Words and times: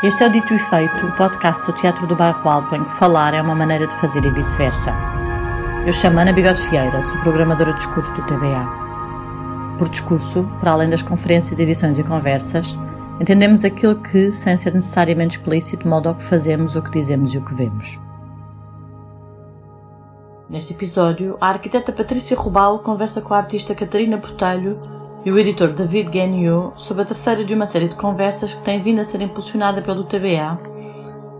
Este 0.00 0.22
é 0.22 0.28
o 0.28 0.30
Dito 0.30 0.54
e 0.54 0.58
Feito, 0.60 1.06
o 1.08 1.12
podcast 1.16 1.66
do 1.66 1.72
Teatro 1.72 2.06
do 2.06 2.14
Bairro 2.14 2.48
Alto 2.48 2.72
em 2.72 2.84
que 2.84 2.92
falar 2.92 3.34
é 3.34 3.42
uma 3.42 3.56
maneira 3.56 3.84
de 3.84 3.96
fazer 3.96 4.24
e 4.24 4.30
vice-versa. 4.30 4.94
Eu 5.84 5.92
chamo 5.92 6.20
Ana 6.20 6.32
Bigode 6.32 6.62
Vieira, 6.68 7.02
sou 7.02 7.18
programadora 7.18 7.72
de 7.72 7.78
discurso 7.78 8.12
do 8.12 8.22
TBA. 8.22 8.64
Por 9.76 9.88
discurso, 9.88 10.44
para 10.60 10.70
além 10.70 10.88
das 10.88 11.02
conferências, 11.02 11.58
edições 11.58 11.98
e 11.98 12.04
conversas, 12.04 12.78
entendemos 13.20 13.64
aquilo 13.64 13.96
que, 13.96 14.30
sem 14.30 14.56
ser 14.56 14.72
necessariamente 14.72 15.36
explícito, 15.36 15.88
molda 15.88 16.12
o 16.12 16.14
que 16.14 16.22
fazemos, 16.22 16.76
o 16.76 16.82
que 16.82 16.92
dizemos 16.92 17.34
e 17.34 17.38
o 17.38 17.44
que 17.44 17.54
vemos. 17.56 17.98
Neste 20.48 20.74
episódio, 20.74 21.36
a 21.40 21.48
arquiteta 21.48 21.90
Patrícia 21.90 22.36
Rubal 22.36 22.78
conversa 22.84 23.20
com 23.20 23.34
a 23.34 23.38
artista 23.38 23.74
Catarina 23.74 24.16
Botelho 24.16 24.78
e 25.24 25.30
o 25.30 25.38
editor 25.38 25.68
David 25.68 26.10
Gagnon 26.10 26.72
sobre 26.76 27.02
a 27.02 27.06
terceira 27.06 27.44
de 27.44 27.54
uma 27.54 27.66
série 27.66 27.88
de 27.88 27.96
conversas 27.96 28.54
que 28.54 28.62
tem 28.62 28.80
vindo 28.80 29.00
a 29.00 29.04
ser 29.04 29.20
impulsionada 29.20 29.82
pelo 29.82 30.04
TBA, 30.04 30.58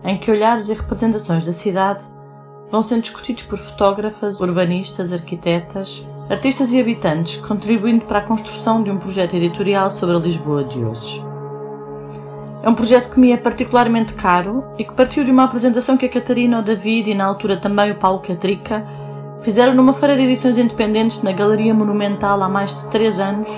em 0.05 0.19
que 0.19 0.30
olhares 0.30 0.69
e 0.69 0.75
representações 0.75 1.45
da 1.45 1.52
cidade 1.52 2.05
vão 2.71 2.83
sendo 2.83 3.02
discutidos 3.02 3.45
por 3.45 3.59
fotógrafas, 3.59 4.41
urbanistas, 4.41 5.12
arquitetas, 5.12 6.07
artistas 6.29 6.73
e 6.73 6.80
habitantes, 6.80 7.38
contribuindo 7.38 8.05
para 8.05 8.19
a 8.19 8.27
construção 8.27 8.83
de 8.83 8.91
um 8.91 8.99
projeto 8.99 9.35
editorial 9.35 9.91
sobre 9.91 10.16
a 10.16 10.19
Lisboa 10.19 10.65
de 10.65 10.79
hoje. 10.79 11.24
É 12.63 12.69
um 12.69 12.74
projeto 12.74 13.10
que 13.10 13.21
me 13.21 13.33
é 13.33 13.37
particularmente 13.37 14.13
caro 14.15 14.65
e 14.77 14.85
que 14.85 14.93
partiu 14.93 15.24
de 15.24 15.30
uma 15.30 15.45
apresentação 15.45 15.97
que 15.97 16.05
a 16.05 16.09
Catarina, 16.09 16.59
o 16.59 16.63
David 16.63 17.10
e 17.10 17.15
na 17.15 17.24
altura 17.24 17.57
também 17.57 17.93
o 17.93 17.95
Paulo 17.95 18.19
Catrica 18.19 18.85
fizeram 19.41 19.73
numa 19.73 19.95
feira 19.95 20.16
de 20.16 20.24
edições 20.24 20.59
independentes 20.59 21.23
na 21.23 21.33
Galeria 21.33 21.73
Monumental 21.73 22.43
há 22.43 22.49
mais 22.49 22.74
de 22.74 22.91
3 22.91 23.19
anos 23.21 23.49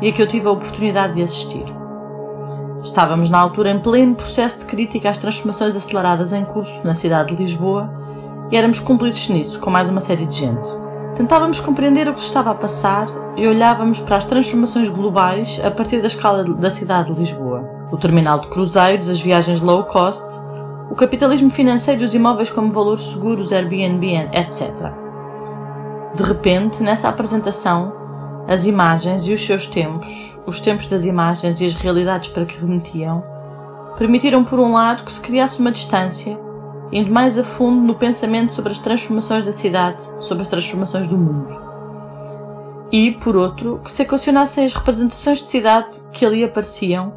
e 0.00 0.08
a 0.08 0.12
que 0.12 0.22
eu 0.22 0.26
tive 0.26 0.46
a 0.46 0.50
oportunidade 0.50 1.14
de 1.14 1.22
assistir. 1.22 1.64
Estávamos 2.82 3.28
na 3.28 3.38
altura 3.38 3.70
em 3.70 3.78
pleno 3.78 4.14
processo 4.14 4.60
de 4.60 4.64
crítica 4.64 5.10
às 5.10 5.18
transformações 5.18 5.76
aceleradas 5.76 6.32
em 6.32 6.44
curso 6.44 6.80
na 6.82 6.94
cidade 6.94 7.34
de 7.34 7.42
Lisboa 7.42 7.90
e 8.50 8.56
éramos 8.56 8.80
cúmplices 8.80 9.28
nisso, 9.28 9.60
com 9.60 9.70
mais 9.70 9.88
uma 9.88 10.00
série 10.00 10.24
de 10.24 10.36
gente. 10.36 10.68
Tentávamos 11.14 11.60
compreender 11.60 12.08
o 12.08 12.14
que 12.14 12.20
se 12.20 12.26
estava 12.26 12.50
a 12.50 12.54
passar 12.54 13.06
e 13.36 13.46
olhávamos 13.46 14.00
para 14.00 14.16
as 14.16 14.24
transformações 14.24 14.88
globais 14.88 15.60
a 15.62 15.70
partir 15.70 16.00
da 16.00 16.06
escala 16.06 16.42
da 16.44 16.70
cidade 16.70 17.12
de 17.12 17.20
Lisboa. 17.20 17.68
O 17.92 17.96
terminal 17.98 18.38
de 18.38 18.48
cruzeiros, 18.48 19.08
as 19.08 19.20
viagens 19.20 19.60
low 19.60 19.84
cost, 19.84 20.26
o 20.90 20.94
capitalismo 20.94 21.50
financeiro 21.50 22.02
e 22.02 22.04
os 22.04 22.14
imóveis 22.14 22.50
como 22.50 22.72
valores 22.72 23.04
seguros, 23.04 23.52
Airbnb, 23.52 24.28
etc. 24.32 24.92
De 26.14 26.22
repente, 26.22 26.82
nessa 26.82 27.08
apresentação, 27.08 27.99
as 28.46 28.66
imagens 28.66 29.26
e 29.26 29.32
os 29.32 29.44
seus 29.44 29.66
tempos, 29.66 30.36
os 30.46 30.60
tempos 30.60 30.86
das 30.86 31.04
imagens 31.04 31.60
e 31.60 31.66
as 31.66 31.74
realidades 31.74 32.28
para 32.28 32.44
que 32.44 32.58
remetiam, 32.58 33.22
permitiram, 33.96 34.44
por 34.44 34.58
um 34.58 34.72
lado, 34.72 35.04
que 35.04 35.12
se 35.12 35.20
criasse 35.20 35.60
uma 35.60 35.70
distância, 35.70 36.38
indo 36.92 37.10
mais 37.10 37.38
a 37.38 37.44
fundo 37.44 37.80
no 37.86 37.94
pensamento 37.94 38.54
sobre 38.54 38.72
as 38.72 38.78
transformações 38.78 39.44
da 39.44 39.52
cidade, 39.52 40.02
sobre 40.20 40.42
as 40.42 40.48
transformações 40.48 41.06
do 41.06 41.16
mundo. 41.16 41.70
E, 42.90 43.12
por 43.12 43.36
outro, 43.36 43.80
que 43.84 43.92
se 43.92 44.02
equacionassem 44.02 44.64
as 44.64 44.72
representações 44.72 45.38
de 45.38 45.46
cidade 45.46 45.92
que 46.12 46.26
ali 46.26 46.42
apareciam, 46.42 47.12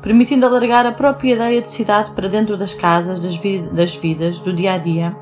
permitindo 0.00 0.46
alargar 0.46 0.86
a 0.86 0.92
própria 0.92 1.34
ideia 1.34 1.60
de 1.60 1.70
cidade 1.70 2.12
para 2.12 2.28
dentro 2.28 2.56
das 2.56 2.72
casas, 2.72 3.22
das, 3.22 3.38
das 3.72 3.94
vidas, 3.94 4.38
do 4.38 4.54
dia 4.54 4.72
a 4.72 4.78
dia, 4.78 5.14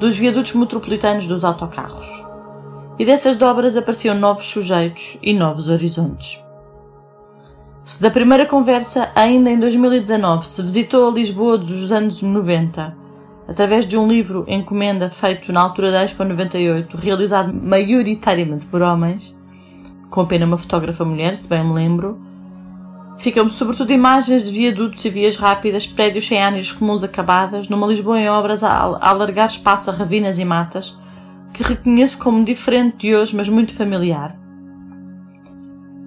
dos 0.00 0.16
viadutos 0.16 0.54
metropolitanos 0.54 1.26
dos 1.26 1.44
autocarros 1.44 2.21
e 3.02 3.04
dessas 3.04 3.34
dobras 3.34 3.76
apareciam 3.76 4.14
novos 4.14 4.46
sujeitos 4.46 5.18
e 5.20 5.34
novos 5.34 5.68
horizontes. 5.68 6.40
Se 7.82 8.00
da 8.00 8.12
primeira 8.12 8.46
conversa, 8.46 9.10
ainda 9.12 9.50
em 9.50 9.58
2019, 9.58 10.46
se 10.46 10.62
visitou 10.62 11.08
a 11.08 11.12
Lisboa 11.12 11.58
dos 11.58 11.90
anos 11.90 12.22
90, 12.22 12.96
através 13.48 13.88
de 13.88 13.96
um 13.96 14.06
livro 14.06 14.44
encomenda 14.46 15.10
feito 15.10 15.52
na 15.52 15.62
altura 15.62 15.90
da 15.90 16.04
Expo 16.04 16.22
98, 16.22 16.96
realizado 16.96 17.52
maioritariamente 17.52 18.66
por 18.66 18.82
homens, 18.82 19.36
com 20.08 20.20
apenas 20.20 20.46
uma 20.46 20.56
fotógrafa 20.56 21.04
mulher, 21.04 21.34
se 21.34 21.48
bem 21.48 21.66
me 21.66 21.74
lembro, 21.74 22.20
ficam 23.18 23.48
sobretudo 23.48 23.90
imagens 23.90 24.44
de 24.44 24.52
viadutos 24.52 25.04
e 25.04 25.10
vias 25.10 25.34
rápidas, 25.34 25.88
prédios 25.88 26.28
sem 26.28 26.40
áreas 26.40 26.70
comuns 26.70 27.02
acabadas, 27.02 27.68
numa 27.68 27.88
Lisboa 27.88 28.20
em 28.20 28.30
obras 28.30 28.62
a 28.62 28.72
alargar 29.00 29.46
espaço 29.46 29.90
a 29.90 29.92
ravinas 29.92 30.38
e 30.38 30.44
matas, 30.44 31.01
que 31.52 31.62
reconheço 31.62 32.18
como 32.18 32.44
diferente 32.44 32.98
de 32.98 33.14
hoje, 33.14 33.36
mas 33.36 33.48
muito 33.48 33.74
familiar. 33.74 34.36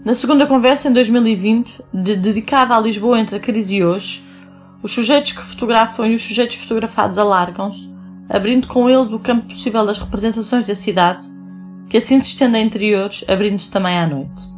Na 0.04 0.14
segunda 0.14 0.46
conversa, 0.46 0.88
em 0.88 0.94
2020, 0.94 1.82
de, 1.94 2.16
dedicada 2.16 2.76
a 2.76 2.80
Lisboa 2.80 3.20
entre 3.20 3.38
a 3.38 3.40
crise 3.40 3.78
e 3.78 3.84
hoje, 3.84 4.24
os 4.84 4.92
sujeitos 4.92 5.32
que 5.32 5.42
fotografam 5.42 6.06
e 6.06 6.14
os 6.14 6.22
sujeitos 6.22 6.58
fotografados 6.58 7.18
alargam-se, 7.18 7.92
abrindo 8.30 8.68
com 8.68 8.90
eles 8.90 9.12
o 9.12 9.20
campo 9.20 9.48
possível 9.48 9.86
das 9.86 9.98
representações 9.98 10.68
da 10.68 10.76
cidade, 10.76 11.26
que 11.90 11.98
assim 11.98 12.20
se 12.20 12.28
estende 12.28 12.58
a 12.58 12.62
interiores, 12.62 13.24
abrindo-se 13.28 13.72
também 13.72 13.98
à 13.98 14.06
noite. 14.06 14.56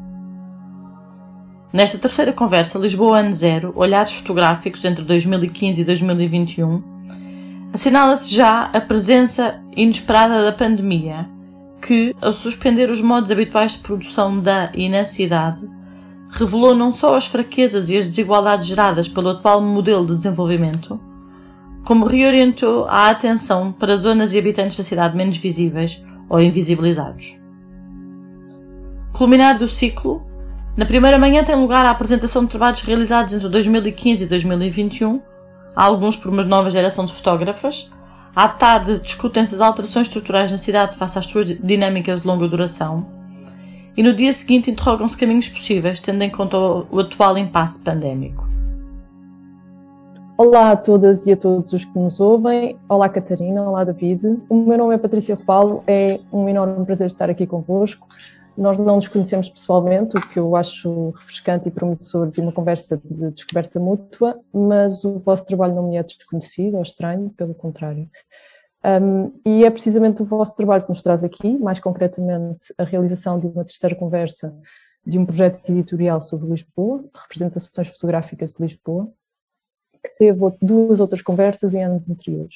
Nesta 1.71 1.97
terceira 1.97 2.33
conversa, 2.33 2.79
Lisboa 2.79 3.19
Ano 3.19 3.33
Zero, 3.33 3.71
olhares 3.75 4.13
fotográficos 4.13 4.83
entre 4.83 5.03
2015 5.03 5.81
e 5.81 5.85
2021, 5.85 6.96
Assinala-se 7.77 8.33
já 8.33 8.71
a 8.73 8.81
presença 8.81 9.61
inesperada 9.75 10.43
da 10.43 10.51
pandemia, 10.51 11.29
que, 11.79 12.15
ao 12.19 12.33
suspender 12.33 12.89
os 12.89 13.01
modos 13.01 13.29
habituais 13.29 13.73
de 13.73 13.81
produção 13.81 14.39
da 14.39 14.71
e 14.73 14.89
na 14.89 15.05
cidade, 15.05 15.61
revelou 16.31 16.73
não 16.73 16.91
só 16.91 17.15
as 17.15 17.27
fraquezas 17.27 17.91
e 17.91 17.97
as 17.99 18.07
desigualdades 18.07 18.65
geradas 18.65 19.07
pelo 19.07 19.29
atual 19.29 19.61
modelo 19.61 20.07
de 20.07 20.15
desenvolvimento, 20.15 20.99
como 21.85 22.07
reorientou 22.07 22.85
a 22.85 23.11
atenção 23.11 23.71
para 23.71 23.95
zonas 23.95 24.33
e 24.33 24.39
habitantes 24.39 24.75
da 24.75 24.83
cidade 24.83 25.15
menos 25.15 25.37
visíveis 25.37 26.03
ou 26.27 26.41
invisibilizados. 26.41 27.39
Culminar 29.13 29.59
do 29.59 29.67
ciclo, 29.67 30.25
na 30.75 30.87
primeira 30.87 31.19
manhã 31.19 31.43
tem 31.43 31.55
lugar 31.55 31.85
a 31.85 31.91
apresentação 31.91 32.43
de 32.43 32.49
trabalhos 32.49 32.81
realizados 32.81 33.33
entre 33.33 33.47
2015 33.47 34.23
e 34.23 34.25
2021 34.25 35.36
alguns 35.77 36.17
por 36.17 36.31
uma 36.31 36.43
nova 36.43 36.71
geração 36.71 37.05
de 37.05 37.13
fotógrafas. 37.13 37.91
À 38.35 38.49
tarde 38.49 38.99
discutem-se 38.99 39.53
as 39.53 39.61
alterações 39.61 40.07
estruturais 40.07 40.51
na 40.51 40.57
cidade 40.57 40.95
face 40.95 41.19
às 41.19 41.25
suas 41.25 41.45
dinâmicas 41.45 42.21
de 42.21 42.27
longa 42.27 42.47
duração. 42.47 43.05
E 43.95 44.01
no 44.01 44.13
dia 44.13 44.33
seguinte 44.33 44.71
interrogam-se 44.71 45.17
caminhos 45.17 45.47
possíveis, 45.49 45.99
tendo 45.99 46.23
em 46.23 46.29
conta 46.29 46.57
o 46.57 46.99
atual 46.99 47.37
impasse 47.37 47.79
pandémico. 47.79 48.47
Olá 50.35 50.71
a 50.71 50.77
todas 50.77 51.25
e 51.25 51.31
a 51.31 51.37
todos 51.37 51.73
os 51.73 51.83
que 51.83 51.97
nos 51.97 52.19
ouvem. 52.19 52.77
Olá 52.87 53.09
Catarina, 53.09 53.63
olá 53.63 53.83
David. 53.83 54.39
O 54.49 54.55
meu 54.55 54.77
nome 54.77 54.93
é 54.93 54.97
Patrícia 54.97 55.35
Rupalo, 55.35 55.83
é 55.87 56.19
um 56.31 56.47
enorme 56.47 56.85
prazer 56.85 57.07
estar 57.07 57.29
aqui 57.29 57.47
convosco. 57.47 58.07
Nós 58.57 58.77
não 58.77 58.95
nos 58.95 59.07
conhecemos 59.07 59.49
pessoalmente, 59.49 60.17
o 60.17 60.29
que 60.29 60.39
eu 60.39 60.55
acho 60.55 61.11
refrescante 61.11 61.67
e 61.67 61.71
promissor 61.71 62.31
de 62.31 62.41
uma 62.41 62.51
conversa 62.51 62.97
de 62.97 63.29
descoberta 63.31 63.79
mútua, 63.79 64.39
mas 64.51 65.03
o 65.03 65.19
vosso 65.19 65.45
trabalho 65.45 65.75
não 65.75 65.87
me 65.87 65.97
é 65.97 66.03
desconhecido 66.03 66.75
ou 66.75 66.81
estranho, 66.81 67.29
pelo 67.37 67.53
contrário. 67.53 68.09
Um, 68.83 69.33
e 69.45 69.63
é 69.63 69.69
precisamente 69.69 70.21
o 70.21 70.25
vosso 70.25 70.55
trabalho 70.55 70.83
que 70.83 70.89
nos 70.89 71.03
traz 71.03 71.23
aqui, 71.23 71.57
mais 71.57 71.79
concretamente 71.79 72.73
a 72.77 72.83
realização 72.83 73.39
de 73.39 73.45
uma 73.45 73.63
terceira 73.63 73.95
conversa 73.95 74.51
de 75.05 75.19
um 75.19 75.25
projeto 75.25 75.69
editorial 75.69 76.21
sobre 76.21 76.49
Lisboa, 76.49 77.03
representações 77.13 77.87
fotográficas 77.89 78.53
de 78.53 78.61
Lisboa, 78.61 79.11
que 80.03 80.15
teve 80.17 80.39
duas 80.61 80.99
outras 80.99 81.21
conversas 81.21 81.73
em 81.73 81.83
anos 81.83 82.09
anteriores. 82.09 82.55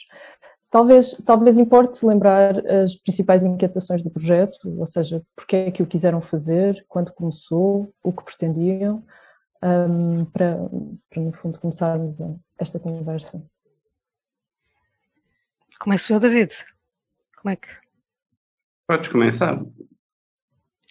Talvez, 0.72 1.22
talvez 1.26 1.58
importe 1.58 2.06
lembrar 2.06 2.66
as 2.66 2.96
principais 2.96 3.44
inquietações 3.44 4.02
do 4.02 4.10
projeto, 4.10 4.58
ou 4.80 4.88
seja, 4.88 5.22
porque 5.36 5.56
é 5.58 5.72
que 5.72 5.84
o 5.84 5.86
quiseram 5.86 6.22
fazer, 6.22 6.86
quando 6.88 7.12
começou, 7.12 7.94
o 8.02 8.14
que 8.14 8.24
pretendiam, 8.24 9.04
um, 9.62 10.24
para, 10.24 10.58
para, 11.10 11.22
no 11.22 11.34
fundo, 11.34 11.60
começarmos 11.60 12.20
esta 12.58 12.80
conversa. 12.80 13.44
Começo 15.78 16.14
eu, 16.14 16.20
David. 16.20 16.54
Como 17.36 17.52
é 17.52 17.58
que. 17.58 17.68
Podes 18.88 19.10
começar. 19.10 19.62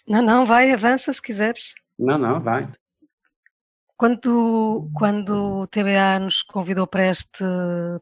Não, 0.07 0.21
não, 0.21 0.45
vai, 0.45 0.71
avança 0.71 1.11
se 1.11 1.21
quiseres. 1.21 1.73
Não, 1.97 2.19
não, 2.19 2.39
vai. 2.39 2.71
Quando, 4.01 4.89
quando 4.95 5.61
o 5.61 5.67
TBA 5.67 6.17
nos 6.21 6.41
convidou 6.41 6.87
para, 6.87 7.11
este, 7.11 7.43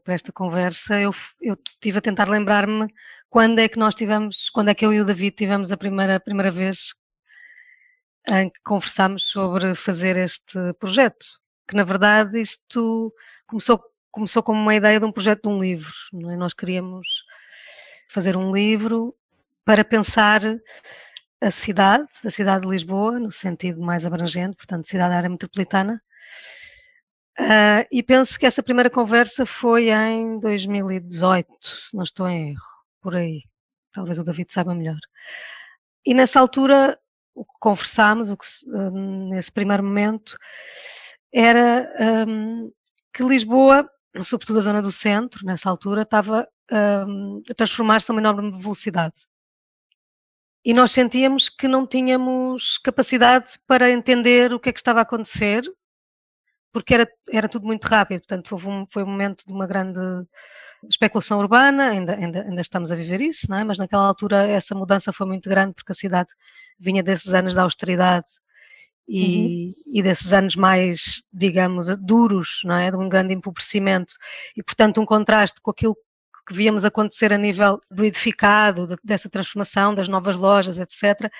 para 0.02 0.14
esta 0.14 0.32
conversa, 0.32 0.98
eu, 0.98 1.12
eu 1.42 1.58
tive 1.78 1.98
a 1.98 2.00
tentar 2.00 2.26
lembrar-me 2.26 2.90
quando 3.28 3.58
é 3.58 3.68
que 3.68 3.78
nós 3.78 3.94
tivemos, 3.94 4.48
quando 4.48 4.70
é 4.70 4.74
que 4.74 4.86
eu 4.86 4.94
e 4.94 5.00
o 5.02 5.04
David 5.04 5.36
tivemos 5.36 5.70
a 5.70 5.76
primeira, 5.76 6.16
a 6.16 6.20
primeira 6.20 6.50
vez 6.50 6.94
em 8.32 8.48
que 8.48 8.58
conversámos 8.64 9.24
sobre 9.24 9.74
fazer 9.74 10.16
este 10.16 10.72
projeto. 10.78 11.26
Que 11.68 11.76
na 11.76 11.84
verdade 11.84 12.40
isto 12.40 13.14
começou, 13.46 13.78
começou 14.10 14.42
como 14.42 14.58
uma 14.58 14.74
ideia 14.74 14.98
de 14.98 15.04
um 15.04 15.12
projeto 15.12 15.42
de 15.42 15.48
um 15.48 15.60
livro. 15.60 15.92
Não 16.14 16.30
é? 16.30 16.34
Nós 16.34 16.54
queríamos 16.54 17.06
fazer 18.08 18.38
um 18.38 18.54
livro 18.54 19.14
para 19.66 19.84
pensar 19.84 20.40
a 21.40 21.50
cidade, 21.50 22.08
a 22.24 22.30
cidade 22.30 22.62
de 22.62 22.68
Lisboa, 22.70 23.18
no 23.18 23.32
sentido 23.32 23.80
mais 23.80 24.04
abrangente, 24.04 24.56
portanto, 24.56 24.86
cidade 24.86 25.10
da 25.10 25.16
área 25.16 25.28
metropolitana, 25.28 26.02
Uh, 27.40 27.88
e 27.90 28.02
penso 28.02 28.38
que 28.38 28.44
essa 28.44 28.62
primeira 28.62 28.90
conversa 28.90 29.46
foi 29.46 29.88
em 29.88 30.38
2018, 30.40 31.48
se 31.88 31.96
não 31.96 32.02
estou 32.02 32.28
em 32.28 32.50
erro, 32.50 32.60
por 33.00 33.16
aí. 33.16 33.42
Talvez 33.94 34.18
o 34.18 34.24
David 34.24 34.52
saiba 34.52 34.74
melhor. 34.74 34.98
E 36.04 36.12
nessa 36.12 36.38
altura, 36.38 36.98
o 37.34 37.42
que 37.42 37.52
conversámos, 37.58 38.28
o 38.28 38.36
que, 38.36 38.46
uh, 38.66 38.90
nesse 39.30 39.50
primeiro 39.50 39.82
momento, 39.82 40.36
era 41.32 41.90
um, 42.28 42.70
que 43.14 43.22
Lisboa, 43.22 43.88
sobretudo 44.22 44.58
a 44.58 44.62
zona 44.62 44.82
do 44.82 44.92
centro, 44.92 45.46
nessa 45.46 45.70
altura, 45.70 46.02
estava 46.02 46.46
um, 46.70 47.42
a 47.50 47.54
transformar-se 47.54 48.10
a 48.10 48.14
uma 48.14 48.20
enorme 48.20 48.50
velocidade. 48.60 49.14
E 50.64 50.74
nós 50.74 50.92
sentíamos 50.92 51.48
que 51.48 51.66
não 51.66 51.86
tínhamos 51.86 52.78
capacidade 52.78 53.58
para 53.66 53.90
entender 53.90 54.52
o 54.52 54.60
que 54.60 54.68
é 54.68 54.72
que 54.72 54.80
estava 54.80 54.98
a 54.98 55.02
acontecer, 55.02 55.62
porque 56.72 56.94
era, 56.94 57.08
era 57.30 57.48
tudo 57.48 57.66
muito 57.66 57.84
rápido. 57.84 58.20
Portanto, 58.20 58.56
um, 58.56 58.86
foi 58.92 59.02
um 59.02 59.06
momento 59.06 59.44
de 59.46 59.52
uma 59.52 59.66
grande 59.66 59.98
especulação 60.88 61.38
urbana, 61.38 61.90
ainda, 61.90 62.14
ainda, 62.14 62.42
ainda 62.42 62.60
estamos 62.60 62.90
a 62.90 62.94
viver 62.94 63.20
isso, 63.20 63.52
é? 63.52 63.64
mas 63.64 63.78
naquela 63.78 64.04
altura 64.06 64.46
essa 64.46 64.74
mudança 64.74 65.12
foi 65.12 65.26
muito 65.26 65.48
grande 65.48 65.74
porque 65.74 65.92
a 65.92 65.94
cidade 65.94 66.30
vinha 66.78 67.02
desses 67.02 67.34
anos 67.34 67.54
da 67.54 67.62
austeridade 67.62 68.26
e, 69.06 69.66
uhum. 69.66 69.70
e, 69.98 70.02
desses 70.02 70.32
anos 70.32 70.56
mais, 70.56 71.22
digamos, 71.32 71.88
duros, 71.98 72.60
não 72.64 72.76
é? 72.76 72.90
De 72.90 72.96
um 72.96 73.08
grande 73.08 73.34
empobrecimento 73.34 74.14
e, 74.56 74.62
portanto, 74.62 75.00
um 75.00 75.04
contraste 75.04 75.60
com 75.60 75.70
aquilo 75.70 75.96
que 76.46 76.54
víamos 76.54 76.84
acontecer 76.84 77.32
a 77.32 77.38
nível 77.38 77.80
do 77.90 78.04
edificado, 78.04 78.96
dessa 79.02 79.28
transformação, 79.28 79.94
das 79.94 80.08
novas 80.08 80.36
lojas, 80.36 80.78
etc., 80.78 81.30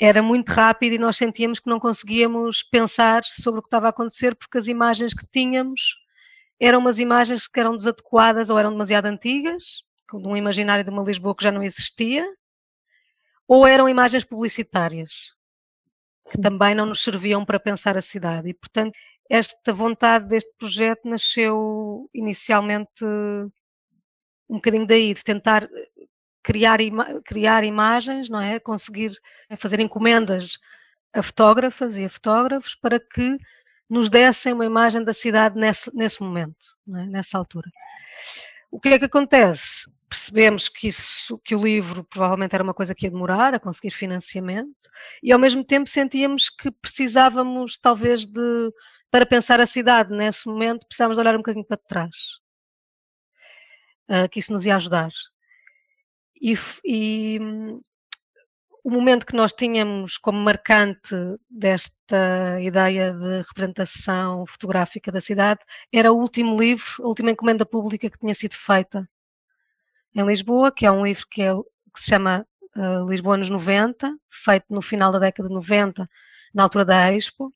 era 0.00 0.22
muito 0.22 0.48
rápido 0.48 0.94
e 0.94 0.98
nós 0.98 1.18
sentíamos 1.18 1.60
que 1.60 1.68
não 1.68 1.78
conseguíamos 1.78 2.62
pensar 2.62 3.22
sobre 3.24 3.60
o 3.60 3.62
que 3.62 3.66
estava 3.66 3.86
a 3.86 3.90
acontecer 3.90 4.34
porque 4.34 4.56
as 4.56 4.66
imagens 4.66 5.12
que 5.12 5.26
tínhamos 5.30 5.94
eram 6.58 6.78
umas 6.78 6.98
imagens 6.98 7.46
que 7.46 7.60
eram 7.60 7.76
desadequadas 7.76 8.48
ou 8.48 8.58
eram 8.58 8.70
demasiado 8.70 9.06
antigas, 9.06 9.62
de 10.12 10.26
um 10.26 10.36
imaginário 10.36 10.84
de 10.84 10.90
uma 10.90 11.02
Lisboa 11.02 11.34
que 11.34 11.44
já 11.44 11.52
não 11.52 11.62
existia, 11.62 12.26
ou 13.46 13.66
eram 13.66 13.88
imagens 13.88 14.24
publicitárias 14.24 15.34
que 16.30 16.40
também 16.40 16.74
não 16.74 16.86
nos 16.86 17.02
serviam 17.02 17.44
para 17.44 17.58
pensar 17.58 17.96
a 17.96 18.02
cidade. 18.02 18.48
E, 18.48 18.54
portanto, 18.54 18.96
esta 19.28 19.72
vontade 19.72 20.28
deste 20.28 20.52
projeto 20.56 21.08
nasceu 21.08 22.08
inicialmente 22.14 23.04
um 24.50 24.56
bocadinho 24.56 24.86
daí, 24.86 25.14
de 25.14 25.22
tentar 25.22 25.68
criar, 26.42 26.80
ima 26.80 27.22
criar 27.22 27.62
imagens, 27.62 28.28
não 28.28 28.40
é? 28.40 28.58
Conseguir 28.58 29.12
fazer 29.56 29.78
encomendas 29.78 30.58
a 31.12 31.22
fotógrafas 31.22 31.96
e 31.96 32.04
a 32.04 32.10
fotógrafos 32.10 32.74
para 32.74 32.98
que 32.98 33.38
nos 33.88 34.10
dessem 34.10 34.52
uma 34.52 34.66
imagem 34.66 35.02
da 35.02 35.14
cidade 35.14 35.58
nesse, 35.58 35.94
nesse 35.94 36.20
momento, 36.22 36.76
é? 36.88 37.06
nessa 37.06 37.38
altura. 37.38 37.70
O 38.70 38.80
que 38.80 38.88
é 38.88 38.98
que 38.98 39.04
acontece? 39.04 39.90
Percebemos 40.08 40.68
que, 40.68 40.88
isso, 40.88 41.38
que 41.44 41.54
o 41.54 41.62
livro 41.62 42.04
provavelmente 42.04 42.54
era 42.54 42.64
uma 42.64 42.74
coisa 42.74 42.94
que 42.94 43.06
ia 43.06 43.10
demorar 43.10 43.54
a 43.54 43.60
conseguir 43.60 43.90
financiamento 43.92 44.88
e 45.22 45.32
ao 45.32 45.38
mesmo 45.38 45.64
tempo 45.64 45.88
sentíamos 45.88 46.48
que 46.48 46.70
precisávamos 46.70 47.78
talvez 47.78 48.24
de, 48.24 48.72
para 49.10 49.26
pensar 49.26 49.60
a 49.60 49.66
cidade 49.66 50.12
nesse 50.12 50.48
momento, 50.48 50.86
precisávamos 50.86 51.18
olhar 51.18 51.34
um 51.34 51.38
bocadinho 51.38 51.64
para 51.64 51.76
trás. 51.76 52.40
Uh, 54.10 54.28
que 54.28 54.40
isso 54.40 54.52
nos 54.52 54.66
ia 54.66 54.74
ajudar. 54.74 55.10
E, 56.42 56.58
e 56.84 57.38
um, 57.40 57.80
o 58.82 58.90
momento 58.90 59.26
que 59.26 59.36
nós 59.36 59.52
tínhamos 59.52 60.16
como 60.16 60.38
marcante 60.38 61.14
desta 61.48 62.60
ideia 62.60 63.12
de 63.12 63.42
representação 63.42 64.46
fotográfica 64.46 65.12
da 65.12 65.20
cidade 65.20 65.60
era 65.92 66.12
o 66.12 66.16
último 66.16 66.58
livro, 66.58 66.86
a 67.00 67.06
última 67.06 67.30
encomenda 67.30 67.66
pública 67.66 68.08
que 68.10 68.18
tinha 68.18 68.34
sido 68.34 68.54
feita 68.54 69.08
em 70.14 70.26
Lisboa, 70.26 70.72
que 70.72 70.86
é 70.86 70.90
um 70.90 71.04
livro 71.04 71.26
que, 71.30 71.42
é, 71.42 71.54
que 71.54 72.00
se 72.00 72.10
chama 72.10 72.46
uh, 72.76 73.08
Lisboa 73.08 73.36
nos 73.36 73.50
90, 73.50 74.16
feito 74.28 74.66
no 74.70 74.82
final 74.82 75.12
da 75.12 75.18
década 75.18 75.48
de 75.48 75.54
90, 75.54 76.08
na 76.54 76.62
altura 76.62 76.84
da 76.84 77.12
Expo, 77.12 77.54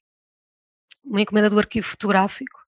uma 1.04 1.20
encomenda 1.20 1.50
do 1.50 1.58
arquivo 1.58 1.86
fotográfico. 1.86 2.63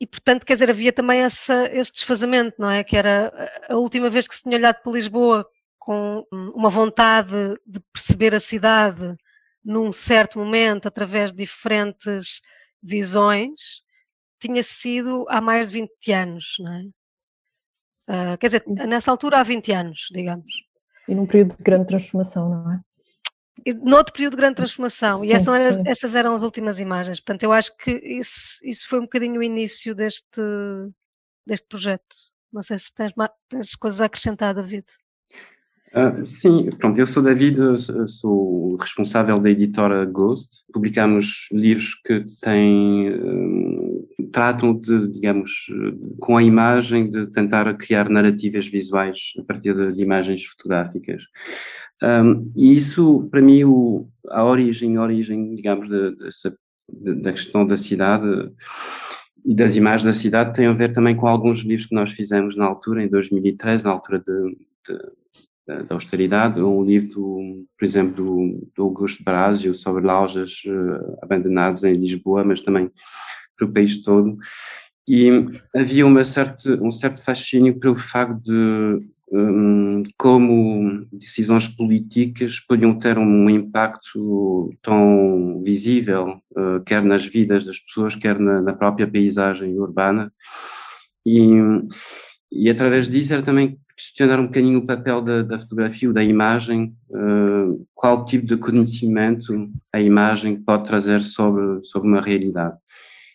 E, 0.00 0.06
portanto, 0.06 0.46
quer 0.46 0.54
dizer, 0.54 0.70
havia 0.70 0.92
também 0.92 1.20
essa, 1.20 1.68
esse 1.72 1.92
desfazamento, 1.92 2.56
não 2.58 2.70
é? 2.70 2.82
Que 2.82 2.96
era 2.96 3.52
a 3.68 3.76
última 3.76 4.08
vez 4.08 4.26
que 4.26 4.34
se 4.34 4.42
tinha 4.42 4.56
olhado 4.56 4.82
para 4.82 4.92
Lisboa 4.92 5.46
com 5.78 6.26
uma 6.30 6.70
vontade 6.70 7.58
de 7.66 7.80
perceber 7.92 8.34
a 8.34 8.40
cidade 8.40 9.14
num 9.62 9.92
certo 9.92 10.38
momento, 10.38 10.88
através 10.88 11.32
de 11.32 11.38
diferentes 11.38 12.40
visões, 12.82 13.82
tinha 14.40 14.62
sido 14.62 15.26
há 15.28 15.40
mais 15.40 15.66
de 15.66 15.74
20 15.74 16.12
anos, 16.12 16.44
não 16.58 16.72
é? 16.72 16.82
Uh, 18.08 18.38
quer 18.38 18.46
dizer, 18.46 18.64
nessa 18.66 19.10
altura 19.10 19.40
há 19.40 19.42
20 19.42 19.72
anos, 19.72 20.06
digamos. 20.10 20.50
E 21.06 21.14
num 21.14 21.26
período 21.26 21.56
de 21.56 21.62
grande 21.62 21.86
transformação, 21.86 22.48
não 22.48 22.72
é? 22.72 22.80
E 23.64 23.72
noutro 23.72 24.12
período 24.12 24.32
de 24.32 24.38
grande 24.38 24.56
transformação, 24.56 25.18
sim, 25.18 25.28
e 25.28 25.32
essas 25.32 25.60
eram, 25.60 25.82
essas 25.86 26.14
eram, 26.14 26.34
as 26.34 26.42
últimas 26.42 26.78
imagens. 26.78 27.20
Portanto, 27.20 27.42
eu 27.42 27.52
acho 27.52 27.76
que 27.76 27.90
isso, 27.90 28.58
isso 28.62 28.88
foi 28.88 28.98
um 28.98 29.02
bocadinho 29.02 29.40
o 29.40 29.42
início 29.42 29.94
deste, 29.94 30.40
deste 31.46 31.66
projeto. 31.68 32.16
Não 32.52 32.62
sei 32.62 32.78
se 32.78 32.92
tens, 32.92 33.12
tens 33.48 33.74
coisas 33.74 34.00
a 34.00 34.06
acrescentar, 34.06 34.54
David. 34.54 34.86
Uh, 35.92 36.24
sim, 36.24 36.70
pronto, 36.78 37.00
eu 37.00 37.06
sou 37.06 37.20
David, 37.20 37.58
sou 38.06 38.76
responsável 38.76 39.40
da 39.40 39.50
editora 39.50 40.04
Ghost. 40.04 40.64
Publicamos 40.72 41.48
livros 41.50 41.94
que 42.06 42.22
têm, 42.40 43.12
um, 43.12 44.06
tratam 44.32 44.72
de, 44.78 45.08
digamos, 45.08 45.50
com 46.20 46.36
a 46.36 46.42
imagem 46.44 47.10
de 47.10 47.26
tentar 47.32 47.74
criar 47.76 48.08
narrativas 48.08 48.68
visuais 48.68 49.32
a 49.40 49.42
partir 49.42 49.74
de, 49.74 49.92
de 49.96 50.02
imagens 50.02 50.44
fotográficas. 50.44 51.24
Um, 52.02 52.52
e 52.54 52.76
isso, 52.76 53.28
para 53.28 53.42
mim, 53.42 53.64
o, 53.64 54.08
a 54.28 54.44
origem, 54.44 54.96
a 54.96 55.02
origem, 55.02 55.56
digamos, 55.56 55.88
de, 55.88 56.14
dessa, 56.16 56.56
da 56.88 57.32
questão 57.32 57.66
da 57.66 57.76
cidade 57.76 58.52
e 59.44 59.54
das 59.54 59.74
imagens 59.74 60.04
da 60.04 60.12
cidade 60.12 60.54
tem 60.54 60.66
a 60.66 60.72
ver 60.72 60.92
também 60.92 61.16
com 61.16 61.26
alguns 61.26 61.60
livros 61.60 61.86
que 61.86 61.94
nós 61.94 62.12
fizemos 62.12 62.56
na 62.56 62.64
altura, 62.64 63.02
em 63.02 63.08
2013, 63.08 63.84
na 63.84 63.90
altura 63.90 64.20
de, 64.20 64.56
da 65.88 65.94
austeridade, 65.94 66.60
um 66.60 66.84
livro, 66.84 67.64
por 67.78 67.84
exemplo, 67.84 68.14
do, 68.14 68.70
do 68.74 68.82
Augusto 68.82 69.22
Brásio 69.22 69.74
sobre 69.74 70.04
lojas 70.04 70.62
uh, 70.66 71.18
abandonadas 71.22 71.84
em 71.84 71.94
Lisboa, 71.94 72.44
mas 72.44 72.60
também 72.60 72.90
para 73.56 73.66
o 73.66 73.72
país 73.72 74.02
todo. 74.02 74.38
E 75.08 75.28
havia 75.74 76.06
uma 76.06 76.24
certa, 76.24 76.72
um 76.82 76.90
certo 76.90 77.22
fascínio 77.22 77.78
pelo 77.78 77.96
facto 77.96 78.40
de 78.42 79.00
um, 79.32 80.02
como 80.18 81.06
decisões 81.12 81.68
políticas 81.68 82.58
podiam 82.60 82.98
ter 82.98 83.16
um 83.16 83.48
impacto 83.48 84.74
tão 84.82 85.62
visível, 85.64 86.40
uh, 86.52 86.82
quer 86.84 87.02
nas 87.02 87.24
vidas 87.24 87.64
das 87.64 87.78
pessoas, 87.78 88.16
quer 88.16 88.38
na, 88.38 88.60
na 88.60 88.72
própria 88.72 89.06
paisagem 89.06 89.78
urbana. 89.78 90.32
E, 91.24 91.40
e 92.50 92.68
através 92.68 93.08
disso 93.08 93.32
era 93.32 93.42
também 93.42 93.78
questionar 93.96 94.40
um 94.40 94.46
bocadinho 94.46 94.78
o 94.78 94.86
papel 94.86 95.20
da, 95.20 95.42
da 95.42 95.58
fotografia 95.60 96.08
ou 96.08 96.14
da 96.14 96.24
imagem, 96.24 96.96
uh, 97.10 97.86
qual 97.94 98.24
tipo 98.24 98.46
de 98.46 98.56
conhecimento 98.56 99.70
a 99.92 100.00
imagem 100.00 100.56
pode 100.56 100.86
trazer 100.86 101.22
sobre, 101.22 101.84
sobre 101.84 102.08
uma 102.08 102.20
realidade. 102.20 102.76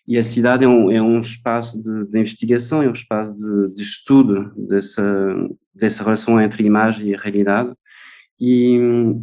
E 0.08 0.18
a 0.18 0.24
cidade 0.24 0.64
é 0.64 0.68
um, 0.68 0.90
é 0.90 1.00
um 1.00 1.20
espaço 1.20 1.82
de, 1.82 2.10
de 2.10 2.18
investigação, 2.18 2.82
é 2.82 2.88
um 2.88 2.92
espaço 2.92 3.32
de, 3.34 3.74
de 3.74 3.82
estudo 3.82 4.52
dessa, 4.68 5.48
dessa 5.74 6.04
relação 6.04 6.40
entre 6.40 6.64
imagem 6.64 7.08
e 7.10 7.16
realidade. 7.16 7.72
E, 8.38 8.76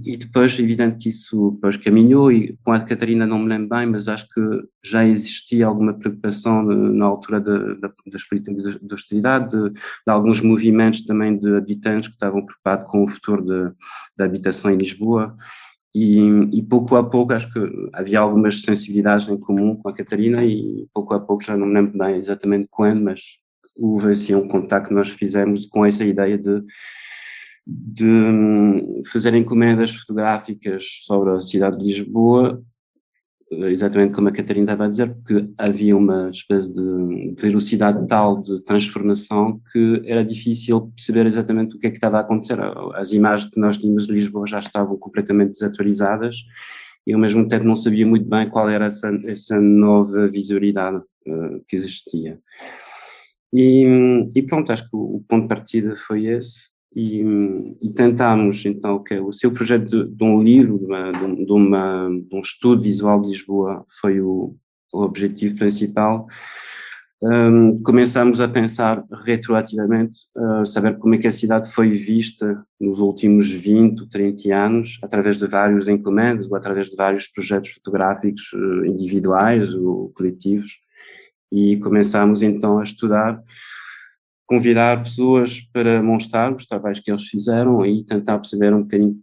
e 0.03 0.17
depois, 0.17 0.58
evidente 0.58 0.98
que 0.98 1.10
isso 1.10 1.51
depois 1.51 1.77
caminhou, 1.77 2.32
e 2.32 2.58
com 2.63 2.72
a 2.72 2.79
Catarina 2.79 3.27
não 3.27 3.38
me 3.38 3.48
lembro 3.48 3.70
bem, 3.70 3.86
mas 3.86 4.08
acho 4.08 4.27
que 4.27 4.41
já 4.84 5.05
existia 5.05 5.67
alguma 5.67 5.93
preocupação 5.93 6.67
de, 6.67 6.75
na 6.75 7.05
altura 7.05 7.39
de, 7.39 7.75
de, 7.75 8.12
das 8.12 8.24
políticas 8.24 8.79
de 8.82 8.91
austeridade, 8.91 9.51
de, 9.51 9.79
alguns 10.08 10.41
movimentos 10.41 11.05
também 11.05 11.38
de 11.38 11.55
habitantes 11.55 12.08
que 12.08 12.15
estavam 12.15 12.43
preocupados 12.43 12.89
com 12.89 13.03
o 13.03 13.08
futuro 13.08 13.75
da 14.17 14.25
habitação 14.25 14.72
em 14.72 14.77
Lisboa. 14.77 15.36
E, 15.96 16.17
e, 16.51 16.63
pouco 16.63 16.96
a 16.96 17.08
pouco 17.08 17.34
acho 17.34 17.53
que 17.53 17.60
havia 17.93 18.20
algumas 18.20 18.62
sensibilidades 18.62 19.29
em 19.29 19.38
comum 19.38 19.75
com 19.75 19.89
a 19.89 19.93
Catarina 19.93 20.43
e 20.43 20.88
pouco 20.91 21.13
a 21.13 21.20
pouco 21.20 21.43
já 21.43 21.55
não 21.55 21.67
me 21.67 21.74
lembro 21.75 21.96
bem 21.96 22.15
exatamente 22.15 22.67
quando, 22.72 23.03
mas 23.03 23.22
houve 23.77 24.12
assim 24.12 24.34
um 24.34 24.48
contato 24.48 24.88
que 24.88 24.93
nós 24.93 25.10
fizemos 25.10 25.67
com 25.67 25.86
essa 25.86 26.03
ideia 26.03 26.36
de 26.36 26.63
de 27.65 28.05
hum, 28.05 29.03
fazer 29.12 29.34
encomendas 29.34 29.91
fotográficas 29.91 30.86
sobre 31.03 31.32
a 31.32 31.41
cidade 31.41 31.77
de 31.77 31.86
Lisboa, 31.86 32.62
exatamente 33.51 34.13
como 34.13 34.29
a 34.29 34.32
Catarina 34.32 34.72
estava 34.72 34.86
a 34.86 34.89
dizer, 34.89 35.13
porque 35.13 35.48
havia 35.58 35.96
uma 35.96 36.29
espécie 36.29 36.74
de 36.74 37.36
velocidade 37.39 38.08
tal 38.08 38.41
de 38.41 38.62
transformação 38.63 39.62
que 39.72 40.01
era 40.05 40.25
difícil 40.25 40.91
perceber 40.96 41.25
exatamente 41.27 41.75
o 41.75 41.79
que 41.79 41.88
é 41.88 41.89
que 41.89 41.98
estava 41.98 42.17
a 42.17 42.22
acontecer. 42.22 42.58
As 42.96 43.12
imagens 43.12 43.50
que 43.50 43.60
nós 43.60 43.77
tínhamos 43.77 44.08
de 44.08 44.13
Lisboa 44.13 44.48
já 44.48 44.60
estavam 44.60 44.98
completamente 44.98 45.51
desatualizadas 45.51 46.38
e 47.05 47.13
ao 47.13 47.20
mesmo 47.20 47.48
tempo 47.48 47.65
não 47.65 47.75
sabia 47.75 48.05
muito 48.05 48.27
bem 48.27 48.50
qual 48.50 48.70
era 48.70 48.86
essa, 48.86 49.10
essa 49.25 49.60
nova 49.60 50.27
visualidade. 50.27 51.01
que 51.67 51.75
existia. 51.75 52.39
E, 53.53 53.86
e, 54.36 54.41
pronto, 54.41 54.72
acho 54.72 54.84
que 54.89 54.96
o, 54.96 55.24
ponto 55.27 55.43
de 55.43 55.48
partida 55.48 55.96
foi 55.96 56.25
esse. 56.25 56.73
E, 56.95 57.23
e 57.81 57.93
tentámos, 57.93 58.63
então, 58.65 59.03
que 59.03 59.17
o 59.19 59.31
seu 59.31 59.51
projeto 59.51 59.85
de, 59.85 60.15
de 60.15 60.23
um 60.23 60.41
livro, 60.41 60.77
de, 60.77 60.85
uma, 60.85 61.12
de, 61.12 61.51
uma, 61.51 62.09
de, 62.09 62.35
um 62.35 62.39
estudo 62.39 62.83
visual 62.83 63.21
de 63.21 63.29
Lisboa, 63.29 63.85
foi 64.00 64.21
o, 64.21 64.55
o 64.93 65.01
objetivo 65.01 65.55
principal. 65.55 66.27
Um, 67.25 67.81
começámos 67.81 68.41
a 68.41 68.50
pensar 68.50 69.01
retroativamente, 69.23 70.19
uh, 70.35 70.65
saber 70.65 70.97
como 70.97 71.15
é 71.15 71.17
que 71.17 71.25
a 71.25 71.31
cidade 71.31 71.71
foi 71.71 71.91
vista 71.91 72.62
nos 72.79 73.00
últimos 73.00 73.50
20, 73.50 74.09
30 74.09 74.53
anos, 74.53 75.00
através 75.01 75.38
de 75.38 75.47
vários 75.47 75.88
encomendas 75.88 76.51
ou 76.51 76.57
através 76.57 76.89
de 76.89 76.97
vários 76.97 77.25
projetos 77.27 77.71
fotográficos 77.71 78.51
uh, 78.51 78.85
individuais 78.85 79.73
ou 79.73 80.09
coletivos 80.09 80.69
e 81.50 81.77
começámos 81.77 82.43
então 82.43 82.77
a 82.77 82.83
estudar, 82.83 83.41
convidar 84.45 85.03
pessoas 85.03 85.62
para 85.71 86.01
mostrar 86.01 86.53
os 86.53 86.65
trabalhos 86.65 87.00
que 87.00 87.12
eles 87.12 87.23
fizeram 87.23 87.85
e 87.85 88.03
tentar 88.03 88.39
perceber 88.39 88.73
um 88.73 88.83
bocadinho. 88.83 89.19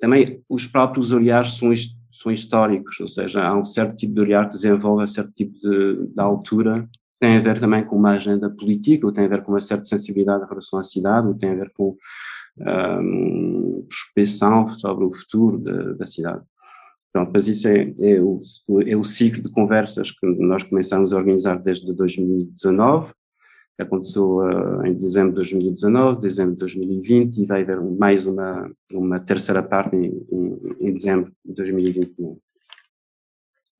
Também 0.00 0.42
os 0.48 0.66
próprios 0.66 1.12
olhares 1.12 1.56
são, 1.56 1.72
são 2.12 2.32
históricos, 2.32 2.98
ou 3.00 3.08
seja, 3.08 3.42
há 3.42 3.56
um 3.56 3.64
certo 3.64 3.96
tipo 3.96 4.14
de 4.14 4.20
olhar 4.20 4.48
que 4.48 4.56
desenvolve 4.56 5.04
a 5.04 5.06
certo 5.06 5.32
tipo 5.32 5.54
de, 5.54 6.06
de 6.08 6.20
altura 6.20 6.88
tem 7.22 7.36
a 7.36 7.40
ver 7.40 7.60
também 7.60 7.84
com 7.84 7.94
uma 7.94 8.14
agenda 8.14 8.50
política, 8.50 9.06
ou 9.06 9.12
tem 9.12 9.26
a 9.26 9.28
ver 9.28 9.44
com 9.44 9.52
uma 9.52 9.60
certa 9.60 9.84
sensibilidade 9.84 10.42
em 10.42 10.48
relação 10.48 10.80
à 10.80 10.82
cidade, 10.82 11.28
ou 11.28 11.34
tem 11.34 11.50
a 11.50 11.54
ver 11.54 11.70
com 11.70 11.96
um, 12.58 13.86
prospecção 13.88 14.66
sobre 14.70 15.04
o 15.04 15.12
futuro 15.12 15.58
da, 15.58 15.92
da 15.92 16.04
cidade. 16.04 16.42
Pronto, 17.12 17.30
mas 17.32 17.46
isso 17.46 17.68
é, 17.68 17.94
é, 18.00 18.20
o, 18.20 18.40
é 18.84 18.96
o 18.96 19.04
ciclo 19.04 19.40
de 19.40 19.50
conversas 19.50 20.10
que 20.10 20.26
nós 20.26 20.64
começamos 20.64 21.12
a 21.12 21.16
organizar 21.16 21.62
desde 21.62 21.94
2019, 21.94 23.12
que 23.76 23.82
aconteceu 23.82 24.38
uh, 24.38 24.86
em 24.86 24.94
dezembro 24.94 25.30
de 25.30 25.36
2019, 25.36 26.20
dezembro 26.20 26.52
de 26.52 26.58
2020 26.58 27.38
e 27.38 27.44
vai 27.44 27.62
haver 27.62 27.80
mais 27.80 28.26
uma, 28.26 28.70
uma 28.92 29.20
terceira 29.20 29.62
parte 29.62 29.96
em, 29.96 30.26
em, 30.30 30.88
em 30.88 30.92
dezembro 30.92 31.32
de 31.44 31.54
2021. 31.54 32.36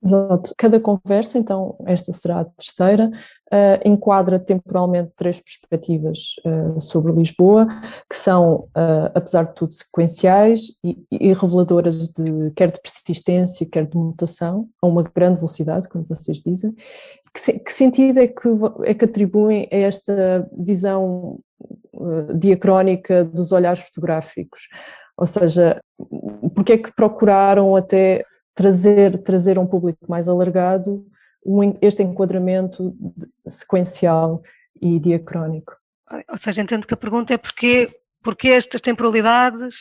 Exato. 0.03 0.53
Cada 0.57 0.79
conversa, 0.81 1.37
então, 1.37 1.77
esta 1.85 2.11
será 2.11 2.41
a 2.41 2.45
terceira, 2.45 3.09
uh, 3.53 3.87
enquadra 3.87 4.37
temporalmente 4.37 5.13
três 5.15 5.39
perspectivas 5.39 6.35
uh, 6.45 6.79
sobre 6.81 7.13
Lisboa, 7.13 7.65
que 8.09 8.15
são, 8.15 8.67
uh, 8.75 9.09
apesar 9.15 9.43
de 9.43 9.55
tudo, 9.55 9.71
sequenciais 9.71 10.73
e, 10.83 10.97
e, 11.09 11.31
reveladoras 11.31 12.09
de 12.09 12.51
quer 12.51 12.69
de 12.69 12.81
persistência, 12.81 13.65
quer 13.65 13.85
de 13.85 13.95
mutação, 13.95 14.67
a 14.81 14.87
uma 14.87 15.03
grande 15.03 15.37
velocidade, 15.37 15.87
como 15.87 16.03
vocês 16.03 16.41
dizem. 16.41 16.75
Que, 17.33 17.59
que 17.59 17.73
sentido 17.73 18.19
é 18.19 18.27
que, 18.27 18.47
é 18.83 18.93
que 18.93 19.05
atribuem 19.05 19.67
a 19.71 19.75
esta 19.75 20.47
visão 20.57 21.39
diacrónica 22.35 23.23
dos 23.23 23.51
olhares 23.51 23.79
fotográficos? 23.79 24.67
Ou 25.17 25.25
seja, 25.25 25.81
porque 26.55 26.73
é 26.73 26.77
que 26.77 26.93
procuraram 26.93 27.75
até 27.75 28.23
trazer, 28.55 29.21
trazer 29.23 29.57
a 29.57 29.61
um 29.61 29.67
público 29.67 29.99
mais 30.07 30.27
alargado 30.27 31.05
este 31.81 32.03
enquadramento 32.03 32.95
sequencial 33.47 34.41
e 34.81 34.99
diacrónico. 34.99 35.75
Ou 36.29 36.37
seja, 36.37 36.61
entendo 36.61 36.87
que 36.87 36.93
a 36.93 36.97
pergunta 36.97 37.33
é 37.33 37.37
porquê, 37.37 37.87
porquê 38.23 38.49
estas 38.49 38.81
temporalidades 38.81 39.75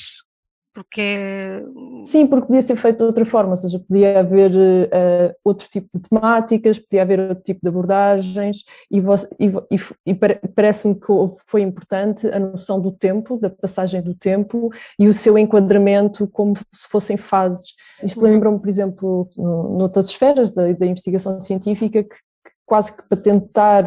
porque. 0.75 1.63
Sim, 2.05 2.27
porque 2.27 2.47
podia 2.47 2.63
ser 2.63 2.77
feito 2.77 2.99
de 2.99 3.05
outra 3.05 3.25
forma, 3.25 3.51
ou 3.51 3.57
seja, 3.57 3.79
podia 3.79 4.21
haver 4.21 4.51
uh, 4.53 5.35
outro 5.45 5.69
tipo 5.69 5.89
de 5.95 6.09
temáticas, 6.09 6.79
podia 6.79 7.03
haver 7.03 7.21
outro 7.21 7.45
tipo 7.45 7.61
de 7.63 7.69
abordagens, 7.69 8.65
e, 8.91 8.99
e, 8.99 9.77
e 10.07 10.15
parece-me 10.55 10.95
que 10.95 11.07
foi 11.47 11.63
importante 11.63 12.27
a 12.27 12.39
noção 12.39 12.81
do 12.81 12.91
tempo, 12.91 13.39
da 13.39 13.51
passagem 13.51 14.01
do 14.01 14.15
tempo 14.15 14.71
e 14.99 15.09
o 15.09 15.15
seu 15.15 15.37
enquadramento 15.37 16.27
como 16.27 16.57
se 16.57 16.89
fossem 16.89 17.17
fases. 17.17 17.75
Isto 18.03 18.25
uhum. 18.25 18.33
lembra-me, 18.33 18.59
por 18.59 18.69
exemplo, 18.69 19.29
noutras 19.37 20.09
esferas 20.09 20.53
da, 20.53 20.73
da 20.73 20.87
investigação 20.87 21.39
científica, 21.39 22.03
que, 22.03 22.09
que, 22.09 22.53
quase 22.65 22.93
que 22.93 23.03
para 23.09 23.21
tentar 23.21 23.85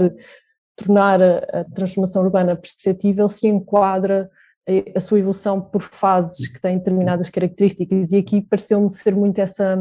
tornar 0.75 1.21
a, 1.21 1.37
a 1.61 1.63
transformação 1.63 2.23
urbana 2.23 2.55
perceptível 2.55 3.27
se 3.27 3.47
enquadra 3.47 4.29
a 4.95 4.99
sua 4.99 5.19
evolução 5.19 5.61
por 5.61 5.81
fases 5.81 6.47
que 6.47 6.59
têm 6.59 6.77
determinadas 6.77 7.29
características 7.29 8.11
e 8.11 8.17
aqui 8.17 8.41
pareceu-me 8.41 8.89
ser 8.89 9.15
muito 9.15 9.39
essa 9.39 9.77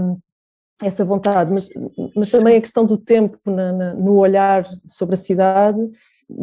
essa 0.82 1.04
vontade, 1.04 1.52
mas, 1.52 1.68
mas 2.16 2.30
também 2.30 2.56
a 2.56 2.60
questão 2.60 2.84
do 2.84 2.98
tempo 2.98 3.38
na, 3.46 3.72
na, 3.72 3.94
no 3.94 4.16
olhar 4.16 4.66
sobre 4.86 5.14
a 5.14 5.16
cidade 5.16 5.78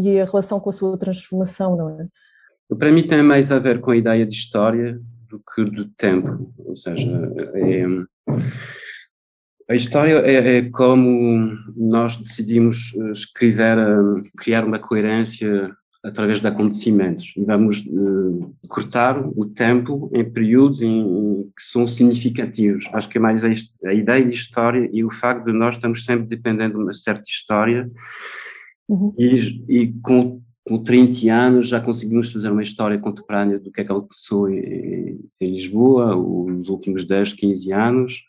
e 0.01 0.19
a 0.19 0.25
relação 0.25 0.59
com 0.59 0.69
a 0.69 0.73
sua 0.73 0.97
transformação, 0.97 1.75
não 1.75 1.89
é? 1.99 2.07
Para 2.75 2.91
mim 2.91 3.05
tem 3.05 3.21
mais 3.21 3.51
a 3.51 3.59
ver 3.59 3.81
com 3.81 3.91
a 3.91 3.97
ideia 3.97 4.25
de 4.25 4.33
história 4.33 4.97
do 5.29 5.41
que 5.53 5.65
do 5.65 5.89
tempo, 5.89 6.53
ou 6.59 6.77
seja, 6.77 7.09
é, 7.55 7.85
a 9.69 9.75
história 9.75 10.19
é, 10.19 10.57
é, 10.57 10.69
como 10.69 11.53
nós 11.75 12.15
decidimos 12.17 12.93
escrever, 13.11 13.77
criar 14.37 14.63
uma 14.63 14.79
coerência 14.79 15.75
através 16.03 16.41
de 16.41 16.47
acontecimentos 16.47 17.31
e 17.37 17.43
vamos 17.43 17.85
uh, 17.85 18.55
cortar 18.67 19.19
o 19.35 19.45
tempo 19.45 20.09
em 20.13 20.23
períodos 20.23 20.81
em, 20.81 20.99
em, 20.99 21.43
que 21.55 21.63
são 21.63 21.85
significativos. 21.85 22.89
Acho 22.91 23.07
que 23.07 23.17
é 23.19 23.21
mais 23.21 23.43
a, 23.43 23.49
a, 23.85 23.93
ideia 23.93 24.25
de 24.25 24.33
história 24.33 24.89
e 24.91 25.03
o 25.03 25.11
facto 25.11 25.45
de 25.45 25.53
nós 25.53 25.75
estamos 25.75 26.03
sempre 26.03 26.25
dependendo 26.25 26.77
de 26.77 26.83
uma 26.83 26.93
certa 26.93 27.23
história 27.27 27.89
uhum. 28.89 29.13
e, 29.15 29.63
e 29.69 29.93
com, 30.01 30.41
com 30.67 30.81
30 30.81 31.31
anos 31.31 31.67
já 31.67 31.79
conseguimos 31.79 32.31
fazer 32.31 32.49
uma 32.49 32.63
história 32.63 32.97
contemporânea 32.97 33.59
do 33.59 33.71
que 33.71 33.81
é 33.81 33.83
que 33.83 33.91
aconteceu 33.91 34.49
em, 34.49 35.19
em 35.39 35.51
Lisboa, 35.51 36.15
os 36.15 36.67
últimos 36.67 37.05
10, 37.05 37.33
15 37.33 37.71
anos 37.71 38.23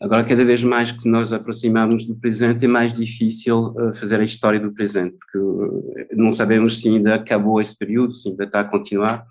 Agora, 0.00 0.24
cada 0.24 0.44
vez 0.44 0.62
mais 0.62 0.92
que 0.92 1.08
nós 1.08 1.32
aproximamos 1.32 2.04
do 2.04 2.14
presente, 2.14 2.66
é 2.66 2.68
mais 2.68 2.92
difícil 2.92 3.68
uh, 3.68 3.94
fazer 3.94 4.20
a 4.20 4.24
história 4.24 4.60
do 4.60 4.72
presente, 4.72 5.16
porque 5.16 5.38
uh, 5.38 6.06
não 6.12 6.32
sabemos 6.32 6.80
se 6.80 6.88
ainda 6.88 7.14
acabou 7.14 7.60
esse 7.60 7.76
período, 7.76 8.12
se 8.12 8.28
ainda 8.28 8.44
está 8.44 8.60
a 8.60 8.64
continuar. 8.64 9.24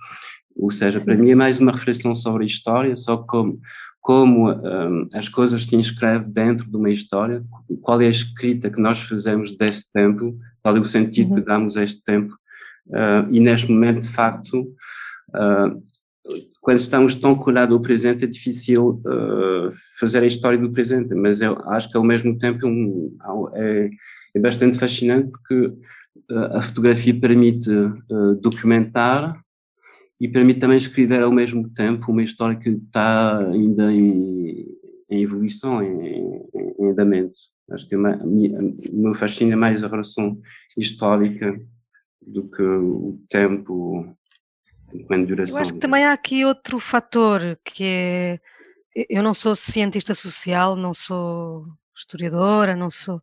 Ou 0.55 0.72
seja, 0.72 1.00
Sim. 1.00 1.05
para 1.05 1.15
mim 1.17 1.31
é 1.31 1.36
mais 1.36 1.60
uma 1.60 1.72
reflexão 1.72 2.15
sobre 2.15 2.43
a 2.43 2.48
história, 2.48 2.95
só 2.95 3.17
como, 3.17 3.60
como 4.01 4.51
um, 4.51 5.07
as 5.13 5.29
coisas 5.29 5.65
se 5.65 5.75
inscrevem 5.75 6.31
dentro 6.31 6.69
de 6.69 6.75
uma 6.75 6.89
história, 6.89 7.43
qual 7.81 8.01
é 8.01 8.07
a 8.07 8.12
escrita 8.12 8.69
que 8.69 8.81
nós 8.81 9.00
fazemos 9.00 9.55
desse 9.55 9.91
tempo, 9.91 10.36
qual 10.63 10.75
é 10.75 10.79
o 10.79 10.86
sentido 10.86 11.29
uhum. 11.29 11.36
que 11.36 11.41
damos 11.41 11.77
a 11.77 11.84
este 11.84 12.03
tempo. 12.03 12.34
Uh, 12.88 13.29
e 13.29 13.39
neste 13.39 13.72
momento, 13.72 14.01
de 14.01 14.10
facto, 14.10 14.62
uh, 14.62 15.81
quando 16.65 16.79
estamos 16.79 17.13
tão 17.13 17.36
colados 17.36 17.75
ao 17.75 17.79
presente 17.79 18.24
é 18.24 18.27
difícil 18.27 19.00
uh, 19.05 19.72
fazer 20.00 20.24
a 20.24 20.25
história 20.25 20.57
do 20.57 20.72
presente, 20.72 21.13
mas 21.13 21.39
eu 21.39 21.55
acho 21.69 21.91
que 21.91 21.95
ao 21.95 22.03
mesmo 22.03 22.36
tempo 22.39 22.65
um, 22.65 23.15
é, 23.53 23.91
é, 24.34 24.39
bastante 24.39 24.75
fascinante 24.75 25.29
porque 25.29 25.67
uh, 26.31 26.57
a 26.57 26.63
fotografia 26.63 27.13
permite 27.13 27.69
uh, 27.69 28.34
documentar 28.41 29.39
e 30.19 30.27
permite 30.27 30.60
também 30.60 30.79
escrever 30.79 31.22
ao 31.22 31.31
mesmo 31.31 31.69
tempo 31.69 32.12
uma 32.12 32.24
história 32.24 32.57
que 32.57 32.69
está 32.69 33.38
ainda 33.48 33.93
em, 33.93 34.65
em 35.12 35.22
evolução, 35.22 35.84
em, 35.84 36.41
em, 36.79 36.89
andamento. 36.89 37.38
Acho 37.69 37.88
que 37.88 37.95
uma, 37.95 38.17
o 38.24 39.01
meu 39.03 39.13
fascínio 39.13 39.53
é 39.53 39.55
mais 39.55 39.84
a 39.84 39.88
relação 39.88 40.36
histórica 40.75 41.62
do 42.25 42.50
que 42.50 42.63
o 42.63 43.19
tempo 43.29 44.17
eu 45.47 45.57
acho 45.57 45.73
que 45.73 45.79
também 45.79 46.05
há 46.05 46.13
aqui 46.13 46.45
outro 46.45 46.79
fator 46.79 47.59
que 47.63 47.83
é. 47.83 48.39
Eu 49.09 49.21
não 49.21 49.33
sou 49.33 49.55
cientista 49.55 50.15
social, 50.15 50.75
não 50.75 50.93
sou 50.93 51.65
historiadora, 51.95 52.75
não 52.75 52.89
sou. 52.89 53.21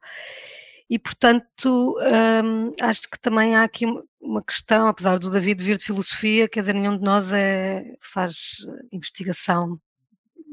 E, 0.90 0.98
portanto, 0.98 1.96
hum, 2.44 2.72
acho 2.78 3.08
que 3.10 3.18
também 3.18 3.56
há 3.56 3.62
aqui 3.62 3.86
uma 4.20 4.42
questão, 4.42 4.86
apesar 4.86 5.18
do 5.18 5.30
David 5.30 5.64
vir 5.64 5.78
de 5.78 5.86
filosofia, 5.86 6.46
quer 6.46 6.60
dizer, 6.60 6.74
nenhum 6.74 6.98
de 6.98 7.02
nós 7.02 7.32
é, 7.32 7.96
faz 8.02 8.58
investigação 8.92 9.80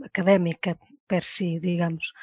académica 0.01 0.77
per 1.09 1.23
si, 1.23 1.59
digamos. 1.59 2.13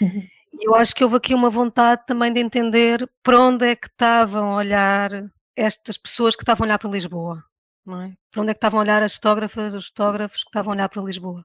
Uhum. 0.00 0.26
Eu 0.58 0.74
acho 0.74 0.94
que 0.94 1.04
houve 1.04 1.16
aqui 1.16 1.34
uma 1.34 1.50
vontade 1.50 2.06
também 2.06 2.32
de 2.32 2.40
entender 2.40 3.06
para 3.22 3.38
onde 3.38 3.66
é 3.66 3.76
que 3.76 3.88
estavam 3.88 4.52
a 4.52 4.56
olhar 4.56 5.10
estas 5.54 5.98
pessoas 5.98 6.34
que 6.34 6.42
estavam 6.42 6.64
a 6.64 6.68
olhar 6.68 6.78
para 6.78 6.88
Lisboa 6.88 7.44
não 7.88 8.02
é? 8.02 8.14
Para 8.30 8.42
onde 8.42 8.50
é 8.50 8.54
que 8.54 8.58
estavam 8.58 8.78
a 8.78 8.82
olhar 8.82 9.02
as 9.02 9.14
fotógrafas, 9.14 9.74
os 9.74 9.86
fotógrafos 9.88 10.42
que 10.42 10.48
estavam 10.48 10.72
a 10.72 10.76
olhar 10.76 10.88
para 10.88 11.02
Lisboa? 11.02 11.44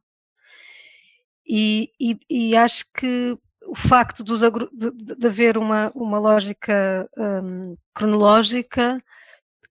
E, 1.45 1.91
e, 1.99 2.19
e 2.29 2.55
acho 2.55 2.85
que 2.93 3.37
o 3.65 3.75
facto 3.75 4.23
de, 4.23 4.33
de, 4.71 5.15
de 5.15 5.27
haver 5.27 5.57
uma, 5.57 5.91
uma 5.95 6.19
lógica 6.19 7.09
um, 7.17 7.77
cronológica, 7.93 9.03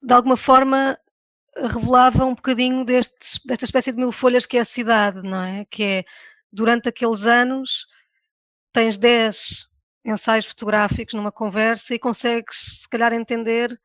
de 0.01 0.13
alguma 0.13 0.37
forma 0.37 0.97
revelava 1.55 2.25
um 2.25 2.35
bocadinho 2.35 2.85
destes, 2.85 3.39
desta 3.45 3.65
espécie 3.65 3.91
de 3.91 3.97
mil 3.97 4.11
folhas 4.11 4.45
que 4.45 4.57
é 4.57 4.61
a 4.61 4.65
cidade, 4.65 5.21
não 5.23 5.41
é? 5.41 5.65
Que 5.65 5.83
é, 5.83 6.05
durante 6.51 6.89
aqueles 6.89 7.23
anos, 7.23 7.85
tens 8.71 8.97
10 8.97 9.67
ensaios 10.05 10.45
fotográficos 10.45 11.13
numa 11.13 11.31
conversa 11.31 11.95
e 11.95 11.99
consegues, 11.99 12.81
se 12.81 12.87
calhar, 12.87 13.11
entender 13.13 13.79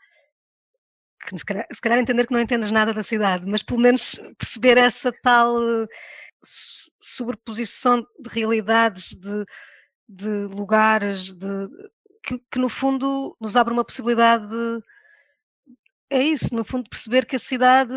que, 1.22 1.38
se, 1.38 1.44
calhar, 1.44 1.66
se 1.72 1.80
calhar 1.80 1.98
entender 1.98 2.26
que 2.26 2.32
não 2.32 2.40
entendes 2.40 2.70
nada 2.70 2.92
da 2.92 3.02
cidade, 3.02 3.46
mas 3.46 3.62
pelo 3.62 3.80
menos 3.80 4.20
perceber 4.38 4.76
essa 4.76 5.12
tal 5.22 5.56
sobreposição 7.00 8.04
de 8.18 8.28
realidades, 8.28 9.14
de, 9.14 9.44
de 10.08 10.54
lugares, 10.54 11.32
de, 11.32 11.68
que, 12.24 12.38
que, 12.50 12.58
no 12.58 12.68
fundo 12.68 13.36
nos 13.40 13.56
abre 13.56 13.72
uma 13.72 13.84
possibilidade 13.84 14.46
de, 14.48 14.82
é 16.10 16.22
isso, 16.22 16.54
no 16.54 16.64
fundo 16.64 16.90
perceber 16.90 17.24
que 17.24 17.36
a 17.36 17.38
cidade 17.38 17.94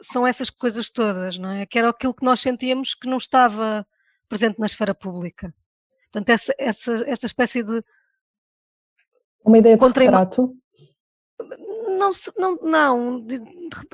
são 0.00 0.26
essas 0.26 0.48
coisas 0.48 0.88
todas, 0.88 1.36
não 1.36 1.50
é? 1.50 1.66
Que 1.66 1.78
era 1.78 1.90
aquilo 1.90 2.14
que 2.14 2.24
nós 2.24 2.40
sentíamos 2.40 2.94
que 2.94 3.08
não 3.08 3.18
estava 3.18 3.86
presente 4.28 4.58
na 4.58 4.66
esfera 4.66 4.94
pública. 4.94 5.54
Portanto, 6.10 6.30
essa, 6.30 6.54
essa, 6.58 6.92
essa 7.06 7.26
espécie 7.26 7.62
de. 7.62 7.84
Uma 9.44 9.58
ideia 9.58 9.76
de 9.76 9.84
retrato? 9.84 10.56
Não, 12.00 12.12
não, 12.38 12.56
não, 12.62 13.26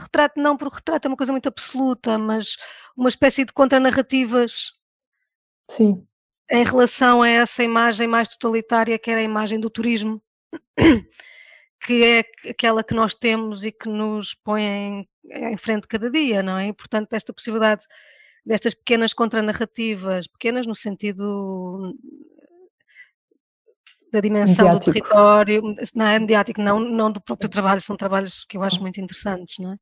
retrato 0.01 0.41
não, 0.41 0.57
porque 0.57 0.77
retrato 0.77 1.07
é 1.07 1.09
uma 1.09 1.17
coisa 1.17 1.33
muito 1.33 1.49
absoluta, 1.49 2.17
mas 2.17 2.57
uma 2.97 3.09
espécie 3.09 3.45
de 3.45 3.53
contranarrativas. 3.53 4.71
Sim. 5.69 6.07
Em 6.49 6.63
relação 6.63 7.21
a 7.21 7.29
essa 7.29 7.65
imagem 7.65 8.07
mais 8.07 8.29
totalitária 8.29 8.97
que 8.97 9.11
era 9.11 9.19
a 9.19 9.25
imagem 9.25 9.59
do 9.59 9.69
turismo, 9.69 10.23
que 11.85 12.05
é 12.05 12.51
aquela 12.51 12.85
que 12.85 12.95
nós 12.95 13.17
temos 13.17 13.65
e 13.65 13.73
que 13.73 13.89
nos 13.89 14.35
põe 14.35 14.63
em, 14.63 15.09
em 15.25 15.57
frente 15.57 15.89
cada 15.89 16.09
dia, 16.09 16.45
não 16.45 16.57
é? 16.57 16.69
E, 16.69 16.73
portanto, 16.73 17.13
esta 17.13 17.33
possibilidade 17.33 17.83
destas 18.45 18.75
pequenas 18.75 19.13
contranarrativas, 19.13 20.29
pequenas 20.29 20.65
no 20.65 20.77
sentido 20.77 21.93
da 24.17 24.21
dimensão 24.21 24.65
mediático. 24.65 24.91
do 24.91 24.93
território, 24.95 25.63
não 25.95 26.07
é 26.07 26.19
mediático, 26.19 26.61
não, 26.61 26.81
não 26.81 27.13
do 27.13 27.21
próprio 27.21 27.51
trabalho, 27.51 27.81
são 27.83 27.97
trabalhos 27.97 28.45
que 28.49 28.57
eu 28.57 28.63
acho 28.63 28.81
muito 28.81 28.99
interessantes, 28.99 29.59
não 29.59 29.75
é? 29.75 29.77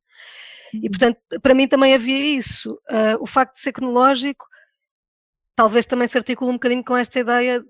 E 0.73 0.89
portanto, 0.89 1.17
para 1.41 1.53
mim 1.53 1.67
também 1.67 1.93
havia 1.93 2.37
isso. 2.37 2.73
Uh, 2.89 3.21
o 3.21 3.25
facto 3.25 3.55
de 3.55 3.61
ser 3.61 3.71
cronológico 3.71 4.45
talvez 5.55 5.85
também 5.85 6.05
se 6.05 6.17
articula 6.17 6.51
um 6.51 6.55
bocadinho 6.55 6.83
com 6.83 6.97
esta 6.97 7.17
ideia 7.17 7.63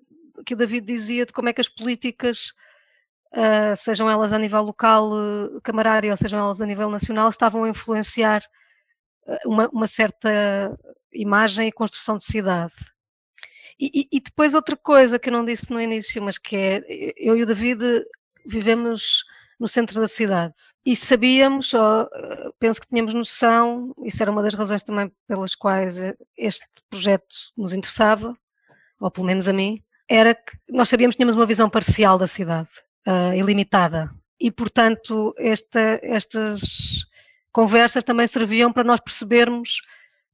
que 0.44 0.56
o 0.56 0.58
David 0.58 0.88
dizia 0.88 1.24
de 1.24 1.32
como 1.32 1.50
é 1.50 1.54
que 1.54 1.62
as 1.62 1.70
políticas, 1.70 2.48
uh, 3.34 3.76
sejam 3.78 4.10
elas 4.10 4.34
a 4.34 4.40
nível 4.40 4.64
local, 4.64 5.12
uh, 5.12 5.62
camarário, 5.62 6.10
ou 6.10 6.18
sejam 6.18 6.40
elas 6.40 6.60
a 6.60 6.66
nível 6.66 6.90
nacional, 6.90 7.30
estavam 7.30 7.64
a 7.64 7.70
influenciar 7.70 8.44
uma, 9.46 9.68
uma 9.70 9.88
certa 9.88 10.76
imagem 11.14 11.68
e 11.68 11.72
construção 11.72 12.18
de 12.18 12.26
cidade. 12.26 12.74
E, 13.80 14.08
e, 14.12 14.20
depois 14.22 14.54
outra 14.54 14.78
coisa 14.78 15.20
que 15.20 15.30
eu 15.30 15.34
não 15.34 15.44
disse 15.44 15.70
no 15.70 15.82
início, 15.82 16.22
mas 16.22 16.38
que 16.38 16.56
é, 16.56 16.84
eu 17.18 17.36
e 17.36 17.44
o 17.44 17.46
David 17.46 18.06
vivemos 18.46 19.24
no 19.60 19.68
centro 19.68 20.00
da 20.00 20.08
cidade 20.08 20.54
e 20.86 20.96
sabíamos, 20.96 21.74
ou, 21.74 22.10
penso 22.60 22.80
que 22.80 22.88
tínhamos 22.88 23.14
noção, 23.14 23.92
isso 24.04 24.22
era 24.22 24.32
uma 24.32 24.44
das 24.44 24.54
razões 24.54 24.84
também 24.84 25.12
pelas 25.28 25.56
quais 25.56 25.98
este 26.38 26.66
projeto 26.90 27.36
nos 27.58 27.74
interessava, 27.74 28.38
ou 29.00 29.12
pelo 29.12 29.28
menos 29.28 29.48
a 29.48 29.54
mim, 29.54 29.82
era 30.08 30.36
que 30.36 30.58
nós 30.70 30.88
sabíamos 30.88 31.16
que 31.16 31.18
tínhamos 31.18 31.36
uma 31.36 31.46
visão 31.46 31.70
parcial 31.70 32.18
da 32.18 32.28
cidade, 32.28 32.70
uh, 33.08 33.34
ilimitada. 33.34 34.10
E, 34.40 34.52
portanto, 34.52 35.34
esta, 35.38 36.00
estas 36.04 36.62
conversas 37.52 38.04
também 38.04 38.28
serviam 38.28 38.72
para 38.72 38.84
nós 38.84 39.00
percebermos 39.00 39.82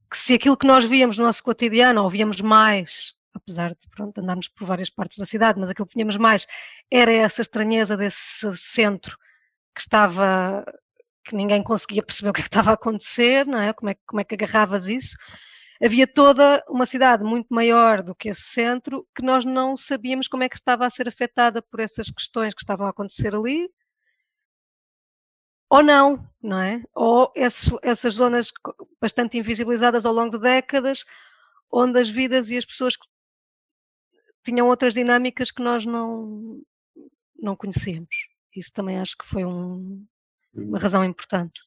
que 0.10 0.18
se 0.18 0.34
aquilo 0.34 0.58
que 0.58 0.68
nós 0.68 0.84
víamos 0.84 1.18
no 1.18 1.24
nosso 1.24 1.44
cotidiano, 1.44 2.04
ou 2.04 2.10
víamos 2.10 2.42
mais, 2.42 3.14
apesar 3.34 3.72
de 3.72 3.88
pronto, 3.90 4.20
andarmos 4.20 4.48
por 4.48 4.66
várias 4.66 4.90
partes 4.90 5.18
da 5.18 5.26
cidade, 5.26 5.60
mas 5.60 5.70
aquilo 5.70 5.88
que 5.88 5.96
víamos 5.96 6.18
mais 6.18 6.46
era 6.90 7.12
essa 7.12 7.42
estranheza 7.42 7.98
desse 7.98 8.58
centro 8.58 9.18
que 9.76 9.82
estava 9.82 10.66
que 11.24 11.36
ninguém 11.36 11.64
conseguia 11.64 12.04
perceber 12.04 12.30
o 12.30 12.34
que, 12.34 12.42
é 12.42 12.44
que 12.44 12.50
estava 12.50 12.72
a 12.72 12.74
acontecer, 12.74 13.46
não 13.46 13.60
é? 13.60 13.74
Como 13.74 13.90
é, 13.92 13.96
como 14.06 14.22
é 14.22 14.24
que 14.24 14.36
agarravas 14.36 14.88
isso? 14.88 15.16
Havia 15.84 16.08
toda 16.08 16.64
uma 16.70 16.86
cidade 16.86 17.24
muito 17.24 17.48
maior 17.54 18.04
do 18.04 18.16
que 18.16 18.30
esse 18.30 18.42
centro 18.42 19.08
que 19.16 19.24
nós 19.24 19.46
não 19.46 19.76
sabíamos 19.78 20.28
como 20.28 20.44
é 20.44 20.50
que 20.50 20.56
estava 20.56 20.86
a 20.86 20.90
ser 20.90 21.08
afetada 21.08 21.62
por 21.62 21.80
essas 21.80 22.10
questões 22.12 22.54
que 22.54 22.62
estavam 22.62 22.86
a 22.88 22.92
acontecer 22.92 23.36
ali 23.36 23.68
ou 25.72 25.82
não, 25.82 26.28
não 26.44 26.60
é? 26.60 26.84
Ou 26.94 27.32
esses, 27.34 27.72
essas 27.82 28.16
zonas 28.16 28.52
bastante 29.02 29.38
invisibilizadas 29.38 30.06
ao 30.06 30.14
longo 30.14 30.38
de 30.38 30.44
décadas, 30.44 31.06
onde 31.72 31.98
as 32.00 32.10
vidas 32.10 32.50
e 32.50 32.58
as 32.58 32.66
pessoas 32.66 32.98
tinham 34.44 34.68
outras 34.68 34.94
dinâmicas 34.94 35.52
que 35.52 35.62
nós 35.62 35.86
não, 35.86 36.62
não 37.40 37.56
conhecíamos. 37.56 38.16
Isso 38.56 38.72
também 38.74 39.00
acho 39.00 39.18
que 39.18 39.26
foi 39.26 39.46
um, 39.46 40.06
uma 40.54 40.78
uhum. 40.78 40.78
razão 40.78 41.04
importante. 41.04 41.62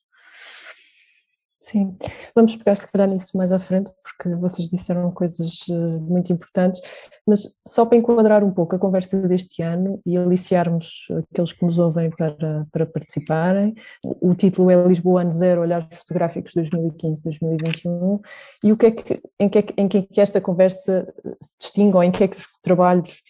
Sim, 1.64 1.96
vamos 2.34 2.54
pegar 2.56 2.74
se 2.74 2.86
calhar 2.86 3.10
nisso 3.10 3.34
mais 3.38 3.50
à 3.50 3.58
frente, 3.58 3.90
porque 4.02 4.36
vocês 4.36 4.68
disseram 4.68 5.10
coisas 5.10 5.66
uh, 5.70 5.98
muito 5.98 6.30
importantes, 6.30 6.78
mas 7.26 7.56
só 7.66 7.86
para 7.86 7.96
enquadrar 7.96 8.44
um 8.44 8.50
pouco 8.50 8.76
a 8.76 8.78
conversa 8.78 9.16
deste 9.26 9.62
ano 9.62 9.98
e 10.04 10.14
aliciarmos 10.14 11.06
aqueles 11.32 11.54
que 11.54 11.64
nos 11.64 11.78
ouvem 11.78 12.10
para, 12.10 12.66
para 12.70 12.84
participarem, 12.84 13.74
o 14.20 14.34
título 14.34 14.70
é 14.70 14.86
Lisboa 14.86 15.22
Ano 15.22 15.32
Zero, 15.32 15.62
Olhares 15.62 15.88
Fotográficos 15.90 16.52
2015-2021, 16.52 18.20
e 18.62 18.70
o 18.70 18.76
que 18.76 18.86
é 18.86 18.90
que, 18.90 19.22
em, 19.40 19.48
que 19.48 19.58
é 19.58 19.64
em 19.78 19.88
que 19.88 19.98
é 19.98 20.02
que 20.02 20.20
esta 20.20 20.42
conversa 20.42 21.10
se 21.40 21.56
distingue, 21.58 21.96
ou 21.96 22.04
em 22.04 22.12
que 22.12 22.24
é 22.24 22.28
que 22.28 22.36
os 22.36 22.46
trabalhos 22.62 23.22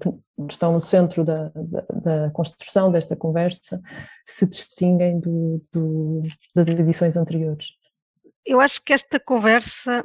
que 0.00 0.12
estão 0.50 0.72
no 0.72 0.80
centro 0.80 1.24
da, 1.24 1.48
da, 1.48 1.80
da, 2.02 2.30
construção 2.30 2.92
desta 2.92 3.16
conversa 3.16 3.80
se 4.26 4.46
distinguem 4.46 5.18
do, 5.18 5.64
do, 5.72 6.22
das 6.54 6.68
edições 6.68 7.16
anteriores? 7.16 7.68
Eu 8.44 8.60
acho 8.60 8.82
que 8.84 8.92
esta 8.92 9.18
conversa, 9.18 10.04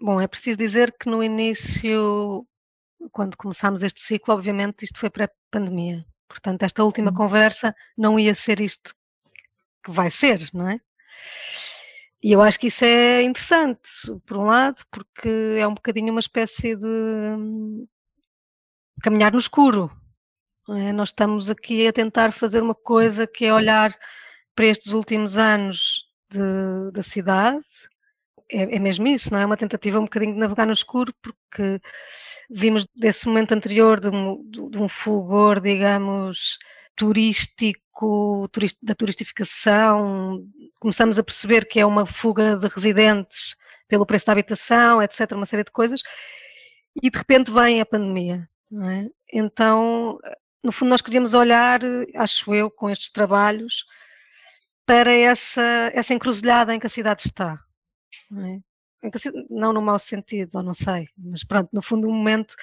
bom, 0.00 0.20
é 0.20 0.26
preciso 0.26 0.58
dizer 0.58 0.94
que 0.98 1.08
no 1.08 1.22
início, 1.22 2.44
quando 3.12 3.36
começámos 3.36 3.82
este 3.82 4.00
ciclo, 4.00 4.34
obviamente 4.34 4.84
isto 4.84 4.98
foi 4.98 5.10
pré-pandemia. 5.10 6.04
Portanto, 6.28 6.62
esta 6.64 6.82
última 6.82 7.10
Sim. 7.10 7.16
conversa 7.16 7.74
não 7.96 8.18
ia 8.18 8.34
ser 8.34 8.60
isto 8.60 8.94
que 9.84 9.90
vai 9.90 10.10
ser, 10.10 10.48
não 10.52 10.68
é? 10.68 10.80
E 12.22 12.32
eu 12.32 12.42
acho 12.42 12.58
que 12.60 12.66
isso 12.66 12.84
é 12.84 13.22
interessante, 13.22 13.80
por 14.26 14.36
um 14.36 14.44
lado, 14.44 14.82
porque 14.90 15.56
é 15.58 15.66
um 15.66 15.74
bocadinho 15.74 16.12
uma 16.12 16.20
espécie 16.20 16.76
de 16.76 17.86
caminhar 19.02 19.32
no 19.32 19.38
escuro. 19.38 19.90
É? 20.68 20.92
Nós 20.92 21.10
estamos 21.10 21.50
aqui 21.50 21.86
a 21.86 21.92
tentar 21.92 22.32
fazer 22.32 22.62
uma 22.62 22.74
coisa 22.74 23.26
que 23.26 23.44
é 23.44 23.52
olhar 23.52 23.94
para 24.54 24.66
estes 24.66 24.92
últimos 24.92 25.36
anos 25.36 26.04
de, 26.30 26.92
da 26.92 27.02
cidade. 27.02 27.60
É, 28.50 28.76
é, 28.76 28.78
mesmo 28.78 29.06
isso, 29.08 29.32
não 29.32 29.40
é? 29.40 29.46
Uma 29.46 29.56
tentativa 29.56 29.98
um 29.98 30.04
bocadinho 30.04 30.34
de 30.34 30.38
navegar 30.38 30.66
no 30.66 30.72
escuro, 30.72 31.14
porque 31.22 31.80
vimos 32.50 32.86
desse 32.94 33.26
momento 33.26 33.52
anterior 33.52 34.00
de 34.00 34.08
um, 34.08 34.42
de 34.48 34.78
um 34.78 34.88
fulgor, 34.88 35.60
digamos, 35.60 36.58
turístico, 36.96 38.48
turist, 38.52 38.76
da 38.82 38.94
turistificação, 38.94 40.44
começamos 40.80 41.18
a 41.18 41.22
perceber 41.22 41.66
que 41.66 41.80
é 41.80 41.86
uma 41.86 42.06
fuga 42.06 42.56
de 42.56 42.68
residentes 42.68 43.56
pelo 43.88 44.06
preço 44.06 44.26
da 44.26 44.32
habitação, 44.32 45.02
etc., 45.02 45.32
uma 45.32 45.46
série 45.46 45.64
de 45.64 45.70
coisas, 45.70 46.02
e 47.02 47.10
de 47.10 47.18
repente 47.18 47.50
vem 47.50 47.80
a 47.80 47.86
pandemia. 47.86 48.48
É? 48.72 49.10
Então, 49.32 50.18
no 50.62 50.70
fundo, 50.70 50.90
nós 50.90 51.02
queríamos 51.02 51.34
olhar, 51.34 51.80
acho 52.14 52.54
eu, 52.54 52.70
com 52.70 52.88
estes 52.88 53.10
trabalhos, 53.10 53.84
para 54.86 55.12
essa, 55.12 55.90
essa 55.94 56.14
encruzilhada 56.14 56.74
em 56.74 56.78
que 56.78 56.86
a 56.86 56.90
cidade 56.90 57.22
está. 57.26 57.60
Não, 58.30 58.46
é? 58.46 58.60
não 59.48 59.72
no 59.72 59.82
mau 59.82 59.98
sentido, 59.98 60.56
ou 60.56 60.62
não 60.62 60.74
sei, 60.74 61.08
mas 61.16 61.44
pronto, 61.44 61.70
no 61.72 61.82
fundo, 61.82 62.08
um 62.08 62.12
momento 62.12 62.54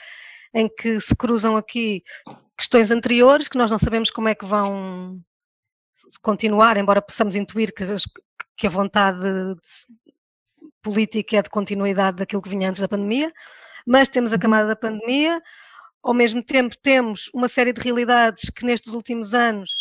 em 0.54 0.70
que 0.70 1.00
se 1.02 1.16
cruzam 1.16 1.58
aqui 1.58 2.04
questões 2.58 2.92
anteriores 2.92 3.48
que 3.48 3.58
nós 3.58 3.70
não 3.70 3.80
sabemos 3.80 4.10
como 4.10 4.28
é 4.28 4.36
que 4.36 4.46
vão 4.46 5.22
continuar, 6.22 6.78
embora 6.78 7.02
possamos 7.02 7.36
intuir 7.36 7.74
que, 7.74 7.86
que 8.56 8.68
a 8.68 8.70
vontade 8.70 9.20
política 10.82 11.38
é 11.38 11.42
de 11.42 11.50
continuidade 11.50 12.18
daquilo 12.18 12.42
que 12.42 12.50
vinha 12.50 12.70
antes 12.70 12.82
da 12.82 12.88
pandemia, 12.88 13.32
mas 13.86 14.10
temos 14.10 14.32
a 14.32 14.36
uhum. 14.36 14.42
camada 14.42 14.68
da 14.68 14.76
pandemia, 14.76 15.42
ao 16.04 16.14
mesmo 16.14 16.44
tempo 16.44 16.76
temos 16.82 17.30
uma 17.34 17.48
série 17.48 17.74
de 17.74 17.82
realidades 17.82 18.50
que 18.50 18.66
nestes 18.66 18.94
últimos 18.94 19.34
anos, 19.34 19.72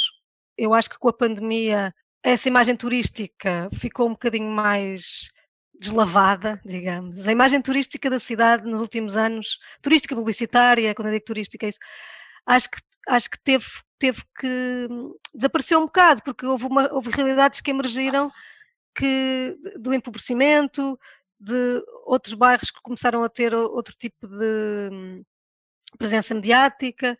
eu 0.56 0.74
acho 0.74 0.90
que 0.90 0.98
com 0.98 1.08
a 1.08 1.12
pandemia, 1.12 1.94
essa 2.22 2.48
imagem 2.48 2.76
turística 2.76 3.68
ficou 3.78 4.06
um 4.06 4.12
bocadinho 4.12 4.50
mais 4.50 5.28
deslavada, 5.78 6.60
digamos. 6.64 7.26
A 7.26 7.32
imagem 7.32 7.60
turística 7.60 8.08
da 8.08 8.18
cidade 8.18 8.68
nos 8.68 8.80
últimos 8.80 9.16
anos, 9.16 9.58
turística 9.82 10.16
publicitária, 10.16 10.94
quando 10.94 11.08
eu 11.08 11.14
digo 11.14 11.24
turística, 11.26 11.66
é 11.66 11.68
isso, 11.68 11.78
acho 12.46 12.70
que, 12.70 12.78
acho 13.08 13.30
que 13.30 13.38
teve, 13.44 13.66
teve 13.98 14.22
que 14.38 14.88
desaparecer 15.34 15.76
um 15.76 15.86
bocado, 15.86 16.22
porque 16.22 16.46
houve, 16.46 16.64
uma, 16.64 16.92
houve 16.92 17.10
realidades 17.10 17.60
que 17.60 17.70
emergiram 17.70 18.32
que, 18.94 19.56
do 19.78 19.92
empobrecimento, 19.92 20.98
de 21.38 21.82
outros 22.06 22.34
bairros 22.34 22.70
que 22.70 22.80
começaram 22.82 23.22
a 23.22 23.28
ter 23.28 23.54
outro 23.54 23.94
tipo 23.98 24.26
de 24.26 25.22
presença 25.98 26.34
mediática, 26.34 27.18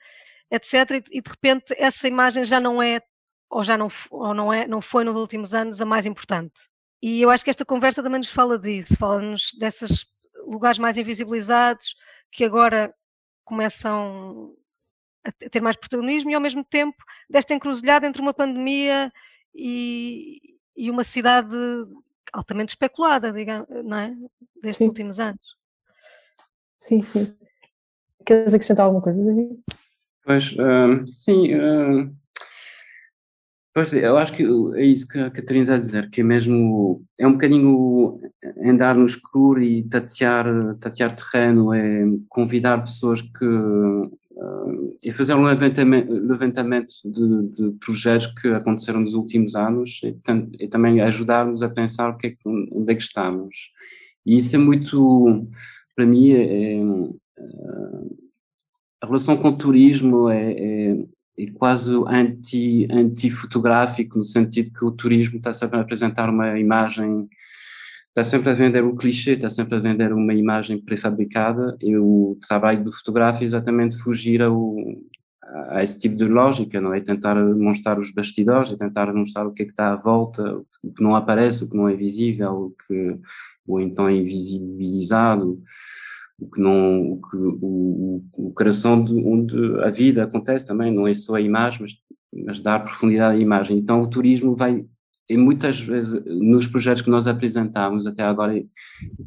etc. 0.50 1.02
E, 1.10 1.20
de 1.20 1.30
repente 1.30 1.74
essa 1.76 2.06
imagem 2.08 2.44
já 2.44 2.60
não 2.60 2.82
é 2.82 3.00
ou 3.48 3.62
já 3.62 3.78
não, 3.78 3.88
ou 4.10 4.34
não, 4.34 4.52
é, 4.52 4.66
não 4.66 4.82
foi 4.82 5.04
nos 5.04 5.14
últimos 5.14 5.54
anos 5.54 5.80
a 5.80 5.84
mais 5.84 6.04
importante. 6.04 6.54
E 7.00 7.22
eu 7.22 7.30
acho 7.30 7.44
que 7.44 7.50
esta 7.50 7.64
conversa 7.64 8.02
também 8.02 8.18
nos 8.18 8.30
fala 8.30 8.58
disso, 8.58 8.96
fala-nos 8.96 9.52
desses 9.58 10.06
lugares 10.46 10.78
mais 10.78 10.96
invisibilizados 10.96 11.94
que 12.32 12.44
agora 12.44 12.92
começam 13.44 14.54
a 15.24 15.48
ter 15.48 15.60
mais 15.60 15.76
protagonismo 15.76 16.30
e 16.30 16.34
ao 16.34 16.40
mesmo 16.40 16.64
tempo 16.64 16.96
desta 17.28 17.54
encruzilhada 17.54 18.06
entre 18.06 18.22
uma 18.22 18.34
pandemia 18.34 19.12
e, 19.54 20.40
e 20.76 20.90
uma 20.90 21.04
cidade 21.04 21.56
altamente 22.32 22.70
especulada, 22.70 23.32
digamos, 23.32 23.68
não 23.84 23.98
é? 23.98 24.14
Destes 24.60 24.78
sim. 24.78 24.88
últimos 24.88 25.18
anos. 25.18 25.56
Sim, 26.78 27.02
sim. 27.02 27.36
Queres 28.26 28.52
acrescentar 28.52 28.86
alguma 28.86 29.02
coisa, 29.02 29.22
David? 29.22 29.56
Pois, 30.24 30.52
uh, 30.54 31.06
sim. 31.06 31.54
Uh, 31.54 32.12
pois, 33.72 33.92
eu 33.92 34.18
acho 34.18 34.32
que 34.32 34.44
é 34.74 34.84
isso 34.84 35.06
que 35.06 35.18
a 35.18 35.30
Catarina 35.30 35.62
está 35.62 35.74
a 35.76 35.78
dizer, 35.78 36.10
que 36.10 36.20
é 36.20 36.24
mesmo. 36.24 37.04
É 37.18 37.26
um 37.26 37.32
bocadinho 37.32 38.20
andar 38.64 38.96
no 38.96 39.06
escuro 39.06 39.62
e 39.62 39.84
tatear, 39.84 40.76
tatear 40.80 41.14
terreno, 41.14 41.72
é 41.72 42.04
convidar 42.28 42.82
pessoas 42.82 43.22
que 43.22 43.44
uh, 43.44 44.98
e 45.00 45.12
fazer 45.12 45.34
um 45.34 45.44
levantamento, 45.44 46.12
levantamento 46.12 46.90
de, 47.04 47.48
de, 47.50 47.78
projetos 47.78 48.26
que 48.40 48.48
aconteceram 48.48 49.00
nos 49.00 49.14
últimos 49.14 49.54
anos 49.54 50.00
e, 50.02 50.16
e 50.58 50.68
também 50.68 51.00
ajudar-nos 51.00 51.62
a 51.62 51.68
pensar 51.68 52.10
o 52.10 52.16
que 52.16 52.26
é, 52.26 52.36
onde 52.44 52.92
é 52.92 52.96
que 52.96 53.02
estamos. 53.02 53.70
E 54.24 54.36
isso 54.38 54.56
é 54.56 54.58
muito, 54.58 55.48
para 55.94 56.04
mim, 56.04 56.32
é, 56.32 56.74
é, 56.74 56.80
a 59.02 59.06
relação 59.06 59.36
com 59.36 59.48
o 59.48 59.56
turismo 59.56 60.28
é, 60.28 60.52
é, 60.52 60.96
é 61.38 61.50
quase 61.54 61.92
anti, 62.08 62.88
anti-fotográfico, 62.90 64.18
no 64.18 64.24
sentido 64.24 64.72
que 64.72 64.84
o 64.84 64.90
turismo 64.90 65.36
está 65.36 65.52
sempre 65.52 65.78
a 65.78 65.82
apresentar 65.82 66.28
uma 66.30 66.58
imagem 66.58 67.28
está 68.08 68.24
sempre 68.24 68.48
a 68.48 68.54
vender 68.54 68.82
o 68.82 68.96
clichê, 68.96 69.32
está 69.32 69.50
sempre 69.50 69.76
a 69.76 69.78
vender 69.78 70.10
uma 70.10 70.32
imagem 70.32 70.80
prefabricada 70.80 71.76
e 71.82 71.98
o 71.98 72.38
trabalho 72.48 72.82
do 72.82 72.90
fotógrafo 72.90 73.42
é 73.42 73.44
exatamente 73.44 73.98
fugir 73.98 74.40
ao, 74.40 74.74
a 75.68 75.84
esse 75.84 75.98
tipo 75.98 76.16
de 76.16 76.24
lógica, 76.24 76.80
não 76.80 76.94
é? 76.94 77.00
Tentar 77.00 77.34
mostrar 77.34 77.98
os 77.98 78.10
bastidores, 78.10 78.72
é 78.72 78.76
tentar 78.76 79.12
mostrar 79.12 79.46
o 79.46 79.52
que 79.52 79.64
é 79.64 79.66
que 79.66 79.72
está 79.72 79.92
à 79.92 79.96
volta, 79.96 80.62
o 80.82 80.92
que 80.94 81.02
não 81.02 81.14
aparece, 81.14 81.64
o 81.64 81.68
que 81.68 81.76
não 81.76 81.90
é 81.90 81.94
visível, 81.94 82.52
o 82.52 82.70
que 82.70 83.18
ou 83.68 83.80
então 83.80 84.08
é 84.08 84.14
invisibilizado, 84.14 85.60
o 86.38 86.50
que 86.50 86.60
não, 86.60 87.12
o, 87.12 87.20
que, 87.22 87.36
o, 87.36 88.22
o 88.36 88.52
coração 88.52 89.02
de 89.02 89.14
onde 89.14 89.56
a 89.82 89.90
vida 89.90 90.24
acontece 90.24 90.66
também, 90.66 90.92
não 90.92 91.06
é 91.06 91.14
só 91.14 91.34
a 91.34 91.40
imagem, 91.40 91.82
mas, 91.82 91.92
mas 92.44 92.60
dar 92.60 92.84
profundidade 92.84 93.36
à 93.36 93.40
imagem. 93.40 93.78
Então 93.78 94.02
o 94.02 94.08
turismo 94.08 94.54
vai 94.54 94.84
e 95.28 95.36
muitas 95.36 95.80
vezes 95.80 96.22
nos 96.24 96.66
projetos 96.66 97.02
que 97.02 97.10
nós 97.10 97.26
apresentamos 97.26 98.06
até 98.06 98.22
agora 98.22 98.62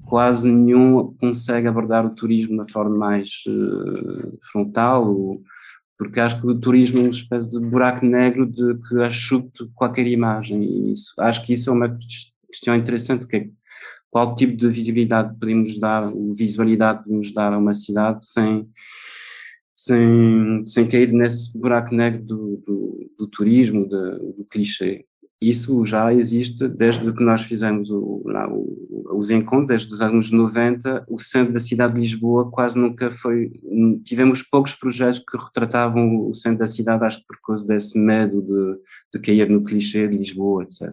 quase 0.06 0.50
nenhum 0.50 1.14
consegue 1.20 1.68
abordar 1.68 2.06
o 2.06 2.16
turismo 2.16 2.58
da 2.58 2.72
forma 2.72 2.96
mais 2.96 3.44
uh, 3.48 4.40
frontal 4.52 5.42
porque 5.98 6.22
acho 6.22 6.40
que 6.40 6.48
o 6.48 6.58
turismo 6.58 7.00
é 7.00 7.02
uma 7.02 7.10
espécie 7.10 7.52
de 7.52 7.60
buraco 7.60 8.06
negro 8.06 8.46
de 8.46 8.76
que 8.88 9.02
achuta 9.02 9.68
qualquer 9.76 10.08
imagem 10.08 10.64
e 10.64 10.94
isso, 10.94 11.14
acho 11.20 11.46
que 11.46 11.52
isso 11.52 11.70
é 11.70 11.74
uma 11.74 11.98
questão 12.50 12.76
interessante 12.76 13.28
que 13.28 13.36
é 13.36 13.50
qual 14.10 14.36
tipo 14.36 14.56
de 14.56 14.68
visibilidade 14.70 15.38
podemos 15.40 15.78
dar 15.80 16.12
visualidade 16.36 17.04
podemos 17.04 17.34
dar 17.34 17.54
a 17.54 17.58
uma 17.58 17.74
cidade 17.74 18.26
sem 18.26 18.68
sem, 19.76 20.66
sem 20.66 20.90
cair 20.90 21.14
nesse 21.14 21.58
buraco 21.58 21.96
negro 21.96 22.22
do, 22.22 22.64
do, 22.68 23.12
do 23.18 23.28
turismo, 23.28 23.88
do, 23.88 24.34
do 24.34 24.46
clichê 24.46 25.06
isso 25.42 25.86
já 25.86 26.14
existe 26.14 26.68
desde 26.68 27.14
que 27.14 27.24
nós 27.24 27.44
fizemos 27.44 27.90
o, 27.90 28.24
lá, 28.26 28.50
o, 28.52 29.18
os 29.18 29.30
encontros, 29.30 29.68
desde 29.68 29.94
os 29.94 30.02
anos 30.02 30.32
90, 30.32 31.06
o 31.08 31.18
centro 31.18 31.54
da 31.54 31.62
cidade 31.62 31.94
de 31.94 32.02
Lisboa 32.02 32.52
quase 32.52 32.78
nunca 32.78 33.10
foi, 33.12 33.50
tivemos 34.04 34.44
poucos 34.44 34.76
projetos 34.76 35.20
que 35.20 35.38
retratavam 35.38 36.28
o 36.30 36.36
centro 36.36 36.60
da 36.60 36.68
cidade, 36.68 37.06
acho 37.06 37.20
que 37.20 37.28
por 37.28 37.40
causa 37.42 37.66
desse 37.66 37.98
medo 37.98 38.42
de, 38.42 38.82
de 39.14 39.26
cair 39.26 39.50
no 39.50 39.64
clichê 39.64 40.08
de 40.08 40.18
Lisboa, 40.18 40.64
etc. 40.64 40.92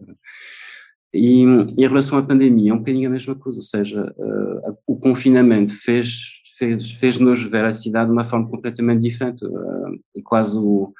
E 1.14 1.42
em 1.42 1.88
relação 1.88 2.18
à 2.18 2.22
pandemia, 2.22 2.72
é 2.72 2.74
um 2.74 2.78
bocadinho 2.78 3.08
a 3.08 3.12
mesma 3.12 3.34
coisa, 3.34 3.58
ou 3.58 3.64
seja, 3.64 4.12
uh, 4.18 4.76
o 4.86 4.96
confinamento 4.96 5.72
fez 5.72 6.36
fez, 6.58 6.90
fez-nos 6.92 7.42
ver 7.44 7.64
a 7.64 7.72
cidade 7.72 8.06
de 8.06 8.12
uma 8.12 8.24
forma 8.24 8.48
completamente 8.48 9.02
diferente, 9.02 9.44
uh, 9.44 10.00
e 10.14 10.22
quase 10.22 10.58
o 10.58 10.92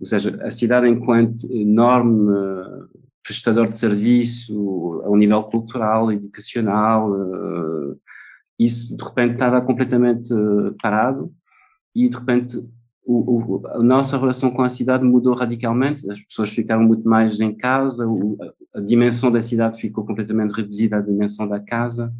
ou 0.00 0.06
seja, 0.06 0.36
a 0.42 0.50
cidade 0.50 0.88
enquanto 0.88 1.46
enorme 1.52 2.32
uh, 2.32 2.88
prestador 3.22 3.70
de 3.70 3.78
serviço 3.78 5.00
ao 5.04 5.16
nível 5.16 5.44
cultural, 5.44 6.10
educacional, 6.10 7.12
uh, 7.12 7.96
isso 8.58 8.96
de 8.96 9.04
repente 9.04 9.34
estava 9.34 9.60
completamente 9.60 10.28
parado 10.82 11.32
e 11.94 12.08
de 12.08 12.16
repente 12.16 12.56
o, 13.06 13.60
o, 13.60 13.66
a 13.68 13.82
nossa 13.82 14.18
relação 14.18 14.50
com 14.50 14.62
a 14.62 14.68
cidade 14.68 15.04
mudou 15.04 15.34
radicalmente, 15.34 16.10
as 16.10 16.20
pessoas 16.20 16.50
ficaram 16.50 16.82
muito 16.82 17.08
mais 17.08 17.40
em 17.40 17.56
casa, 17.56 18.04
o, 18.04 18.36
a, 18.78 18.80
dimensão 18.80 19.30
da 19.30 19.42
cidade 19.42 19.80
ficou 19.80 20.04
completamente 20.04 20.52
reduzida 20.52 20.98
à 20.98 21.00
dimensão 21.00 21.48
da 21.48 21.60
casa, 21.60 22.12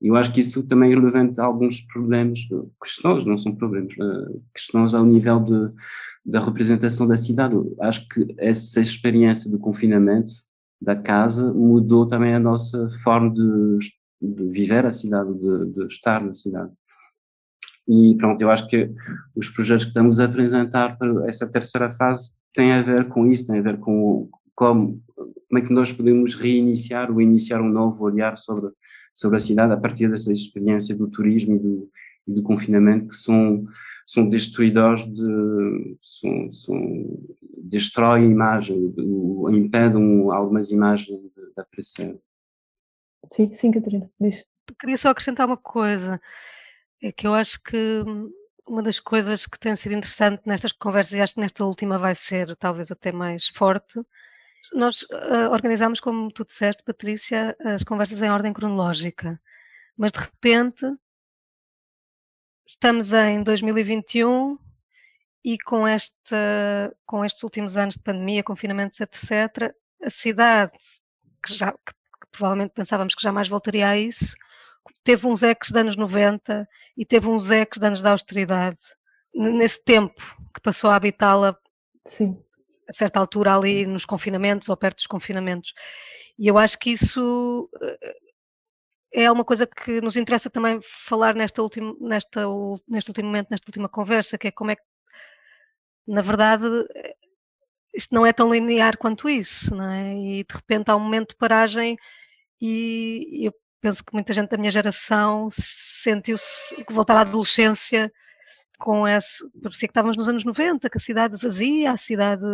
e 0.00 0.08
eu 0.08 0.16
acho 0.16 0.32
que 0.32 0.40
isso 0.40 0.62
também 0.62 0.94
levanta 0.94 1.42
alguns 1.42 1.80
problemas, 1.80 2.40
questões, 2.82 3.24
não 3.24 3.38
são 3.38 3.54
problemas, 3.54 3.94
questões 4.54 4.94
ao 4.94 5.04
nível 5.04 5.40
de, 5.40 5.70
da 6.24 6.44
representação 6.44 7.06
da 7.06 7.16
cidade. 7.16 7.54
Acho 7.80 8.06
que 8.08 8.34
essa 8.38 8.80
experiência 8.80 9.50
do 9.50 9.58
confinamento 9.58 10.32
da 10.80 10.94
casa 10.94 11.52
mudou 11.52 12.06
também 12.06 12.34
a 12.34 12.40
nossa 12.40 12.90
forma 13.02 13.32
de, 13.32 13.78
de 14.20 14.44
viver 14.50 14.84
a 14.84 14.92
cidade, 14.92 15.32
de, 15.32 15.72
de, 15.72 15.86
estar 15.86 16.22
na 16.22 16.34
cidade. 16.34 16.72
E 17.88 18.14
pronto, 18.18 18.40
eu 18.40 18.50
acho 18.50 18.66
que 18.66 18.90
os 19.34 19.48
projetos 19.48 19.84
que 19.84 19.90
estamos 19.90 20.20
a 20.20 20.24
apresentar 20.24 20.98
para 20.98 21.28
essa 21.28 21.48
terceira 21.48 21.90
fase 21.90 22.32
têm 22.52 22.72
a 22.72 22.82
ver 22.82 23.08
com 23.08 23.26
isso, 23.26 23.46
têm 23.46 23.60
a 23.60 23.62
ver 23.62 23.78
com 23.78 24.28
como, 24.56 25.00
como 25.14 25.58
é 25.58 25.60
que 25.60 25.72
nós 25.72 25.92
podemos 25.92 26.34
reiniciar 26.34 27.10
ou 27.10 27.20
iniciar 27.20 27.60
um 27.60 27.68
novo 27.68 28.04
olhar 28.04 28.36
sobre, 28.36 28.72
sobre 29.14 29.36
a 29.36 29.40
cidade 29.40 29.72
a 29.72 29.76
partir 29.76 30.10
dessa 30.10 30.32
experiência 30.32 30.96
do 30.96 31.08
turismo 31.08 31.54
e 31.54 31.58
do, 31.60 31.90
e 32.26 32.32
do 32.32 32.42
confinamento 32.42 33.08
que 33.08 33.16
são 33.16 33.64
são 34.06 34.28
destruidores 34.28 35.04
de. 35.12 35.98
São, 36.00 36.52
são, 36.52 37.28
destroem 37.58 38.24
a 38.24 38.30
imagem, 38.30 38.94
impedem 39.50 40.30
algumas 40.30 40.70
imagens 40.70 41.20
de, 41.20 41.28
de 41.28 41.60
aparecer. 41.60 42.18
Sim, 43.32 43.52
sim, 43.52 43.70
Catarina, 43.72 44.08
diz. 44.20 44.44
Queria 44.78 44.96
só 44.96 45.10
acrescentar 45.10 45.46
uma 45.46 45.56
coisa, 45.56 46.20
é 47.02 47.10
que 47.10 47.26
eu 47.26 47.34
acho 47.34 47.60
que 47.62 48.04
uma 48.66 48.82
das 48.82 49.00
coisas 49.00 49.46
que 49.46 49.58
tem 49.58 49.74
sido 49.74 49.94
interessante 49.94 50.42
nestas 50.46 50.72
conversas, 50.72 51.12
e 51.12 51.20
acho 51.20 51.34
que 51.34 51.40
nesta 51.40 51.64
última 51.64 51.98
vai 51.98 52.14
ser 52.14 52.54
talvez 52.56 52.90
até 52.90 53.10
mais 53.12 53.48
forte, 53.48 54.00
nós 54.72 55.02
uh, 55.02 55.50
organizamos, 55.52 56.00
como 56.00 56.30
tu 56.32 56.44
disseste, 56.44 56.82
Patrícia, 56.82 57.56
as 57.64 57.82
conversas 57.82 58.20
em 58.20 58.30
ordem 58.30 58.52
cronológica, 58.52 59.40
mas 59.96 60.12
de 60.12 60.18
repente 60.18 60.86
Estamos 62.68 63.12
em 63.12 63.44
2021 63.44 64.58
e 65.44 65.56
com, 65.56 65.86
esta, 65.86 66.92
com 67.06 67.24
estes 67.24 67.40
últimos 67.44 67.76
anos 67.76 67.94
de 67.94 68.02
pandemia, 68.02 68.42
confinamentos, 68.42 69.00
etc., 69.00 69.72
a 70.02 70.10
cidade, 70.10 70.72
que, 71.44 71.54
já, 71.54 71.70
que, 71.70 71.92
que 71.92 72.26
provavelmente 72.32 72.72
pensávamos 72.72 73.14
que 73.14 73.22
jamais 73.22 73.48
voltaria 73.48 73.88
a 73.88 73.96
isso, 73.96 74.34
teve 75.04 75.28
uns 75.28 75.44
ecos 75.44 75.70
de 75.70 75.78
anos 75.78 75.96
90 75.96 76.68
e 76.96 77.06
teve 77.06 77.28
uns 77.28 77.52
ecos 77.52 77.78
de 77.78 77.86
anos 77.86 78.02
da 78.02 78.10
austeridade. 78.10 78.76
Nesse 79.32 79.80
tempo 79.84 80.20
que 80.52 80.60
passou 80.60 80.90
a 80.90 80.96
habitá-la, 80.96 81.56
a 82.88 82.92
certa 82.92 83.18
altura 83.18 83.54
ali 83.56 83.86
nos 83.86 84.04
confinamentos 84.04 84.68
ou 84.68 84.76
perto 84.76 84.96
dos 84.96 85.06
confinamentos. 85.06 85.72
E 86.38 86.46
eu 86.48 86.58
acho 86.58 86.78
que 86.78 86.90
isso 86.90 87.68
eh, 87.82 88.16
é 89.12 89.30
uma 89.30 89.44
coisa 89.44 89.66
que 89.66 90.00
nos 90.00 90.16
interessa 90.16 90.50
também 90.50 90.80
falar 91.06 91.34
nesta 91.34 91.62
última, 91.62 91.94
nesta, 92.00 92.42
neste 92.88 93.10
último 93.10 93.28
momento, 93.28 93.48
nesta 93.50 93.68
última 93.68 93.88
conversa, 93.88 94.38
que 94.38 94.48
é 94.48 94.50
como 94.50 94.70
é 94.70 94.76
que, 94.76 94.82
na 96.06 96.22
verdade, 96.22 96.66
isto 97.94 98.14
não 98.14 98.26
é 98.26 98.32
tão 98.32 98.52
linear 98.52 98.98
quanto 98.98 99.28
isso, 99.28 99.74
não 99.74 99.90
é? 99.90 100.14
E 100.14 100.44
de 100.44 100.54
repente 100.54 100.90
há 100.90 100.96
um 100.96 101.00
momento 101.00 101.30
de 101.30 101.36
paragem 101.36 101.96
e 102.60 103.46
eu 103.46 103.54
penso 103.80 104.04
que 104.04 104.12
muita 104.12 104.32
gente 104.32 104.50
da 104.50 104.56
minha 104.58 104.70
geração 104.70 105.48
sentiu-se 105.50 106.74
voltar 106.90 107.16
à 107.16 107.20
adolescência 107.20 108.12
com 108.78 109.06
esse. 109.06 109.44
Parecia 109.62 109.88
que 109.88 109.92
estávamos 109.92 110.16
nos 110.16 110.28
anos 110.28 110.44
90, 110.44 110.88
que 110.90 110.98
a 110.98 111.00
cidade 111.00 111.36
vazia, 111.36 111.92
a 111.92 111.96
cidade 111.96 112.44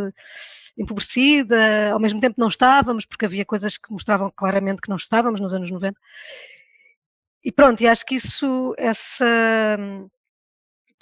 empobrecida, 0.77 1.91
ao 1.93 2.01
mesmo 2.01 2.21
tempo 2.21 2.37
não 2.39 2.49
estávamos, 2.49 3.05
porque 3.05 3.27
havia 3.27 3.45
coisas 3.45 3.77
que 3.77 3.93
mostravam 3.93 4.33
claramente 4.35 4.81
que 4.81 4.89
não 4.89 4.97
estávamos 4.97 5.41
nos 5.41 5.53
anos 5.53 5.71
90. 5.71 5.99
E 7.45 7.51
pronto, 7.51 7.83
e 7.83 7.89
acho 7.89 8.07
que 8.07 8.15
isso, 8.15 8.75
essa, 8.79 9.27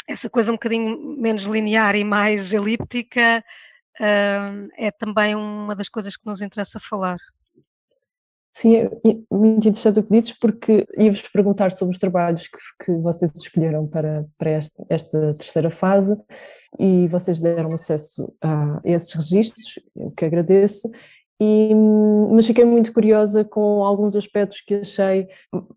essa 0.09 0.31
coisa 0.31 0.51
um 0.51 0.55
bocadinho 0.55 1.17
menos 1.19 1.43
linear 1.45 1.95
e 1.95 2.05
mais 2.05 2.53
elíptica 2.53 3.45
uh, 4.01 4.69
é 4.77 4.91
também 4.91 5.35
uma 5.35 5.77
das 5.77 5.89
coisas 5.89 6.17
que 6.17 6.27
nos 6.27 6.41
interessa 6.41 6.81
falar. 6.81 7.19
Sim, 8.61 8.77
é 8.77 8.91
muito 9.31 9.67
interessante 9.67 10.01
o 10.01 10.03
que 10.03 10.11
dizes, 10.11 10.33
porque 10.39 10.85
ia-vos 10.99 11.23
perguntar 11.23 11.73
sobre 11.73 11.95
os 11.95 11.99
trabalhos 11.99 12.47
que, 12.47 12.85
que 12.85 12.93
vocês 12.99 13.33
escolheram 13.35 13.87
para, 13.87 14.27
para 14.37 14.51
esta, 14.51 14.85
esta, 14.91 15.35
terceira 15.35 15.71
fase 15.71 16.15
e 16.79 17.09
vocês 17.09 17.41
deram 17.41 17.73
acesso 17.73 18.23
a 18.43 18.79
esses 18.85 19.15
registros, 19.15 19.79
o 19.95 20.15
que 20.15 20.27
agradeço, 20.27 20.91
e, 21.41 21.75
mas 22.31 22.47
fiquei 22.47 22.67
muito 22.67 22.93
curiosa 22.93 23.47
com 23.47 23.83
alguns 23.83 24.15
aspectos 24.15 24.61
que 24.61 24.75
achei 24.75 25.27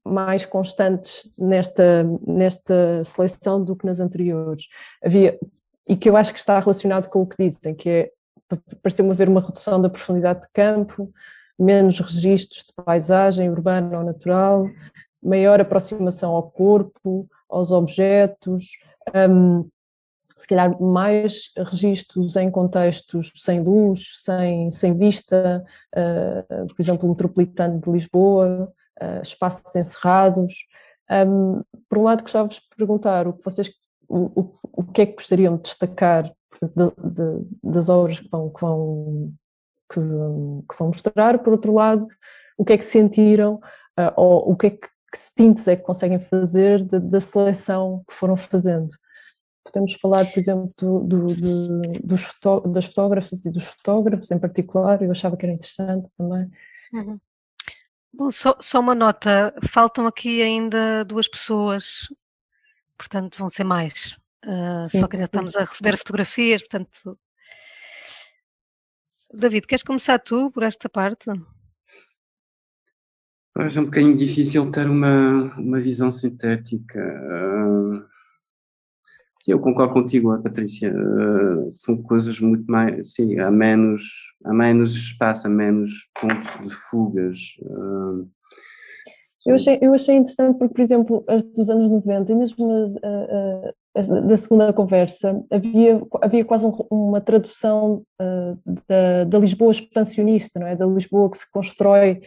mais 0.04 0.46
constantes 0.46 1.32
nesta, 1.38 2.04
nesta 2.28 3.02
seleção 3.06 3.64
do 3.64 3.78
que 3.78 3.86
nas 3.86 4.02
anteriores. 4.02 4.66
Havia, 5.02 5.40
e 5.88 5.96
que 5.96 6.10
eu 6.10 6.18
acho 6.18 6.34
que 6.34 6.40
está 6.40 6.60
relacionado 6.60 7.08
com 7.08 7.22
o 7.22 7.28
que 7.28 7.42
dizem, 7.42 7.74
que 7.74 7.90
é, 7.90 8.12
pareceu-me 8.82 9.12
haver 9.12 9.30
uma 9.30 9.40
redução 9.40 9.82
da 9.82 9.90
profundidade 9.90 10.42
de 10.42 10.48
campo, 10.52 11.10
menos 11.64 12.00
registros 12.00 12.66
de 12.66 12.84
paisagem 12.84 13.50
urbana 13.50 13.98
ou 13.98 14.04
natural, 14.04 14.68
maior 15.22 15.62
aproximação 15.62 16.32
ao 16.32 16.52
corpo, 16.52 17.28
aos 17.50 17.72
objetos, 17.72 18.66
um, 19.30 19.70
se 20.38 20.48
calhar 20.48 20.82
mais 20.82 21.52
registros 21.58 22.36
em 22.36 22.52
contextos 22.52 23.32
sem 23.36 23.62
luz, 23.62 24.20
sem, 24.22 24.72
sem 24.72 24.98
vista, 24.98 25.64
uh, 25.96 26.68
por 26.68 26.82
exemplo, 26.82 27.06
o 27.08 27.12
metropolitano 27.12 27.80
de 27.80 27.90
Lisboa, 27.90 28.70
uh, 29.02 29.24
espaços 29.24 29.74
encerrados. 29.74 30.54
Um, 31.10 31.62
por 31.88 31.98
um 31.98 32.04
lado, 32.04 32.24
gostava 32.24 32.50
de 32.50 32.60
perguntar 32.76 33.26
o 33.28 33.34
que 33.34 33.46
vocês, 33.46 33.72
o, 34.10 34.42
o, 34.42 34.60
o 34.74 34.84
que 34.84 35.04
é 35.04 35.06
que 35.06 35.16
gostariam 35.16 35.56
de 35.56 35.64
destacar 35.64 36.30
portanto, 36.50 36.94
de, 37.02 37.10
de, 37.10 37.48
das 37.64 37.88
obras 37.88 38.20
que 38.20 38.30
vão, 38.30 38.50
que 38.50 38.62
vão 38.62 39.34
que, 39.94 40.00
que 40.00 40.80
vão 40.80 40.88
mostrar, 40.88 41.40
por 41.40 41.54
outro 41.54 41.74
lado, 41.74 42.08
o 42.58 42.66
que 42.66 42.74
é 42.74 42.78
que 42.78 42.86
sentiram 42.86 43.56
uh, 44.00 44.14
ou 44.16 44.52
o 44.52 44.56
que 44.56 44.68
é 44.68 44.70
que, 44.72 44.88
que 44.88 45.18
síntese 45.38 45.72
é 45.72 45.76
que 45.76 45.84
conseguem 45.84 46.20
fazer 46.20 46.84
da 46.84 47.22
seleção 47.22 48.04
que 48.08 48.16
foram 48.16 48.36
fazendo. 48.36 48.90
Podemos 49.64 49.94
falar, 50.02 50.26
por 50.32 50.40
exemplo, 50.40 50.74
do, 50.78 51.00
do, 51.02 51.28
de, 51.28 52.00
dos 52.04 52.24
fotó 52.24 52.60
das 52.62 52.86
fotógrafas 52.86 53.46
e 53.46 53.52
dos 53.52 53.64
fotógrafos 53.64 54.30
em 54.32 54.40
particular, 54.40 55.02
eu 55.02 55.12
achava 55.12 55.38
que 55.38 55.46
era 55.46 55.54
interessante 55.54 56.12
também. 56.18 56.46
Uhum. 56.94 57.20
Bom, 58.14 58.30
só, 58.30 58.56
só, 58.60 58.80
uma 58.80 58.94
nota, 58.94 59.54
faltam 59.72 60.06
aqui 60.06 60.42
ainda 60.42 61.04
duas 61.06 61.28
pessoas, 61.28 62.08
portanto 62.98 63.38
vão 63.40 63.50
ser 63.50 63.64
mais. 63.64 64.16
Uh, 64.46 64.88
sim, 64.90 65.00
só 65.00 65.08
que 65.08 65.16
ainda 65.16 65.26
sim. 65.26 65.38
estamos 65.38 65.56
a 65.56 65.62
receber 65.62 65.98
fotografias, 65.98 66.62
portanto 66.62 67.18
David, 69.40 69.66
queres 69.68 69.84
começar 69.84 70.20
tu 70.20 70.52
por 70.52 70.64
esta 70.64 70.88
parte? 70.88 71.30
Pois 73.54 73.76
é 73.76 73.80
um 73.80 73.86
bocadinho 73.86 74.18
difícil 74.18 74.70
ter 74.72 74.88
uma, 74.88 75.54
uma 75.58 75.80
visão 75.80 76.10
sintética. 76.12 77.00
Uh, 77.00 78.04
sim, 79.42 79.52
eu 79.52 79.60
concordo 79.60 79.94
contigo, 79.94 80.42
Patrícia. 80.42 80.94
Uh, 80.94 81.70
são 81.72 82.02
coisas 82.02 82.40
muito 82.40 82.66
mais. 82.70 83.14
Sim, 83.14 83.40
há 83.40 83.52
menos, 83.52 84.02
há 84.44 84.54
menos 84.54 84.96
espaço, 84.96 85.48
há 85.48 85.50
menos 85.50 86.10
pontos 86.20 86.50
de 86.62 86.76
fugas. 86.90 87.40
Uh, 87.62 88.30
eu 89.46 89.56
achei, 89.56 89.78
eu 89.82 89.94
achei 89.94 90.16
interessante 90.16 90.58
porque, 90.58 90.74
por 90.74 90.82
exemplo, 90.82 91.26
as 91.28 91.44
dos 91.44 91.70
anos 91.70 91.92
90 91.92 92.32
e 92.32 92.36
mesmo 92.36 92.72
as, 92.72 92.96
da 93.96 94.38
segunda 94.38 94.74
conversa, 94.74 95.44
havia, 95.52 96.02
havia 96.22 96.44
quase 96.44 96.66
um, 96.66 96.72
uma 96.90 97.22
tradução 97.22 98.04
uh, 98.20 98.60
da, 98.88 99.24
da, 99.26 99.38
Lisboa 99.38 99.72
expansionista, 99.72 100.60
não 100.60 100.66
é? 100.66 100.76
Da 100.76 100.86
Lisboa 100.86 101.30
que 101.30 101.38
se 101.38 101.52
constrói 101.52 102.22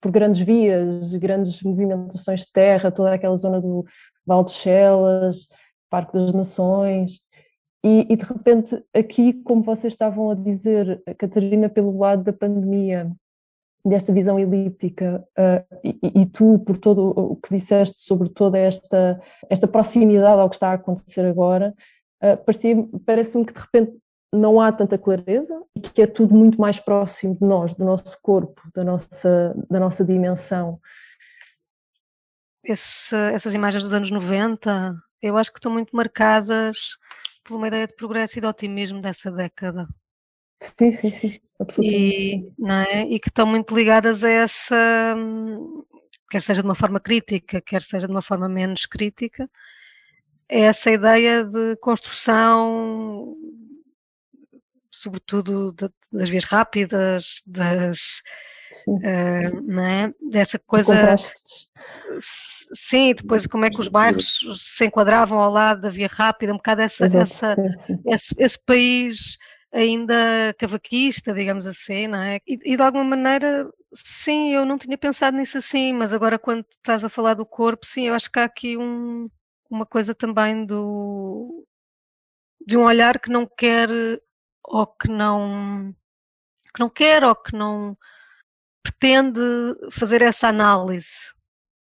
por 0.00 0.12
grandes 0.12 0.42
vias, 0.42 1.12
grandes 1.14 1.60
movimentações 1.62 2.42
de 2.42 2.52
terra, 2.52 2.92
toda 2.92 3.12
aquela 3.12 3.36
zona 3.36 3.60
do 3.60 3.84
Val 4.24 4.44
de 4.44 4.52
Chelas, 4.52 5.48
Parque 5.90 6.12
das 6.12 6.32
Nações, 6.32 7.18
e, 7.84 8.06
e 8.08 8.16
de 8.16 8.24
repente 8.24 8.82
aqui, 8.94 9.32
como 9.42 9.62
vocês 9.62 9.92
estavam 9.92 10.30
a 10.30 10.34
dizer, 10.34 11.02
Catarina, 11.18 11.68
pelo 11.68 11.98
lado 11.98 12.22
da 12.22 12.32
pandemia, 12.32 13.10
desta 13.84 14.12
visão 14.12 14.38
elíptica 14.38 15.22
uh, 15.38 15.78
e, 15.84 16.22
e, 16.22 16.26
tu 16.26 16.58
por 16.60 16.78
todo 16.78 17.10
o 17.10 17.36
que 17.36 17.54
disseste 17.54 18.00
sobre 18.00 18.30
toda 18.30 18.58
esta 18.58 19.20
esta 19.50 19.68
proximidade 19.68 20.40
ao 20.40 20.48
que 20.48 20.56
está 20.56 20.70
a 20.70 20.74
acontecer 20.74 21.24
agora 21.26 21.74
uh, 22.22 23.00
parece-me 23.04 23.44
que 23.44 23.52
de 23.52 23.60
repente 23.60 23.92
não 24.32 24.60
há 24.60 24.72
tanta 24.72 24.96
clareza 24.96 25.62
e 25.76 25.80
que 25.80 26.00
é 26.00 26.06
tudo 26.06 26.34
muito 26.34 26.58
mais 26.58 26.80
próximo 26.80 27.36
de 27.36 27.46
nós 27.46 27.74
do 27.74 27.84
nosso 27.84 28.18
corpo 28.22 28.62
da 28.74 28.82
nossa 28.82 29.54
da 29.70 29.78
nossa 29.78 30.04
dimensão. 30.04 30.80
Esse, 32.64 33.14
essas 33.14 33.54
imagens 33.54 33.82
dos 33.82 33.92
anos 33.92 34.10
90 34.10 34.96
eu 35.20 35.36
acho 35.36 35.52
que 35.52 35.58
estão 35.58 35.72
muito 35.72 35.94
marcadas 35.94 36.76
por 37.44 37.56
uma 37.56 37.68
ideia 37.68 37.86
de 37.86 37.94
progresso 37.94 38.38
e 38.38 38.40
de 38.40 38.46
otimismo 38.46 39.02
dessa 39.02 39.30
década 39.30 39.86
Sim, 40.78 40.92
sim, 40.92 41.10
sim, 41.10 41.40
e, 41.80 42.48
não 42.58 42.74
é? 42.74 43.02
e 43.02 43.18
que 43.18 43.28
estão 43.28 43.46
muito 43.46 43.74
ligadas 43.74 44.24
a 44.24 44.30
essa, 44.30 45.16
quer 46.30 46.42
seja 46.42 46.62
de 46.62 46.66
uma 46.66 46.74
forma 46.74 47.00
crítica, 47.00 47.60
quer 47.60 47.82
seja 47.82 48.06
de 48.06 48.12
uma 48.12 48.22
forma 48.22 48.48
menos 48.48 48.86
crítica, 48.86 49.48
é 50.48 50.60
essa 50.62 50.90
ideia 50.90 51.44
de 51.44 51.76
construção, 51.76 53.36
sobretudo 54.90 55.72
de, 55.72 55.88
das 56.12 56.28
vias 56.28 56.44
rápidas, 56.44 57.42
das, 57.46 58.22
uh, 58.86 59.62
não 59.62 59.84
é? 59.84 60.14
dessa 60.30 60.58
coisa. 60.58 61.16
Sim, 62.72 63.14
depois 63.14 63.46
como 63.46 63.64
é 63.64 63.70
que 63.70 63.80
os 63.80 63.88
bairros 63.88 64.40
se 64.58 64.86
enquadravam 64.86 65.38
ao 65.38 65.50
lado 65.50 65.82
da 65.82 65.90
via 65.90 66.08
rápida, 66.08 66.52
um 66.52 66.56
bocado 66.56 66.82
essa, 66.82 67.06
essa 67.06 67.56
esse, 68.06 68.34
esse 68.38 68.64
país 68.64 69.36
ainda 69.74 70.54
cavaquista, 70.58 71.34
digamos 71.34 71.66
assim, 71.66 72.06
não 72.06 72.22
é? 72.22 72.40
E, 72.46 72.58
e, 72.64 72.76
de 72.76 72.82
alguma 72.82 73.04
maneira, 73.04 73.68
sim, 73.92 74.54
eu 74.54 74.64
não 74.64 74.78
tinha 74.78 74.96
pensado 74.96 75.36
nisso 75.36 75.58
assim, 75.58 75.92
mas 75.92 76.12
agora 76.12 76.38
quando 76.38 76.64
estás 76.70 77.04
a 77.04 77.08
falar 77.08 77.34
do 77.34 77.44
corpo, 77.44 77.84
sim, 77.86 78.06
eu 78.08 78.14
acho 78.14 78.30
que 78.30 78.38
há 78.38 78.44
aqui 78.44 78.76
um, 78.76 79.26
uma 79.68 79.84
coisa 79.86 80.14
também 80.14 80.64
do 80.64 81.66
de 82.66 82.76
um 82.76 82.84
olhar 82.84 83.20
que 83.20 83.30
não 83.30 83.46
quer 83.46 83.88
ou 84.64 84.86
que 84.86 85.08
não 85.08 85.94
que 86.74 86.80
não 86.80 86.90
quer 86.90 87.24
ou 87.24 87.34
que 87.36 87.54
não 87.54 87.96
pretende 88.82 89.40
fazer 89.92 90.22
essa 90.22 90.48
análise, 90.48 91.08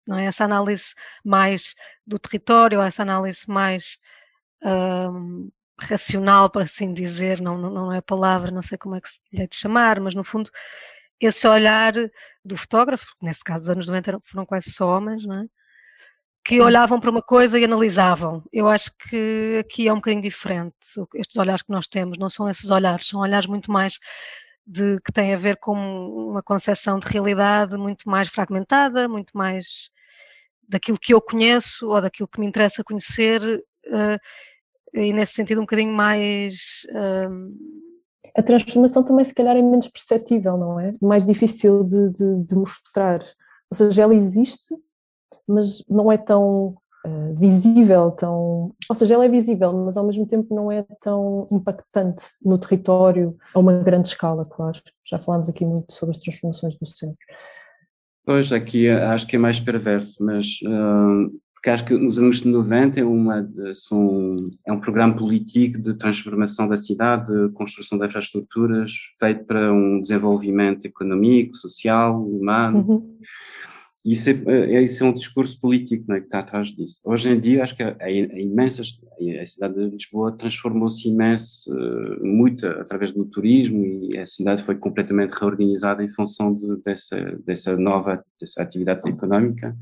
não 0.07 0.17
é? 0.17 0.25
Essa 0.25 0.45
análise 0.45 0.93
mais 1.25 1.75
do 2.05 2.19
território, 2.19 2.81
essa 2.81 3.03
análise 3.03 3.49
mais 3.49 3.97
hum, 4.63 5.49
racional, 5.85 6.49
por 6.49 6.61
assim 6.61 6.93
dizer, 6.93 7.41
não, 7.41 7.57
não 7.57 7.93
é 7.93 7.97
a 7.99 8.01
palavra, 8.01 8.51
não 8.51 8.61
sei 8.61 8.77
como 8.77 8.95
é 8.95 9.01
que 9.01 9.09
se 9.09 9.19
lhe 9.31 9.43
é 9.43 9.47
de 9.47 9.55
chamar, 9.55 9.99
mas 9.99 10.15
no 10.15 10.23
fundo 10.23 10.49
esse 11.19 11.47
olhar 11.47 11.93
do 12.45 12.57
fotógrafo, 12.57 13.05
nesse 13.21 13.43
caso 13.43 13.61
dos 13.61 13.69
anos 13.69 13.87
90 13.87 14.19
foram 14.25 14.45
quase 14.45 14.71
só 14.71 14.97
homens, 14.97 15.25
não 15.25 15.43
é? 15.43 15.45
que 16.43 16.61
olhavam 16.61 16.99
para 16.99 17.11
uma 17.11 17.21
coisa 17.21 17.59
e 17.59 17.63
analisavam. 17.63 18.43
Eu 18.51 18.67
acho 18.67 18.91
que 18.97 19.57
aqui 19.59 19.87
é 19.87 19.93
um 19.93 19.97
bocadinho 19.97 20.23
diferente. 20.23 20.75
Estes 21.13 21.35
olhares 21.35 21.61
que 21.61 21.71
nós 21.71 21.87
temos 21.87 22.17
não 22.17 22.29
são 22.29 22.49
esses 22.49 22.71
olhares, 22.71 23.07
são 23.07 23.19
olhares 23.19 23.47
muito 23.47 23.71
mais 23.71 23.99
de 24.65 24.99
que 25.01 25.11
têm 25.11 25.33
a 25.33 25.37
ver 25.37 25.57
com 25.57 25.73
uma 25.73 26.41
concepção 26.41 26.99
de 26.99 27.07
realidade 27.07 27.77
muito 27.77 28.09
mais 28.09 28.29
fragmentada, 28.29 29.07
muito 29.07 29.37
mais 29.37 29.91
daquilo 30.67 30.99
que 30.99 31.13
eu 31.13 31.21
conheço 31.21 31.87
ou 31.87 32.01
daquilo 32.01 32.27
que 32.27 32.39
me 32.39 32.47
interessa 32.47 32.83
conhecer. 32.83 33.41
Uh, 33.85 34.17
e 34.93 35.13
nesse 35.13 35.33
sentido 35.33 35.59
um 35.59 35.63
bocadinho 35.63 35.93
mais. 35.93 36.85
Um... 36.93 37.55
A 38.37 38.43
transformação 38.43 39.03
também, 39.03 39.25
se 39.25 39.33
calhar, 39.33 39.57
é 39.57 39.61
menos 39.61 39.87
perceptível, 39.87 40.55
não 40.55 40.79
é? 40.79 40.93
Mais 41.01 41.25
difícil 41.25 41.83
de, 41.83 42.09
de, 42.09 42.43
de 42.43 42.55
mostrar. 42.55 43.21
Ou 43.71 43.75
seja, 43.75 44.03
ela 44.03 44.13
existe, 44.13 44.75
mas 45.47 45.83
não 45.89 46.11
é 46.11 46.17
tão 46.17 46.77
uh, 47.05 47.33
visível, 47.39 48.11
tão. 48.11 48.73
Ou 48.87 48.95
seja, 48.95 49.15
ela 49.15 49.25
é 49.25 49.29
visível, 49.29 49.71
mas 49.85 49.97
ao 49.97 50.05
mesmo 50.05 50.27
tempo 50.27 50.53
não 50.53 50.71
é 50.71 50.85
tão 51.01 51.47
impactante 51.51 52.23
no 52.45 52.57
território 52.57 53.35
a 53.53 53.59
uma 53.59 53.73
grande 53.73 54.09
escala, 54.09 54.45
claro. 54.45 54.79
Já 55.05 55.17
falámos 55.17 55.49
aqui 55.49 55.65
muito 55.65 55.91
sobre 55.93 56.15
as 56.15 56.21
transformações 56.21 56.77
do 56.77 56.85
centro. 56.85 57.17
Pois, 58.25 58.51
aqui 58.51 58.87
acho 58.87 59.25
que 59.25 59.35
é 59.35 59.39
mais 59.39 59.59
perverso, 59.59 60.23
mas 60.23 60.59
uh, 60.63 61.35
porque 61.59 61.69
acho 61.71 61.83
que 61.83 61.93
nos 61.93 62.17
anos 62.17 62.41
90 62.41 63.01
é, 63.01 63.03
uma, 63.03 63.45
são, 63.75 64.37
é 64.65 64.71
um 64.71 64.79
programa 64.79 65.13
político 65.13 65.77
de 65.77 65.93
transformação 65.93 66.69
da 66.69 66.77
cidade, 66.77 67.25
de 67.25 67.53
construção 67.53 67.97
de 67.97 68.05
infraestruturas, 68.05 68.93
feito 69.19 69.43
para 69.43 69.73
um 69.73 69.99
desenvolvimento 69.99 70.85
econômico, 70.85 71.57
social, 71.57 72.25
humano. 72.25 72.85
Uhum. 72.87 73.17
Isso 74.05 74.29
é, 74.29 74.33
é, 74.47 74.81
isso 74.81 75.03
é 75.03 75.07
um 75.07 75.11
discurso 75.11 75.59
político 75.59 76.05
né, 76.07 76.21
que 76.21 76.27
está 76.27 76.39
atrás 76.39 76.69
disso. 76.69 77.01
Hoje 77.03 77.29
em 77.29 77.37
dia, 77.37 77.61
acho 77.61 77.75
que 77.75 77.83
a, 77.83 77.89
a, 77.89 79.41
a 79.41 79.45
cidade 79.45 79.73
de 79.73 79.89
Lisboa 79.89 80.31
transformou-se 80.31 81.09
imenso, 81.09 81.69
muito 82.21 82.65
através 82.65 83.11
do 83.11 83.25
turismo 83.25 83.83
e 83.83 84.17
a 84.17 84.25
cidade 84.25 84.63
foi 84.63 84.75
completamente 84.75 85.33
reorganizada 85.33 86.01
em 86.01 86.09
função 86.09 86.53
de, 86.53 86.81
dessa, 86.85 87.17
dessa 87.45 87.75
nova 87.75 88.23
dessa 88.39 88.63
atividade 88.63 89.05
económica, 89.09 89.75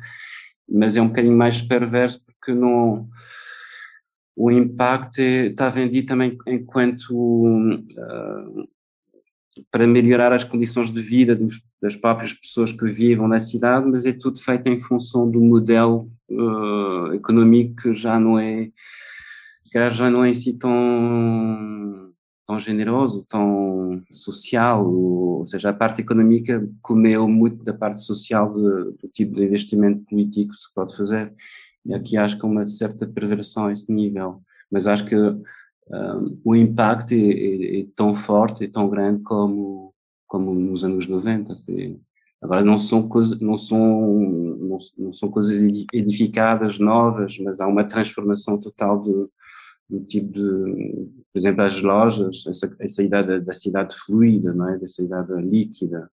mas 0.69 0.97
é 0.97 1.01
um 1.01 1.07
bocadinho 1.07 1.37
mais 1.37 1.61
perverso 1.61 2.21
porque 2.25 2.53
não 2.53 3.05
o 4.35 4.51
impacto 4.51 5.19
é, 5.19 5.47
está 5.47 5.67
vendido 5.67 6.07
também 6.07 6.37
enquanto 6.45 7.09
uh, 7.11 8.69
para 9.71 9.87
melhorar 9.87 10.31
as 10.31 10.43
condições 10.43 10.91
de 10.91 11.01
vida 11.01 11.35
dos, 11.35 11.59
das 11.81 11.95
próprias 11.95 12.33
pessoas 12.33 12.71
que 12.71 12.85
vivam 12.85 13.27
na 13.27 13.39
cidade, 13.39 13.87
mas 13.87 14.05
é 14.05 14.13
tudo 14.13 14.39
feito 14.39 14.67
em 14.67 14.79
função 14.79 15.29
do 15.29 15.41
modelo 15.41 16.11
uh, 16.29 17.13
econômico 17.15 17.81
que 17.81 17.95
já 17.95 18.19
não 18.19 18.37
é 18.37 18.69
já 19.73 20.09
não 20.09 20.23
é 20.23 20.29
assim 20.29 20.57
tão 20.57 22.06
tão 22.47 22.57
generoso, 22.57 23.25
tão 23.29 24.01
social, 24.09 24.89
ou, 24.89 25.45
seja, 25.45 25.69
a 25.69 25.73
parte 25.73 26.01
económica 26.01 26.67
comeu 26.81 27.27
muito 27.27 27.63
da 27.63 27.73
parte 27.73 28.01
social 28.01 28.53
de, 28.53 28.61
do 29.01 29.09
tipo 29.13 29.35
de 29.35 29.43
investimento 29.43 30.05
político 30.05 30.53
que 30.53 30.61
se 30.61 30.73
pode 30.73 30.95
fazer. 30.95 31.33
E 31.85 31.93
aqui 31.93 32.15
acho 32.17 32.39
que 32.39 32.45
há 32.45 32.49
uma 32.49 32.65
certa 32.65 33.05
perversão 33.05 33.65
a 33.65 33.73
esse 33.73 33.91
nível, 33.91 34.41
mas 34.71 34.87
acho 34.87 35.05
que 35.05 35.15
um, 35.15 36.39
o 36.43 36.55
impacto 36.55 37.13
é, 37.13 37.17
é, 37.17 37.79
é, 37.81 37.85
tão 37.95 38.15
forte 38.15 38.63
e 38.63 38.67
tão 38.67 38.89
grande 38.89 39.23
como, 39.23 39.93
como 40.25 40.55
nos 40.55 40.85
anos 40.85 41.05
90. 41.05 41.51
Assim. 41.51 41.99
Agora 42.41 42.63
não 42.63 42.77
são 42.77 43.07
coisas, 43.07 43.39
não 43.39 43.57
são, 43.57 43.79
não, 43.79 44.77
não, 44.97 45.13
são 45.13 45.29
coisas 45.29 45.59
edificadas, 45.93 46.79
novas, 46.79 47.37
mas 47.39 47.59
há 47.59 47.67
uma 47.67 47.83
transformação 47.83 48.57
total 48.57 49.01
do, 49.01 49.31
do 49.89 50.01
tipo 50.01 50.31
de, 50.33 51.09
por 51.31 51.39
exemplo, 51.39 51.63
as 51.63 51.81
lojas, 51.81 52.43
essa, 52.47 52.75
essa 52.79 53.03
ideia 53.03 53.23
da, 53.23 53.39
da, 53.39 53.53
cidade 53.53 53.95
fluida, 54.05 54.53
não 54.53 54.69
é? 54.69 54.77
da 54.77 54.87
cidade 54.87 55.33
líquida. 55.41 56.09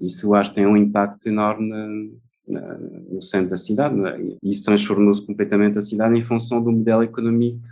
Isso 0.00 0.34
acho 0.34 0.50
que 0.50 0.56
tem 0.56 0.66
um 0.66 0.76
impacto 0.76 1.26
enorme 1.28 1.68
na, 1.68 2.60
na, 2.60 2.78
no 2.78 3.22
centro 3.22 3.50
da 3.50 3.56
cidade. 3.56 3.94
É? 4.06 4.36
Isso 4.42 4.64
transformou-se 4.64 5.24
completamente 5.24 5.78
a 5.78 5.82
cidade 5.82 6.16
em 6.16 6.22
função 6.22 6.62
do 6.62 6.72
modelo 6.72 7.02
económico 7.02 7.62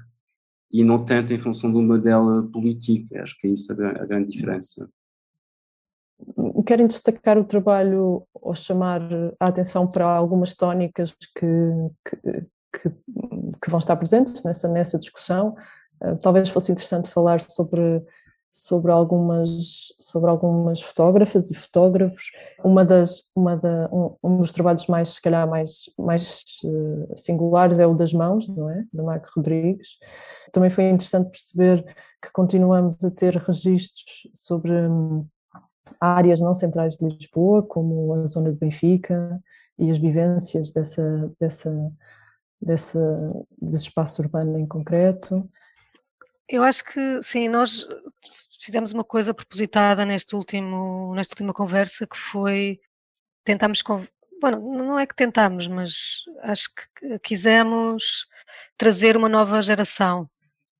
e 0.70 0.84
não 0.84 1.04
tanto 1.04 1.32
em 1.32 1.38
função 1.38 1.72
do 1.72 1.82
modelo 1.82 2.48
político. 2.50 3.18
Acho 3.18 3.38
que 3.38 3.48
é 3.48 3.50
isso 3.50 3.72
a, 3.72 4.02
a 4.02 4.06
grande 4.06 4.30
diferença. 4.30 4.88
Querem 6.64 6.86
destacar 6.86 7.36
o 7.36 7.44
trabalho 7.44 8.24
ou 8.32 8.54
chamar 8.54 9.02
a 9.40 9.48
atenção 9.48 9.88
para 9.88 10.06
algumas 10.06 10.54
tónicas 10.54 11.12
que, 11.34 11.46
que, 12.08 12.46
que, 12.72 12.90
que 13.62 13.70
vão 13.70 13.78
estar 13.78 13.96
presentes 13.96 14.42
nessa, 14.42 14.68
nessa 14.68 14.98
discussão? 14.98 15.54
Uh, 16.02 16.16
talvez 16.16 16.48
fosse 16.48 16.72
interessante 16.72 17.10
falar 17.10 17.40
sobre 17.40 18.02
sobre 18.54 18.92
algumas 18.92 19.48
sobre 19.98 20.28
algumas 20.28 20.82
fotógrafas 20.82 21.50
e 21.50 21.54
fotógrafos. 21.54 22.30
Uma 22.62 22.84
das 22.84 23.22
uma 23.34 23.56
da, 23.56 23.88
um, 23.90 24.14
um, 24.22 24.36
dos 24.38 24.52
trabalhos 24.52 24.86
mais 24.86 25.10
se 25.10 25.22
calhar 25.22 25.48
mais 25.48 25.84
mais 25.98 26.44
uh, 26.64 27.16
singulares 27.16 27.78
é 27.78 27.86
o 27.86 27.94
das 27.94 28.12
mãos 28.12 28.46
não 28.48 28.68
é? 28.68 28.84
Da 28.92 29.02
Mac 29.02 29.26
Rodrigues. 29.34 29.88
Também 30.52 30.68
foi 30.68 30.84
interessante 30.90 31.30
perceber 31.30 31.82
que 32.22 32.30
continuamos 32.30 33.02
a 33.02 33.10
ter 33.10 33.36
registros 33.36 34.28
sobre 34.34 34.70
hum, 34.70 35.26
áreas 36.00 36.40
não 36.40 36.54
centrais 36.54 36.96
de 36.96 37.08
Lisboa, 37.08 37.62
como 37.62 38.12
a 38.14 38.26
zona 38.26 38.52
de 38.52 38.58
Benfica 38.58 39.40
e 39.78 39.90
as 39.90 39.98
vivências 39.98 40.70
dessa, 40.70 41.32
dessa, 41.40 41.70
dessa, 42.62 43.00
desse 43.60 43.84
espaço 43.84 44.22
urbano 44.22 44.58
em 44.58 44.66
concreto. 44.66 45.48
Eu 46.48 46.62
acho 46.62 46.84
que 46.84 47.22
sim, 47.22 47.48
nós 47.48 47.86
fizemos 48.60 48.92
uma 48.92 49.04
coisa 49.04 49.34
propositada 49.34 50.04
neste 50.06 50.36
último, 50.36 51.14
nesta 51.14 51.34
última 51.34 51.52
conversa 51.52 52.06
que 52.06 52.16
foi 52.16 52.80
tentámos 53.44 53.82
bueno, 54.40 54.60
não 54.60 54.98
é 54.98 55.06
que 55.06 55.14
tentámos, 55.14 55.68
mas 55.68 55.94
acho 56.42 56.68
que 56.74 57.18
quisemos 57.20 58.26
trazer 58.76 59.16
uma 59.16 59.28
nova 59.28 59.62
geração 59.62 60.28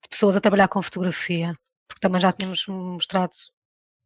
de 0.02 0.08
pessoas 0.08 0.34
a 0.34 0.40
trabalhar 0.40 0.66
com 0.66 0.82
fotografia, 0.82 1.56
porque 1.86 2.00
também 2.00 2.20
já 2.20 2.32
tínhamos 2.32 2.66
mostrado 2.66 3.32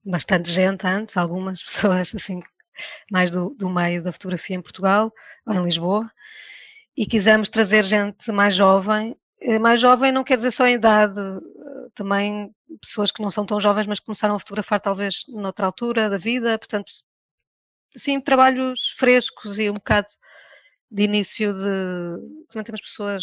bastante 0.04 0.50
gente 0.50 0.86
antes, 0.86 1.16
algumas 1.16 1.62
pessoas 1.64 2.14
assim, 2.14 2.42
mais 3.10 3.30
do, 3.30 3.54
do 3.58 3.70
meio 3.70 4.02
da 4.02 4.12
fotografia 4.12 4.56
em 4.56 4.62
Portugal, 4.62 5.10
ou 5.46 5.54
em 5.54 5.64
Lisboa, 5.64 6.10
e 6.96 7.06
quisemos 7.06 7.48
trazer 7.48 7.84
gente 7.84 8.32
mais 8.32 8.54
jovem. 8.54 9.16
Eh, 9.40 9.58
mais 9.58 9.80
jovem 9.80 10.10
não 10.12 10.24
quer 10.24 10.36
dizer 10.36 10.50
só 10.50 10.66
em 10.66 10.74
idade, 10.74 11.20
eh, 11.20 11.88
também 11.94 12.54
pessoas 12.80 13.12
que 13.12 13.22
não 13.22 13.30
são 13.30 13.44
tão 13.44 13.60
jovens, 13.60 13.86
mas 13.86 14.00
começaram 14.00 14.34
a 14.34 14.38
fotografar 14.38 14.80
talvez 14.80 15.24
noutra 15.28 15.66
altura 15.66 16.08
da 16.08 16.18
vida, 16.18 16.58
portanto, 16.58 16.90
sim, 17.96 18.20
trabalhos 18.20 18.94
frescos 18.98 19.58
e 19.58 19.70
um 19.70 19.74
bocado 19.74 20.08
de 20.90 21.02
início 21.04 21.52
de. 21.54 22.46
Também 22.48 22.64
temos 22.64 22.80
pessoas 22.82 23.22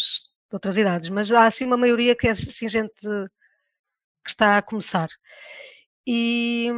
de 0.50 0.54
outras 0.54 0.76
idades, 0.76 1.08
mas 1.10 1.32
há 1.32 1.46
assim 1.46 1.64
uma 1.66 1.76
maioria 1.76 2.16
que 2.16 2.28
é 2.28 2.30
assim 2.32 2.68
gente 2.68 2.94
que 4.24 4.30
está 4.30 4.58
a 4.58 4.62
começar. 4.62 5.08
E 6.06 6.70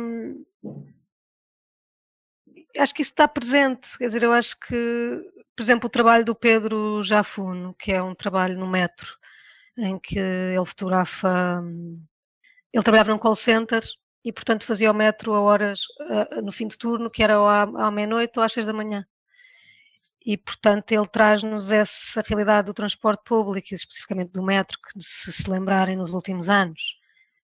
acho 2.78 2.94
que 2.94 3.02
isso 3.02 3.12
está 3.12 3.26
presente, 3.28 3.96
quer 3.98 4.06
dizer, 4.06 4.22
eu 4.22 4.32
acho 4.32 4.58
que, 4.60 5.22
por 5.54 5.62
exemplo, 5.62 5.86
o 5.86 5.90
trabalho 5.90 6.24
do 6.24 6.34
Pedro 6.34 7.02
Jafuno, 7.02 7.74
que 7.74 7.92
é 7.92 8.02
um 8.02 8.14
trabalho 8.14 8.58
no 8.58 8.66
metro, 8.66 9.08
em 9.76 9.98
que 9.98 10.18
ele 10.18 10.64
fotografa, 10.64 11.62
ele 12.72 12.82
trabalhava 12.82 13.10
num 13.10 13.18
call 13.18 13.36
center 13.36 13.84
e, 14.24 14.32
portanto, 14.32 14.64
fazia 14.64 14.90
o 14.90 14.94
metro 14.94 15.34
a 15.34 15.40
horas 15.40 15.80
no 16.42 16.52
fim 16.52 16.66
de 16.66 16.76
turno, 16.76 17.10
que 17.10 17.22
era 17.22 17.36
à 17.36 17.90
meia-noite 17.90 18.38
ou 18.38 18.44
às 18.44 18.52
seis 18.52 18.66
da 18.66 18.72
manhã. 18.72 19.06
E, 20.24 20.36
portanto, 20.36 20.90
ele 20.90 21.06
traz-nos 21.06 21.70
essa 21.70 22.20
realidade 22.26 22.66
do 22.66 22.74
transporte 22.74 23.22
público, 23.24 23.74
especificamente 23.74 24.32
do 24.32 24.42
metro, 24.42 24.76
que, 24.78 25.00
se 25.00 25.32
se 25.32 25.48
lembrarem, 25.48 25.96
nos 25.96 26.12
últimos 26.12 26.48
anos 26.48 26.80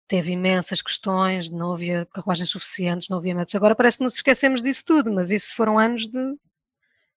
teve 0.09 0.33
imensas 0.33 0.83
questões, 0.83 1.51
não 1.51 1.73
havia 1.73 2.07
carruagens 2.07 2.51
suficientes, 2.51 3.09
não 3.09 3.19
havia 3.19 3.35
metros. 3.35 3.55
Agora 3.55 3.75
parece 3.75 3.99
que 3.99 4.05
nos 4.05 4.15
esquecemos 4.15 4.63
disso 4.63 4.85
tudo, 4.85 5.13
mas 5.13 5.31
isso 5.31 5.55
foram 5.55 5.79
anos 5.79 6.07
de 6.07 6.37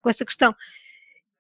com 0.02 0.10
essa 0.10 0.26
questão. 0.26 0.56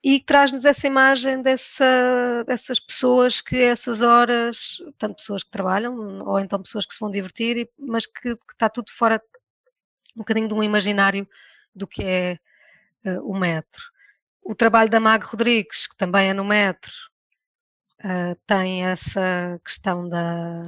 E 0.03 0.19
traz-nos 0.19 0.63
essa 0.65 0.85
imagem 0.87 1.41
dessa, 1.41 2.43
dessas 2.45 2.79
pessoas 2.79 3.41
que 3.41 3.57
essas 3.57 4.01
horas, 4.01 4.77
tanto 4.97 5.17
pessoas 5.17 5.43
que 5.43 5.49
trabalham, 5.49 6.21
ou 6.25 6.39
então 6.39 6.61
pessoas 6.61 6.85
que 6.85 6.93
se 6.93 6.99
vão 6.99 7.09
divertir, 7.09 7.69
mas 7.77 8.05
que, 8.05 8.35
que 8.35 8.53
está 8.53 8.69
tudo 8.69 8.91
fora 8.91 9.21
um 10.15 10.19
bocadinho 10.19 10.47
de 10.47 10.53
um 10.53 10.63
imaginário 10.63 11.27
do 11.73 11.87
que 11.87 12.03
é 12.03 12.39
uh, 13.05 13.21
o 13.29 13.37
metro. 13.37 13.83
O 14.41 14.55
trabalho 14.55 14.89
da 14.89 14.99
Mag 14.99 15.25
Rodrigues, 15.25 15.87
que 15.87 15.95
também 15.97 16.29
é 16.29 16.33
no 16.33 16.45
metro, 16.45 16.93
uh, 17.99 18.35
tem 18.45 18.85
essa 18.85 19.59
questão 19.63 20.07
da. 20.07 20.63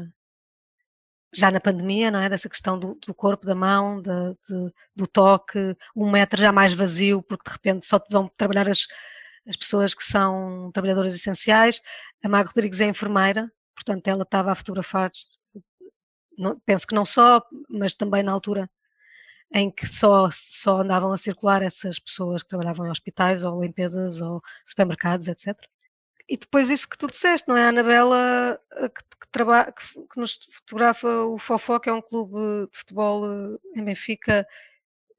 Já 1.33 1.51
na 1.51 1.59
pandemia, 1.59 2.09
não 2.11 2.19
é? 2.19 2.29
Dessa 2.29 2.49
questão 2.49 2.79
do, 2.79 2.95
do 3.05 3.13
corpo, 3.13 3.45
da 3.45 3.55
mão, 3.55 4.01
de, 4.01 4.09
de, 4.47 4.73
do 4.95 5.07
toque, 5.07 5.75
um 5.95 6.09
metro 6.09 6.39
já 6.39 6.51
mais 6.51 6.73
vazio, 6.73 7.21
porque 7.23 7.49
de 7.49 7.51
repente 7.53 7.85
só 7.85 8.01
vão 8.09 8.27
trabalhar 8.29 8.67
as, 8.69 8.87
as 9.47 9.55
pessoas 9.55 9.93
que 9.93 10.03
são 10.03 10.71
trabalhadoras 10.73 11.13
essenciais. 11.13 11.81
A 12.23 12.29
Mag 12.29 12.47
Rodrigues 12.47 12.81
é 12.81 12.87
enfermeira, 12.87 13.51
portanto 13.75 14.07
ela 14.07 14.23
estava 14.23 14.51
a 14.51 14.55
fotografar, 14.55 15.11
não, 16.37 16.59
penso 16.65 16.87
que 16.87 16.95
não 16.95 17.05
só, 17.05 17.43
mas 17.69 17.93
também 17.93 18.23
na 18.23 18.31
altura 18.31 18.69
em 19.53 19.71
que 19.71 19.87
só, 19.87 20.29
só 20.31 20.81
andavam 20.81 21.11
a 21.11 21.17
circular 21.17 21.61
essas 21.63 21.99
pessoas 21.99 22.43
que 22.43 22.49
trabalhavam 22.49 22.85
em 22.87 22.91
hospitais 22.91 23.43
ou 23.43 23.61
limpezas 23.61 24.21
ou 24.21 24.41
supermercados, 24.65 25.27
etc. 25.27 25.57
E 26.29 26.37
depois 26.37 26.69
isso 26.69 26.87
que 26.87 26.97
tu 26.97 27.07
disseste, 27.07 27.47
não 27.47 27.57
é? 27.57 27.63
A 27.63 27.69
Anabela 27.69 28.61
que, 28.71 28.87
que, 28.87 29.71
que, 29.73 30.07
que 30.07 30.19
nos 30.19 30.37
fotografa 30.51 31.07
o 31.25 31.39
Fofó, 31.39 31.79
que 31.79 31.89
é 31.89 31.93
um 31.93 32.01
clube 32.01 32.69
de 32.71 32.77
futebol 32.77 33.25
eh, 33.25 33.57
em 33.75 33.83
Benfica, 33.83 34.45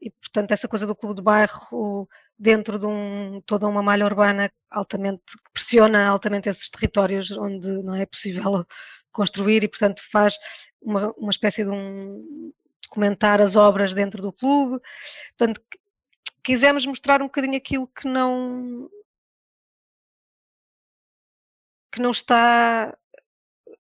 e 0.00 0.10
portanto 0.10 0.52
essa 0.52 0.68
coisa 0.68 0.86
do 0.86 0.94
clube 0.94 1.16
de 1.16 1.22
bairro 1.22 2.08
dentro 2.38 2.78
de 2.78 2.86
um, 2.86 3.42
toda 3.44 3.66
uma 3.66 3.82
malha 3.82 4.06
urbana 4.06 4.50
altamente, 4.70 5.22
que 5.26 5.52
pressiona 5.52 6.06
altamente 6.08 6.48
esses 6.48 6.70
territórios 6.70 7.30
onde 7.32 7.68
não 7.82 7.94
é 7.96 8.06
possível 8.06 8.64
construir 9.12 9.64
e 9.64 9.68
portanto 9.68 10.00
faz 10.12 10.38
uma, 10.80 11.12
uma 11.18 11.30
espécie 11.30 11.64
de 11.64 11.70
um, 11.70 12.52
documentar 12.82 13.40
as 13.40 13.56
obras 13.56 13.92
dentro 13.92 14.22
do 14.22 14.32
clube. 14.32 14.80
Portanto, 15.36 15.60
quisemos 16.42 16.86
mostrar 16.86 17.20
um 17.20 17.26
bocadinho 17.26 17.56
aquilo 17.56 17.88
que 17.88 18.08
não 18.08 18.88
que 21.92 22.00
não 22.00 22.10
está 22.10 22.96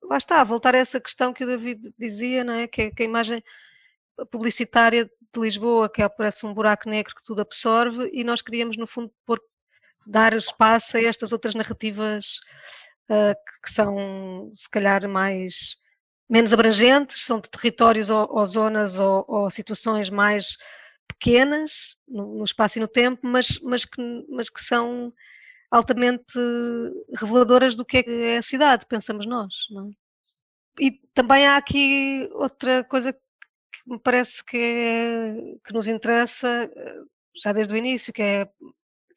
lá 0.02 0.16
está, 0.16 0.40
a 0.40 0.44
voltar 0.44 0.74
a 0.74 0.78
essa 0.78 1.00
questão 1.00 1.32
que 1.32 1.44
o 1.44 1.46
David 1.46 1.94
dizia, 1.98 2.42
não 2.42 2.54
é? 2.54 2.66
Que, 2.66 2.90
que 2.90 3.02
a 3.02 3.06
imagem 3.06 3.42
publicitária 4.30 5.04
de 5.04 5.40
Lisboa, 5.40 5.88
que 5.88 6.02
é, 6.02 6.08
parece 6.08 6.44
um 6.44 6.52
buraco 6.52 6.88
negro 6.88 7.14
que 7.14 7.22
tudo 7.22 7.42
absorve, 7.42 8.10
e 8.12 8.24
nós 8.24 8.42
queríamos, 8.42 8.76
no 8.76 8.86
fundo, 8.86 9.12
pôr, 9.24 9.40
dar 10.06 10.32
espaço 10.32 10.96
a 10.96 11.02
estas 11.02 11.32
outras 11.32 11.54
narrativas 11.54 12.40
uh, 13.08 13.34
que, 13.34 13.60
que, 13.62 13.72
são, 13.72 14.50
se 14.54 14.68
calhar, 14.68 15.08
mais 15.08 15.76
menos 16.28 16.52
abrangentes, 16.52 17.24
são 17.24 17.40
de 17.40 17.48
territórios 17.50 18.10
ou, 18.10 18.28
ou 18.30 18.46
zonas 18.46 18.94
ou, 18.94 19.24
ou, 19.28 19.50
situações 19.50 20.10
mais 20.10 20.56
pequenas 21.08 21.96
no, 22.08 22.38
no, 22.38 22.44
espaço 22.44 22.78
e 22.78 22.80
no 22.80 22.88
tempo, 22.88 23.20
mas, 23.26 23.58
mas, 23.62 23.84
que, 23.84 24.00
mas 24.28 24.48
que 24.48 24.62
são 24.62 25.12
altamente 25.70 26.38
reveladoras 27.16 27.76
do 27.76 27.84
que 27.84 28.04
é 28.06 28.38
a 28.38 28.42
cidade, 28.42 28.86
pensamos 28.86 29.26
nós. 29.26 29.54
É? 30.80 30.84
E 30.86 30.90
também 31.14 31.46
há 31.46 31.56
aqui 31.56 32.28
outra 32.32 32.82
coisa 32.84 33.12
que 33.12 33.20
me 33.86 33.98
parece 33.98 34.44
que, 34.44 34.56
é, 34.56 35.56
que 35.64 35.72
nos 35.72 35.86
interessa 35.86 36.70
já 37.36 37.52
desde 37.52 37.72
o 37.72 37.76
início, 37.76 38.12
que 38.12 38.22
é 38.22 38.48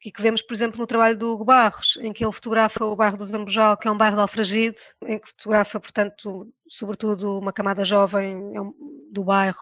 e 0.04 0.12
que 0.12 0.20
vemos, 0.20 0.42
por 0.42 0.52
exemplo, 0.52 0.78
no 0.78 0.86
trabalho 0.86 1.16
do 1.16 1.32
Hugo 1.32 1.46
Barros, 1.46 1.96
em 2.02 2.12
que 2.12 2.22
ele 2.22 2.32
fotografa 2.32 2.84
o 2.84 2.94
bairro 2.94 3.16
do 3.16 3.24
Zambojal, 3.24 3.74
que 3.78 3.88
é 3.88 3.90
um 3.90 3.96
bairro 3.96 4.16
de 4.16 4.20
Alfragide, 4.20 4.76
em 5.06 5.18
que 5.18 5.28
fotografa, 5.28 5.80
portanto, 5.80 6.52
sobretudo 6.68 7.38
uma 7.38 7.54
camada 7.54 7.86
jovem 7.86 8.36
é 8.54 8.60
do 9.10 9.24
bairro 9.24 9.58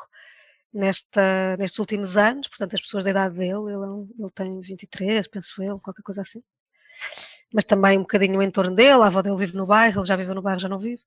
nesta, 0.72 1.56
nestes 1.58 1.78
últimos 1.78 2.16
anos, 2.16 2.48
portanto, 2.48 2.74
as 2.74 2.80
pessoas 2.80 3.04
da 3.04 3.10
idade 3.10 3.36
dele, 3.36 3.52
ele, 3.52 3.84
é 3.84 4.22
ele 4.22 4.30
tem 4.34 4.60
23, 4.60 5.28
penso 5.28 5.62
eu, 5.62 5.78
qualquer 5.78 6.02
coisa 6.02 6.22
assim 6.22 6.42
mas 7.52 7.64
também 7.64 7.98
um 7.98 8.02
bocadinho 8.02 8.38
o 8.38 8.42
entorno 8.42 8.74
dele, 8.74 9.02
a 9.02 9.06
avó 9.06 9.22
dele 9.22 9.36
vive 9.36 9.56
no 9.56 9.66
bairro, 9.66 10.00
ele 10.00 10.06
já 10.06 10.16
viveu 10.16 10.34
no 10.34 10.42
bairro, 10.42 10.60
já 10.60 10.68
não 10.68 10.78
vive. 10.78 11.02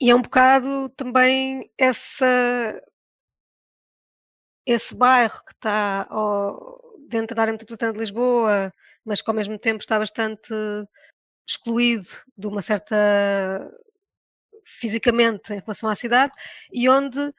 E 0.00 0.10
é 0.10 0.14
um 0.14 0.22
bocado 0.22 0.88
também 0.90 1.70
essa, 1.78 2.82
esse 4.66 4.94
bairro 4.94 5.42
que 5.44 5.52
está 5.52 6.06
dentro 7.08 7.34
da 7.34 7.42
área 7.42 7.52
metropolitana 7.52 7.92
de 7.92 8.00
Lisboa, 8.00 8.72
mas 9.04 9.22
que 9.22 9.30
ao 9.30 9.36
mesmo 9.36 9.58
tempo 9.58 9.80
está 9.80 9.98
bastante 9.98 10.52
excluído 11.48 12.08
de 12.36 12.46
uma 12.46 12.60
certa 12.60 12.96
fisicamente 14.80 15.52
em 15.52 15.60
relação 15.60 15.88
à 15.88 15.94
cidade 15.94 16.32
e 16.72 16.88
onde 16.88 17.32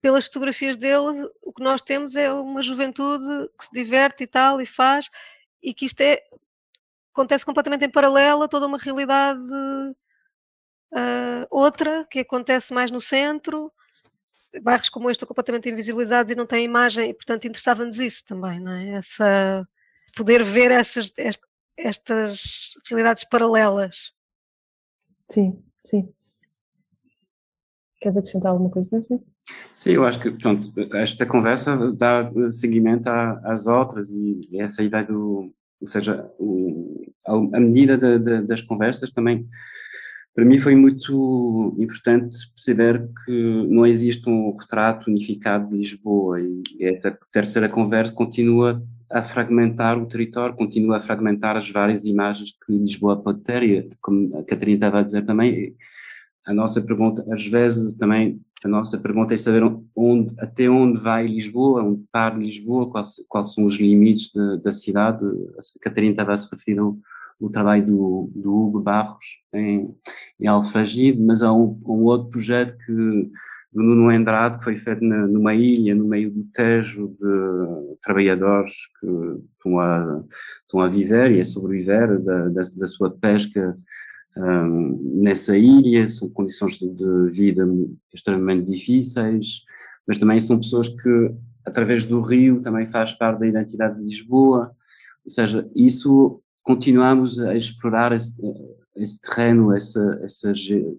pelas 0.00 0.24
fotografias 0.24 0.78
dele 0.78 1.28
o 1.42 1.52
que 1.52 1.62
nós 1.62 1.82
temos 1.82 2.16
é 2.16 2.32
uma 2.32 2.62
juventude 2.62 3.50
que 3.58 3.66
se 3.66 3.70
diverte 3.72 4.24
e 4.24 4.26
tal 4.26 4.60
e 4.62 4.66
faz 4.66 5.10
e 5.62 5.74
que 5.74 5.84
isto 5.84 6.00
é 6.00 6.22
acontece 7.12 7.44
completamente 7.44 7.84
em 7.84 7.90
paralelo 7.90 8.42
a 8.42 8.48
toda 8.48 8.66
uma 8.66 8.78
realidade 8.78 9.40
uh, 10.92 11.46
outra, 11.50 12.06
que 12.10 12.20
acontece 12.20 12.72
mais 12.72 12.90
no 12.90 13.00
centro. 13.00 13.72
Bairros 14.62 14.88
como 14.88 15.08
este 15.10 15.18
estão 15.18 15.28
completamente 15.28 15.68
invisibilizados 15.68 16.32
e 16.32 16.34
não 16.34 16.46
têm 16.46 16.64
imagem, 16.64 17.10
e 17.10 17.14
portanto 17.14 17.46
interessava-nos 17.46 17.98
isso 18.00 18.24
também, 18.24 18.58
não 18.58 18.72
é? 18.72 18.94
Essa, 18.94 19.66
poder 20.16 20.44
ver 20.44 20.70
essas, 20.70 21.12
estas 21.76 22.72
realidades 22.88 23.24
paralelas. 23.24 24.12
Sim, 25.28 25.62
sim. 25.84 26.12
Queres 28.00 28.16
acrescentar 28.16 28.52
alguma 28.52 28.70
coisa, 28.70 29.04
Sim, 29.74 29.90
eu 29.90 30.04
acho 30.04 30.20
que 30.20 30.30
pronto, 30.30 30.72
esta 30.96 31.26
conversa 31.26 31.92
dá 31.92 32.30
seguimento 32.52 33.08
às 33.08 33.66
outras 33.66 34.10
e 34.10 34.40
essa 34.54 34.82
ideia 34.82 35.04
do, 35.04 35.52
ou 35.80 35.86
seja, 35.86 36.30
o, 36.38 37.10
a 37.26 37.60
medida 37.60 37.96
de, 37.96 38.18
de, 38.18 38.46
das 38.46 38.60
conversas 38.60 39.10
também, 39.10 39.46
para 40.34 40.44
mim 40.44 40.58
foi 40.58 40.74
muito 40.74 41.74
importante 41.78 42.36
perceber 42.54 43.08
que 43.24 43.66
não 43.68 43.86
existe 43.86 44.28
um 44.28 44.56
retrato 44.56 45.10
unificado 45.10 45.68
de 45.68 45.76
Lisboa 45.76 46.40
e 46.40 46.62
essa 46.80 47.16
terceira 47.32 47.68
conversa 47.68 48.12
continua 48.12 48.82
a 49.10 49.22
fragmentar 49.22 49.98
o 49.98 50.06
território, 50.06 50.54
continua 50.54 50.98
a 50.98 51.00
fragmentar 51.00 51.56
as 51.56 51.68
várias 51.68 52.04
imagens 52.04 52.54
que 52.64 52.72
Lisboa 52.72 53.20
pode 53.20 53.40
ter 53.40 53.62
e, 53.62 53.90
como 54.00 54.38
a 54.38 54.44
Catarina 54.44 54.76
estava 54.76 55.00
a 55.00 55.02
dizer 55.02 55.24
também, 55.24 55.74
a 56.46 56.54
nossa 56.54 56.80
pergunta, 56.80 57.24
às 57.32 57.44
vezes 57.44 57.92
também 57.94 58.40
a 58.66 58.68
nossa 58.68 58.98
pergunta 58.98 59.34
é 59.34 59.36
saber 59.36 59.62
onde, 59.96 60.34
até 60.38 60.68
onde 60.68 61.00
vai 61.00 61.26
Lisboa, 61.26 61.82
onde 61.82 62.04
para 62.12 62.34
Lisboa, 62.34 62.90
quais, 62.90 63.14
quais 63.28 63.54
são 63.54 63.64
os 63.64 63.74
limites 63.74 64.30
de, 64.32 64.62
da 64.62 64.72
cidade. 64.72 65.24
A 65.24 65.80
Catarina 65.80 66.12
estava 66.12 66.34
a 66.34 66.38
se 66.38 66.48
referir 66.50 66.78
ao 66.78 66.96
trabalho 67.50 67.86
do, 67.86 68.30
do, 68.34 68.54
Hugo 68.54 68.80
Barros 68.80 69.24
em, 69.54 69.94
em 70.38 70.46
Alfragide, 70.46 71.20
mas 71.20 71.42
há 71.42 71.52
um, 71.52 71.80
um, 71.86 72.04
outro 72.04 72.28
projeto 72.28 72.76
que 72.84 73.30
do 73.72 73.82
Nuno 73.82 74.10
Andrade, 74.10 74.58
que 74.58 74.64
foi 74.64 74.76
feito 74.76 75.04
na, 75.04 75.26
numa 75.26 75.54
ilha, 75.54 75.94
no 75.94 76.04
meio 76.04 76.30
do 76.30 76.42
Tejo, 76.52 77.16
de 77.20 77.96
trabalhadores 78.02 78.72
que 78.98 79.06
estão 79.56 79.78
a, 79.78 80.24
estão 80.62 80.80
a 80.80 80.88
viver 80.88 81.32
e 81.32 81.40
a 81.40 81.44
sobreviver 81.44 82.18
da, 82.20 82.48
da, 82.48 82.62
da 82.76 82.88
sua 82.88 83.10
pesca 83.10 83.76
nessa 84.36 85.56
ilha, 85.56 86.06
são 86.08 86.28
condições 86.28 86.78
de, 86.78 87.30
vida 87.30 87.66
extremamente 88.14 88.70
difíceis, 88.70 89.62
mas 90.06 90.18
também 90.18 90.40
são 90.40 90.58
pessoas 90.58 90.88
que, 90.88 91.34
através 91.64 92.04
do 92.04 92.20
rio, 92.20 92.62
também 92.62 92.86
faz 92.86 93.12
parte 93.12 93.40
da 93.40 93.46
identidade 93.46 93.98
de 93.98 94.04
Lisboa, 94.04 94.72
ou 95.24 95.30
seja, 95.30 95.68
isso 95.74 96.42
continuamos 96.62 97.38
a 97.38 97.54
explorar 97.54 98.12
esse, 98.12 98.34
esse 98.96 99.20
terreno, 99.20 99.74
essa, 99.74 100.20
essa, 100.22 100.52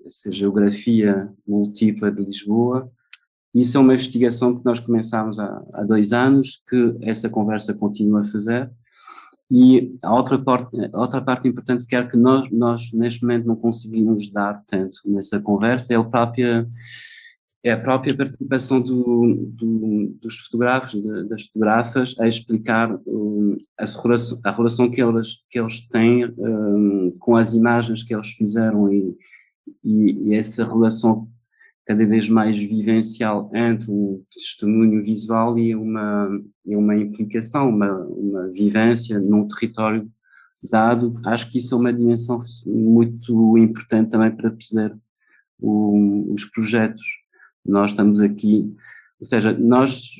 essa 0.05 0.31
geografia 0.31 1.29
múltipla 1.47 2.11
de 2.11 2.23
Lisboa, 2.23 2.91
isso 3.53 3.77
é 3.77 3.79
uma 3.81 3.93
investigação 3.93 4.57
que 4.57 4.63
nós 4.63 4.79
começámos 4.79 5.37
há, 5.37 5.61
há 5.73 5.83
dois 5.83 6.13
anos, 6.13 6.61
que 6.69 6.95
essa 7.01 7.29
conversa 7.29 7.73
continua 7.73 8.21
a 8.21 8.25
fazer, 8.25 8.71
e 9.53 9.93
a 10.01 10.15
outra 10.15 10.39
parte, 10.39 10.77
outra 10.93 11.21
parte 11.21 11.45
importante 11.45 11.85
que 11.85 11.93
é 11.93 12.07
que 12.07 12.15
nós, 12.15 12.49
nós 12.49 12.89
neste 12.93 13.21
momento 13.21 13.45
não 13.45 13.57
conseguimos 13.57 14.31
dar 14.31 14.63
tanto 14.65 14.97
nessa 15.05 15.41
conversa 15.41 15.93
é 15.93 15.97
a 15.97 16.03
própria, 16.05 16.65
é 17.61 17.73
a 17.73 17.77
própria 17.77 18.15
participação 18.15 18.79
do, 18.79 19.51
do, 19.51 20.17
dos 20.21 20.37
fotógrafos, 20.37 21.03
das 21.27 21.41
fotografas, 21.47 22.15
a 22.17 22.29
explicar 22.29 22.97
um, 23.05 23.57
a, 23.77 23.83
relação, 23.83 24.39
a 24.41 24.51
relação 24.51 24.89
que 24.89 25.03
eles, 25.03 25.39
que 25.49 25.59
eles 25.59 25.81
têm 25.89 26.27
um, 26.37 27.13
com 27.19 27.35
as 27.35 27.53
imagens 27.53 28.03
que 28.03 28.15
eles 28.15 28.29
fizeram 28.29 28.89
e, 28.89 29.17
e, 29.83 30.29
e 30.29 30.33
essa 30.33 30.63
relação 30.63 31.27
cada 31.85 32.05
vez 32.05 32.29
mais 32.29 32.57
vivencial 32.57 33.51
entre 33.53 33.89
um 33.89 34.23
testemunho 34.33 35.03
visual 35.03 35.57
e 35.57 35.75
uma, 35.75 36.29
e 36.65 36.75
uma 36.75 36.95
implicação, 36.95 37.69
uma, 37.69 37.91
uma 38.05 38.47
vivência 38.49 39.19
num 39.19 39.47
território 39.47 40.09
dado. 40.69 41.19
Acho 41.25 41.49
que 41.49 41.57
isso 41.57 41.73
é 41.73 41.77
uma 41.77 41.93
dimensão 41.93 42.39
muito 42.65 43.57
importante 43.57 44.11
também 44.11 44.31
para 44.31 44.51
perceber 44.51 44.95
o, 45.59 46.33
os 46.33 46.45
projetos. 46.45 47.05
Nós 47.65 47.91
estamos 47.91 48.19
aqui, 48.21 48.73
ou 49.21 49.25
seja, 49.25 49.53
nós 49.53 50.15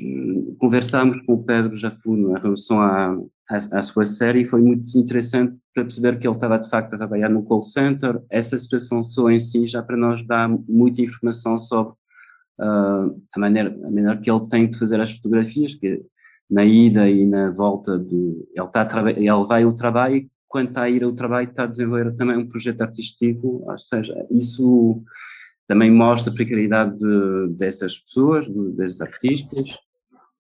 conversamos 0.60 1.20
com 1.22 1.34
o 1.34 1.44
Pedro 1.44 1.76
Jafuno 1.76 2.38
em 2.38 2.40
relação 2.40 2.80
à, 2.80 3.18
à, 3.50 3.80
à 3.80 3.82
sua 3.82 4.06
série 4.06 4.42
e 4.42 4.46
foi 4.46 4.62
muito 4.62 4.96
interessante 4.96 5.58
para 5.74 5.84
perceber 5.84 6.20
que 6.20 6.28
ele 6.28 6.36
estava 6.36 6.60
de 6.60 6.70
facto 6.70 6.94
a 6.94 6.98
trabalhar 7.00 7.28
no 7.28 7.42
call 7.42 7.64
center. 7.64 8.22
Essa 8.30 8.56
situação 8.60 9.04
só 9.04 9.32
em 9.32 9.40
si 9.40 9.66
já 9.66 9.82
para 9.82 9.98
nós 9.98 10.22
dá 10.28 10.48
muita 10.48 11.02
informação 11.02 11.58
sobre 11.58 11.94
uh, 12.60 13.20
a, 13.34 13.40
maneira, 13.40 13.76
a 13.84 13.90
maneira 13.90 14.18
que 14.18 14.30
ele 14.30 14.48
tem 14.50 14.70
de 14.70 14.78
fazer 14.78 15.02
as 15.02 15.12
fotografias, 15.14 15.74
que 15.74 16.06
na 16.48 16.64
ida 16.64 17.10
e 17.10 17.26
na 17.26 17.50
volta 17.50 17.98
do. 17.98 18.48
Ele, 18.54 18.66
está 18.68 18.88
ele 19.10 19.48
vai 19.48 19.64
ao 19.64 19.74
trabalho 19.74 20.18
e 20.18 20.30
quando 20.48 20.68
está 20.68 20.84
a 20.84 20.90
ir 20.92 21.04
ao 21.04 21.14
trabalho 21.14 21.50
está 21.50 21.64
a 21.64 21.68
desenvolver 21.68 22.16
também 22.16 22.38
um 22.38 22.48
projeto 22.48 22.82
artístico, 22.82 23.64
ou 23.66 23.80
seja, 23.80 24.14
isso 24.30 25.02
também 25.72 25.90
mostra 25.90 26.30
a 26.30 26.36
precariedade 26.36 27.00
de, 27.00 27.56
dessas 27.56 27.98
pessoas, 27.98 28.46
de, 28.46 28.72
desses 28.74 29.00
artistas, 29.00 29.80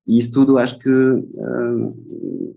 e 0.05 0.19
isso 0.19 0.29
tudo 0.34 0.57
acho 0.57 0.77
que 0.77 0.89
uh, 0.89 2.55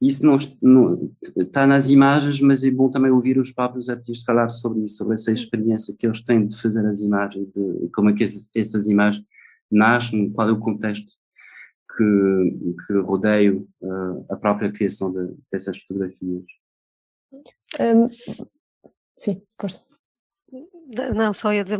isso 0.00 0.24
não, 0.24 0.38
não, 0.62 1.12
está 1.36 1.66
nas 1.66 1.90
imagens, 1.90 2.40
mas 2.40 2.64
é 2.64 2.70
bom 2.70 2.90
também 2.90 3.10
ouvir 3.10 3.36
os 3.36 3.52
próprios 3.52 3.90
artistas 3.90 4.24
falar 4.24 4.48
sobre 4.48 4.84
isso, 4.84 4.96
sobre 4.96 5.16
essa 5.16 5.30
experiência 5.30 5.94
que 5.94 6.06
eles 6.06 6.22
têm 6.22 6.46
de 6.46 6.58
fazer 6.58 6.86
as 6.86 7.00
imagens, 7.00 7.46
de 7.52 7.90
como 7.94 8.08
é 8.08 8.14
que 8.14 8.24
essas, 8.24 8.48
essas 8.54 8.86
imagens 8.86 9.22
nascem, 9.70 10.30
qual 10.30 10.48
é 10.48 10.52
o 10.52 10.58
contexto 10.58 11.12
que, 11.94 12.74
que 12.86 12.94
rodeia 13.00 13.54
uh, 13.54 14.26
a 14.30 14.36
própria 14.36 14.72
criação 14.72 15.12
de, 15.12 15.34
dessas 15.52 15.76
fotografias. 15.76 16.46
Um, 17.78 18.08
sim, 19.14 19.42
força. 19.60 19.95
Não, 21.14 21.32
só 21.32 21.52
ia 21.52 21.64
dizer, 21.64 21.78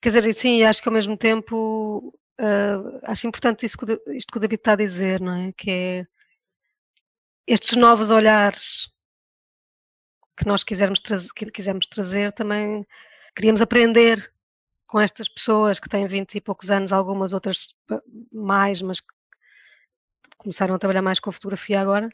quer 0.00 0.10
dizer, 0.10 0.34
sim, 0.34 0.62
acho 0.62 0.82
que 0.82 0.88
ao 0.88 0.94
mesmo 0.94 1.16
tempo 1.16 2.14
uh, 2.40 3.00
acho 3.04 3.26
importante 3.26 3.66
isso, 3.66 3.76
isto 4.08 4.32
que 4.32 4.38
o 4.38 4.40
David 4.40 4.60
está 4.60 4.72
a 4.72 4.76
dizer, 4.76 5.20
não 5.20 5.34
é? 5.34 5.52
Que 5.52 5.70
é 5.70 6.06
estes 7.46 7.76
novos 7.76 8.10
olhares 8.10 8.88
que 10.36 10.46
nós 10.46 10.64
quisermos, 10.64 11.00
trazer, 11.00 11.32
que 11.32 11.50
quisermos 11.50 11.86
trazer 11.86 12.32
também 12.32 12.86
queríamos 13.34 13.60
aprender 13.60 14.32
com 14.86 15.00
estas 15.00 15.28
pessoas 15.28 15.80
que 15.80 15.88
têm 15.88 16.06
20 16.06 16.34
e 16.34 16.40
poucos 16.40 16.70
anos, 16.70 16.92
algumas 16.92 17.32
outras 17.32 17.74
mais, 18.32 18.82
mas 18.82 19.00
que 19.00 19.06
começaram 20.36 20.74
a 20.74 20.78
trabalhar 20.78 21.02
mais 21.02 21.18
com 21.18 21.32
fotografia 21.32 21.80
agora, 21.80 22.08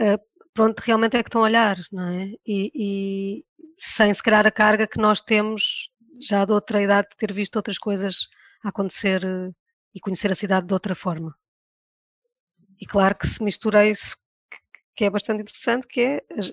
uh, 0.00 0.20
pronto, 0.52 0.80
realmente 0.80 1.16
é 1.16 1.22
que 1.22 1.28
estão 1.28 1.42
a 1.42 1.44
olhar, 1.44 1.78
não 1.90 2.08
é? 2.08 2.34
E, 2.46 2.70
e, 2.74 3.44
sem 3.80 4.12
se 4.12 4.22
calhar 4.22 4.46
a 4.46 4.50
carga 4.50 4.86
que 4.86 4.98
nós 4.98 5.22
temos 5.22 5.90
já 6.20 6.44
de 6.44 6.52
outra 6.52 6.82
idade 6.82 7.08
de 7.10 7.16
ter 7.16 7.32
visto 7.32 7.56
outras 7.56 7.78
coisas 7.78 8.28
acontecer 8.62 9.24
uh, 9.24 9.54
e 9.94 10.00
conhecer 10.00 10.30
a 10.30 10.34
cidade 10.34 10.66
de 10.66 10.74
outra 10.74 10.94
forma. 10.94 11.34
E 12.78 12.86
claro 12.86 13.16
que 13.16 13.26
se 13.26 13.42
mistura 13.42 13.86
isso, 13.86 14.16
que 14.94 15.04
é 15.04 15.10
bastante 15.10 15.40
interessante, 15.42 15.86
que 15.86 16.00
é 16.00 16.24
as, 16.36 16.52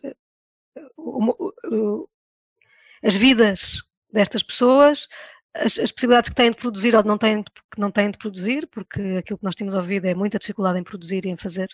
as 3.04 3.16
vidas 3.16 3.82
destas 4.12 4.42
pessoas, 4.42 5.08
as, 5.54 5.78
as, 5.78 5.92
possibilidades 5.92 6.30
que 6.30 6.36
têm 6.36 6.52
de 6.52 6.58
produzir 6.58 6.96
ou 6.96 7.04
não 7.04 7.18
têm, 7.18 7.44
que 7.44 7.80
não 7.80 7.92
têm 7.92 8.10
de 8.10 8.18
produzir, 8.18 8.68
porque 8.68 9.02
aquilo 9.20 9.38
que 9.38 9.44
nós 9.44 9.56
temos 9.56 9.74
ouvido 9.74 10.06
é 10.06 10.16
muita 10.16 10.40
dificuldade 10.40 10.80
em 10.80 10.84
produzir 10.84 11.26
e 11.26 11.30
em 11.30 11.38
fazer 11.38 11.70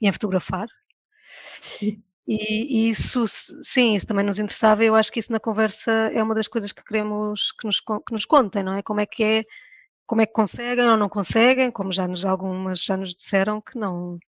e 0.00 0.08
em 0.08 0.12
fotografar. 0.12 0.68
E, 2.30 2.84
e, 2.84 2.90
isso, 2.90 3.26
sim, 3.62 3.94
isso 3.94 4.06
também 4.06 4.22
nos 4.22 4.38
interessava. 4.38 4.84
Eu 4.84 4.94
acho 4.94 5.10
que 5.10 5.18
isso 5.18 5.32
na 5.32 5.40
conversa 5.40 5.90
é 5.90 6.22
uma 6.22 6.34
das 6.34 6.46
coisas 6.46 6.70
que 6.72 6.84
queremos 6.84 7.52
que 7.52 7.66
nos, 7.66 7.80
que 7.80 8.12
nos 8.12 8.26
contem, 8.26 8.62
não 8.62 8.74
é? 8.74 8.82
Como 8.82 9.00
é 9.00 9.06
que 9.06 9.24
é 9.24 9.44
como 10.06 10.20
é 10.20 10.26
que 10.26 10.32
conseguem 10.32 10.88
ou 10.88 10.96
não 10.96 11.08
conseguem, 11.08 11.70
como 11.70 11.92
já 11.92 12.06
nos, 12.06 12.24
algumas 12.24 12.82
já 12.82 12.98
nos 12.98 13.14
disseram 13.14 13.62
que 13.62 13.78
não. 13.78 14.18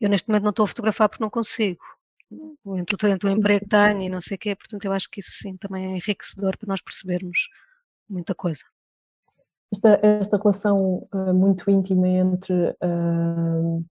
Eu 0.00 0.08
neste 0.08 0.28
momento 0.28 0.44
não 0.44 0.50
estou 0.50 0.64
a 0.64 0.68
fotografar 0.68 1.10
porque 1.10 1.22
não 1.22 1.30
consigo. 1.30 1.82
Entre 2.76 2.94
o 2.94 2.98
talento 2.98 3.26
o 3.26 3.30
emprego 3.30 3.64
que 3.64 3.70
tenho 3.70 4.02
e 4.02 4.08
não 4.08 4.20
sei 4.22 4.36
o 4.36 4.38
quê, 4.38 4.56
portanto 4.56 4.84
eu 4.86 4.92
acho 4.92 5.10
que 5.10 5.20
isso 5.20 5.32
sim 5.42 5.58
também 5.58 5.86
é 5.86 5.96
enriquecedor 5.96 6.56
para 6.56 6.68
nós 6.68 6.80
percebermos 6.80 7.48
muita 8.08 8.34
coisa. 8.34 8.62
Esta, 9.72 10.00
esta 10.02 10.38
relação 10.38 11.06
uh, 11.12 11.34
muito 11.34 11.70
íntima 11.70 12.08
entre 12.08 12.54
uh, 12.54 13.84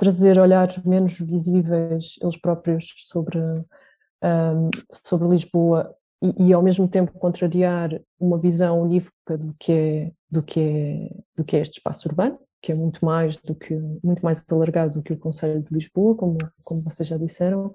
trazer 0.00 0.38
olhares 0.38 0.78
menos 0.78 1.18
visíveis, 1.18 2.14
eles 2.22 2.36
próprios, 2.38 2.94
sobre, 2.96 3.38
uh, 3.38 4.70
sobre 5.04 5.28
Lisboa 5.28 5.94
e, 6.22 6.48
e, 6.48 6.52
ao 6.54 6.62
mesmo 6.62 6.88
tempo 6.88 7.12
contrariar 7.18 7.90
uma 8.18 8.38
visão 8.38 8.80
unívoca 8.80 9.36
do 9.36 9.52
que 9.60 9.72
é 9.72 10.12
do 10.30 10.42
que 10.42 10.60
é 10.60 11.16
do 11.36 11.44
que 11.44 11.56
é 11.56 11.60
este 11.60 11.78
espaço 11.78 12.08
urbano 12.08 12.38
que 12.62 12.72
é 12.72 12.74
muito 12.74 13.04
mais 13.04 13.36
do 13.38 13.54
que 13.54 13.74
muito 14.02 14.22
mais 14.22 14.42
alargado 14.50 14.94
do 14.94 15.02
que 15.02 15.12
o 15.12 15.18
Conselho 15.18 15.62
de 15.62 15.72
Lisboa 15.72 16.14
como 16.14 16.38
como 16.64 16.80
vocês 16.82 17.06
já 17.06 17.18
disseram. 17.18 17.74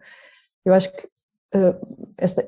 Eu 0.63 0.73
acho 0.73 0.91
que 0.91 1.05
uh, 1.05 1.79
esta 2.17 2.47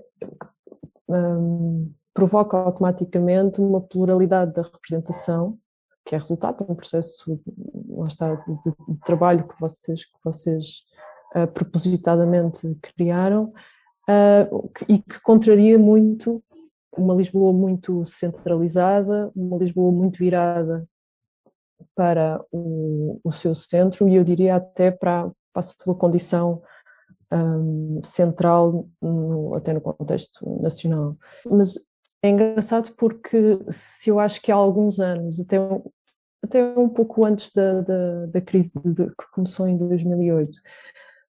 um, 1.07 1.91
provoca 2.15 2.57
automaticamente 2.57 3.61
uma 3.61 3.81
pluralidade 3.81 4.53
da 4.53 4.63
representação 4.63 5.59
que 6.07 6.15
é 6.15 6.17
resultado 6.17 6.65
de 6.65 6.71
um 6.71 6.75
processo 6.75 7.37
lá 7.89 8.07
está 8.07 8.33
de, 8.35 8.53
de, 8.55 8.99
trabalho 9.05 9.45
que 9.45 9.59
vocês 9.59 10.05
que 10.05 10.17
vocês 10.23 10.83
uh, 11.35 11.45
propositadamente 11.51 12.77
criaram 12.81 13.53
uh, 14.09 14.71
e 14.87 14.99
que 14.99 15.19
contraria 15.19 15.77
muito 15.77 16.41
uma 16.95 17.13
Lisboa 17.13 17.51
muito 17.51 18.05
centralizada, 18.05 19.29
uma 19.35 19.57
Lisboa 19.57 19.91
muito 19.91 20.17
virada 20.17 20.87
para 21.93 22.43
o, 22.51 23.19
o 23.23 23.31
seu 23.31 23.53
centro 23.53 24.07
e 24.07 24.15
eu 24.15 24.23
diria 24.23 24.55
até 24.55 24.89
para, 24.89 25.29
para 25.53 25.59
a 25.59 25.61
sua 25.61 25.93
condição 25.93 26.61
um, 27.31 27.99
central 28.03 28.87
no, 29.01 29.55
até 29.55 29.73
no 29.73 29.81
contexto 29.81 30.59
nacional. 30.61 31.17
Mas 31.45 31.75
é 32.23 32.29
engraçado 32.29 32.95
porque 32.95 33.59
se 33.69 34.09
eu 34.09 34.19
acho 34.19 34.41
que 34.41 34.51
há 34.51 34.55
alguns 34.55 34.99
anos, 34.99 35.39
até, 35.39 35.57
até 36.43 36.63
um 36.77 36.89
pouco 36.89 37.25
antes 37.25 37.51
da, 37.51 37.81
da, 37.81 38.25
da 38.27 38.41
crise 38.41 38.71
de, 38.75 38.93
de, 38.93 39.05
que 39.07 39.31
começou 39.33 39.67
em 39.67 39.77
2008, 39.77 40.51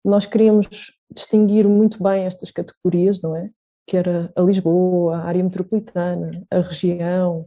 nós 0.04 0.26
queríamos 0.26 0.68
distinguir 1.10 1.66
muito 1.66 2.02
bem 2.02 2.24
estas 2.24 2.50
categorias, 2.50 3.20
não 3.22 3.36
é? 3.36 3.48
Que 3.86 3.96
era 3.96 4.32
a 4.36 4.40
Lisboa, 4.42 5.16
a 5.16 5.24
área 5.24 5.42
metropolitana, 5.42 6.30
a 6.50 6.60
região, 6.60 7.46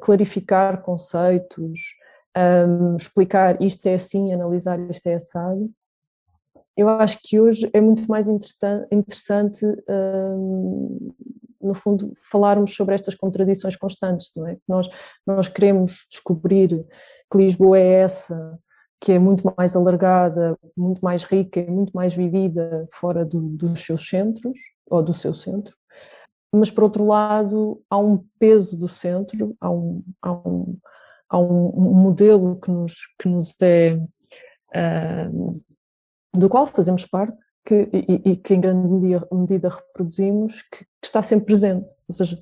clarificar 0.00 0.82
conceitos, 0.82 1.80
explicar 2.98 3.60
isto 3.60 3.86
é 3.86 3.94
assim, 3.94 4.32
analisar 4.32 4.78
isto 4.90 5.06
é 5.06 5.14
assado. 5.14 5.70
Eu 6.78 6.88
acho 6.88 7.18
que 7.24 7.40
hoje 7.40 7.68
é 7.72 7.80
muito 7.80 8.06
mais 8.06 8.28
interessante, 8.28 9.66
um, 9.88 11.12
no 11.60 11.74
fundo, 11.74 12.12
falarmos 12.30 12.72
sobre 12.72 12.94
estas 12.94 13.16
contradições 13.16 13.74
constantes, 13.74 14.30
não 14.36 14.46
é? 14.46 14.56
Nós, 14.68 14.88
nós 15.26 15.48
queremos 15.48 16.06
descobrir 16.08 16.86
que 17.28 17.36
Lisboa 17.36 17.76
é 17.80 18.02
essa, 18.02 18.56
que 19.00 19.10
é 19.10 19.18
muito 19.18 19.42
mais 19.56 19.74
alargada, 19.74 20.56
muito 20.76 21.00
mais 21.00 21.24
rica 21.24 21.58
e 21.58 21.68
muito 21.68 21.90
mais 21.90 22.14
vivida 22.14 22.88
fora 22.92 23.24
do, 23.24 23.40
dos 23.40 23.84
seus 23.84 24.08
centros, 24.08 24.60
ou 24.86 25.02
do 25.02 25.12
seu 25.12 25.34
centro. 25.34 25.76
Mas, 26.54 26.70
por 26.70 26.84
outro 26.84 27.04
lado, 27.04 27.82
há 27.90 27.98
um 27.98 28.24
peso 28.38 28.76
do 28.76 28.88
centro, 28.88 29.56
há 29.60 29.68
um, 29.68 30.04
há 30.22 30.30
um, 30.32 30.78
há 31.28 31.38
um 31.40 31.92
modelo 31.94 32.54
que 32.60 32.70
nos, 32.70 32.94
que 33.18 33.28
nos 33.28 33.60
é. 33.60 33.96
Uh, 34.72 35.77
do 36.34 36.48
qual 36.48 36.66
fazemos 36.66 37.06
parte 37.06 37.36
que, 37.64 37.88
e, 37.92 38.30
e, 38.30 38.36
que 38.36 38.54
em 38.54 38.60
grande 38.60 38.88
medida, 38.88 39.28
medida 39.30 39.68
reproduzimos, 39.68 40.62
que, 40.62 40.78
que, 40.78 41.06
está 41.06 41.22
sempre 41.22 41.46
presente. 41.46 41.92
Ou 42.08 42.14
seja, 42.14 42.38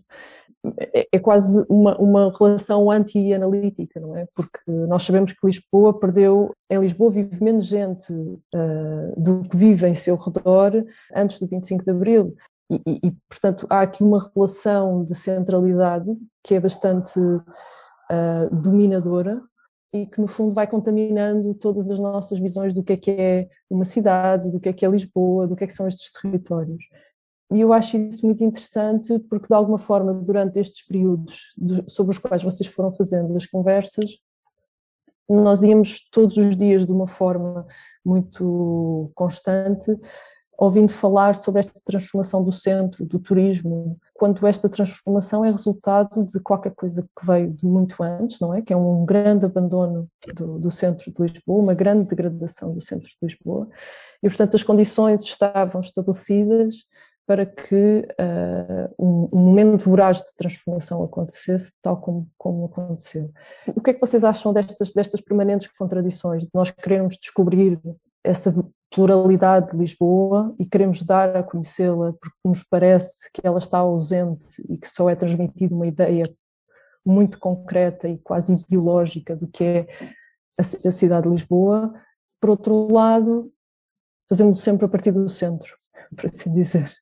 é, 0.79 1.09
é 1.13 1.19
quase 1.19 1.65
uma, 1.69 1.97
uma 1.99 2.33
relação 2.37 2.91
anti-analítica, 2.91 4.01
não 4.01 4.17
é? 4.17 4.27
Porque 4.35 4.71
nós 4.87 5.03
sabemos 5.03 5.33
que 5.33 5.47
Lisboa 5.47 5.99
perdeu, 5.99 6.55
em 6.71 6.79
Lisboa 6.79 7.11
vive 7.11 7.43
menos 7.43 7.67
gente 7.67 8.13
uh, 8.13 9.15
do 9.17 9.43
que 9.49 9.57
vive 9.57 9.89
em 9.89 9.95
seu 9.95 10.17
redor 10.17 10.85
antes 11.15 11.39
do 11.39 11.47
25 11.47 11.85
de 11.85 11.91
Abril. 11.91 12.35
E, 12.71 12.81
e, 12.87 13.01
e, 13.09 13.17
portanto, 13.29 13.67
há 13.71 13.83
aqui 13.83 14.03
uma 14.03 14.31
relação 14.35 15.05
de 15.05 15.15
centralidade 15.15 16.11
que 16.43 16.55
é 16.55 16.61
bastante 16.61 17.19
uh, 17.19 18.51
dominadora 18.53 19.41
e 20.03 20.07
que, 20.07 20.21
no 20.21 20.27
fundo, 20.27 20.55
vai 20.55 20.67
contaminando 20.67 21.55
todas 21.55 21.89
as 21.91 21.99
nossas 21.99 22.39
visões 22.39 22.75
do 22.75 22.83
que 22.83 22.93
é 22.93 22.97
que 22.97 23.11
é 23.11 23.49
uma 23.71 23.85
cidade, 23.85 24.51
do 24.51 24.61
que 24.61 24.69
é 24.69 24.73
que 24.73 24.85
é 24.85 24.89
Lisboa, 24.89 25.47
do 25.47 25.57
que 25.57 25.65
é 25.65 25.67
que 25.67 25.75
são 25.75 25.89
estes 25.89 26.11
territórios. 26.13 26.85
E 27.53 27.61
eu 27.61 27.73
acho 27.73 27.97
isso 27.97 28.27
muito 28.27 28.43
interessante 28.43 29.19
porque, 29.29 29.47
de 29.47 29.55
alguma 29.55 29.79
forma, 29.79 30.13
durante 30.13 30.59
estes 30.59 30.85
períodos 30.87 31.55
sobre 31.89 32.13
os 32.13 32.19
quais 32.19 32.43
vocês 32.43 32.69
foram 32.69 32.93
fazendo 32.93 33.37
as 33.37 33.47
conversas, 33.47 34.19
nós 35.29 35.63
íamos 35.63 36.09
todos 36.11 36.37
os 36.37 36.57
dias 36.57 36.87
de 36.87 36.93
uma 36.93 37.07
forma 37.07 37.67
muito 38.05 39.11
constante, 39.15 39.93
ouvindo 40.59 40.93
falar 40.93 41.37
sobre 41.37 41.61
esta 41.61 41.79
transformação 41.85 42.43
do 42.43 42.51
centro, 42.51 43.05
do 43.05 43.19
turismo, 43.19 43.93
quando 44.15 44.47
esta 44.47 44.69
transformação 44.69 45.45
é 45.45 45.51
resultado 45.51 46.25
de 46.25 46.41
qualquer 46.41 46.75
coisa 46.75 47.03
que 47.03 47.27
veio 47.27 47.51
de 47.51 47.67
muito 47.67 48.03
antes, 48.03 48.41
não 48.41 48.55
é? 48.55 48.63
Que 48.63 48.73
é 48.73 48.77
um 48.77 49.05
grande 49.05 49.45
abandono 49.45 50.09
do, 50.35 50.59
do 50.59 50.71
centro 50.71 51.13
de 51.13 51.23
Lisboa, 51.23 51.63
uma 51.63 51.75
grande 51.75 52.09
degradação 52.09 52.73
do 52.73 52.81
centro 52.81 53.09
de 53.09 53.17
Lisboa, 53.23 53.69
e 54.23 54.29
portanto 54.29 54.57
as 54.57 54.63
condições 54.63 55.23
estavam 55.23 55.81
estabelecidas 55.81 56.75
para 57.27 57.45
que 57.45 58.07
uh, 58.21 58.95
um, 58.99 59.29
um, 59.33 59.43
momento 59.43 59.79
voraz 59.79 60.19
de 60.19 60.35
transformação 60.37 61.03
acontecesse, 61.03 61.73
tal 61.83 61.97
como, 61.99 62.31
como 62.39 62.67
aconteceu. 62.67 63.31
O 63.75 63.81
que 63.81 63.91
é 63.91 63.95
que 63.95 64.01
vocês 64.01 64.23
acham 64.23 64.53
destas, 64.53 64.93
destas 64.93 65.21
permanentes 65.21 65.69
contradições, 65.77 66.45
de 66.45 66.51
nós 66.55 66.71
queremos 66.71 67.19
descobrir 67.21 67.81
essa 68.27 68.55
pluralidade 68.91 69.71
de 69.71 69.77
Lisboa 69.77 70.55
e 70.59 70.67
queremos 70.67 71.03
dar 71.03 71.37
a 71.37 71.43
conhecê-la 71.43 72.13
porque 72.13 72.37
nos 72.45 72.63
parece 72.63 73.31
que 73.33 73.41
ela 73.45 73.59
está 73.59 73.79
ausente 73.79 74.63
e 74.69 74.77
que 74.77 74.89
só 74.89 75.09
é 75.09 75.15
transmitida 75.15 75.75
uma 75.75 75.87
ideia 75.87 76.25
muito 77.05 77.39
concreta 77.39 78.09
e 78.09 78.19
quase 78.19 78.53
ideológica 78.53 79.37
do 79.37 79.47
que 79.47 79.63
é 79.63 79.87
a, 80.59 80.63
cidade 80.91 81.29
de 81.29 81.35
Lisboa. 81.35 81.95
Por 82.41 82.51
outro 82.51 82.93
lado, 82.93 83.53
fazemos 84.29 84.59
sempre 84.59 84.87
a 84.87 84.89
partir 84.89 85.13
do 85.13 85.29
centro, 85.29 85.73
por 86.17 86.27
assim 86.27 86.53
dizer. 86.53 86.93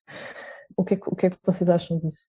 O 0.76 0.84
que 0.84 0.94
é 0.94 0.96
que, 0.96 1.08
o 1.08 1.16
que, 1.16 1.26
é 1.26 1.30
que 1.30 1.38
vocês 1.42 1.68
acham 1.70 1.98
disso? 1.98 2.28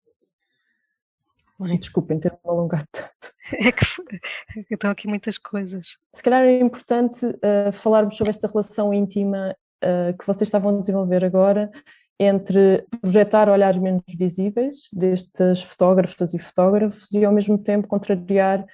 Desculpem 1.80 2.20
ter-me 2.20 2.38
alongado 2.45 2.86
tanto. 2.92 3.34
É 3.53 3.72
que, 3.72 4.74
estão 4.74 4.90
aqui 4.90 5.07
muitas 5.07 5.36
coisas. 5.36 5.99
Se 6.14 6.22
calhar 6.22 6.42
é 6.45 6.61
importante 6.61 7.26
uh, 7.26 7.72
falarmos 7.72 8.16
sobre 8.16 8.30
esta 8.30 8.49
relação 8.49 8.92
íntima 8.95 9.55
uh, 9.84 10.16
que 10.16 10.26
vocês 10.26 10.49
estavam 10.49 10.76
a 10.76 10.80
desenvolver 10.80 11.24
agora 11.24 11.70
entre 12.18 12.86
projetar 13.01 13.49
olhares 13.49 13.78
menos 13.78 14.03
visíveis 14.09 14.88
destes 14.92 15.62
fotógrafas 15.62 16.32
e 16.32 16.38
fotógrafos 16.38 17.11
e 17.12 17.24
ao 17.24 17.32
mesmo 17.32 17.59
tempo 17.59 17.88
contrariar 17.88 18.64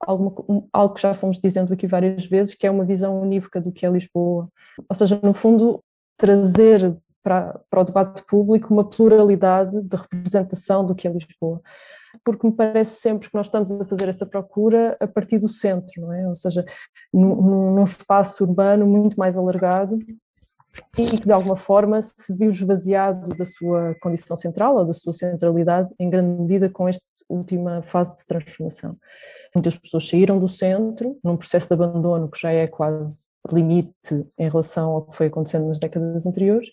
alguma, 0.00 0.64
algo 0.72 0.94
que 0.94 1.02
já 1.02 1.14
fomos 1.14 1.38
dizendo 1.38 1.72
aqui 1.72 1.86
várias 1.86 2.26
vezes, 2.26 2.54
que 2.54 2.66
é 2.66 2.70
uma 2.70 2.84
visão 2.84 3.20
unívoca 3.20 3.60
do 3.60 3.70
que 3.70 3.86
é 3.86 3.90
Lisboa. 3.90 4.48
Ou 4.88 4.96
seja, 4.96 5.20
no 5.22 5.32
fundo, 5.32 5.82
trazer 6.16 6.96
para, 7.22 7.60
para 7.70 7.80
o 7.80 7.84
debate 7.84 8.22
público 8.26 8.72
uma 8.72 8.88
pluralidade 8.88 9.80
de 9.82 9.96
representação 9.96 10.84
do 10.84 10.94
que 10.94 11.06
é 11.06 11.12
Lisboa. 11.12 11.62
Porque 12.24 12.46
me 12.46 12.52
parece 12.52 13.00
sempre 13.00 13.28
que 13.28 13.34
nós 13.34 13.46
estamos 13.46 13.70
a 13.72 13.84
fazer 13.84 14.08
essa 14.08 14.26
procura 14.26 14.96
a 15.00 15.06
partir 15.06 15.38
do 15.38 15.48
centro, 15.48 16.00
não 16.00 16.12
é? 16.12 16.28
Ou 16.28 16.34
seja, 16.34 16.64
num, 17.12 17.72
num 17.74 17.84
espaço 17.84 18.44
urbano 18.44 18.86
muito 18.86 19.18
mais 19.18 19.36
alargado 19.36 19.98
e 20.98 21.18
que 21.18 21.26
de 21.26 21.32
alguma 21.32 21.56
forma 21.56 22.00
se 22.02 22.32
viu 22.34 22.50
esvaziado 22.50 23.34
da 23.34 23.44
sua 23.44 23.94
condição 24.00 24.36
central 24.36 24.76
ou 24.76 24.84
da 24.84 24.92
sua 24.92 25.12
centralidade 25.12 25.92
em 25.98 26.08
grande 26.08 26.40
medida 26.40 26.68
com 26.68 26.88
esta 26.88 27.04
última 27.28 27.82
fase 27.82 28.14
de 28.16 28.26
transformação. 28.26 28.96
Muitas 29.54 29.76
pessoas 29.76 30.08
saíram 30.08 30.38
do 30.38 30.48
centro 30.48 31.18
num 31.24 31.36
processo 31.36 31.66
de 31.66 31.74
abandono 31.74 32.30
que 32.30 32.40
já 32.40 32.52
é 32.52 32.66
quase 32.66 33.30
limite 33.52 34.26
em 34.38 34.48
relação 34.48 34.90
ao 34.90 35.06
que 35.06 35.16
foi 35.16 35.26
acontecendo 35.26 35.66
nas 35.66 35.80
décadas 35.80 36.26
anteriores 36.26 36.70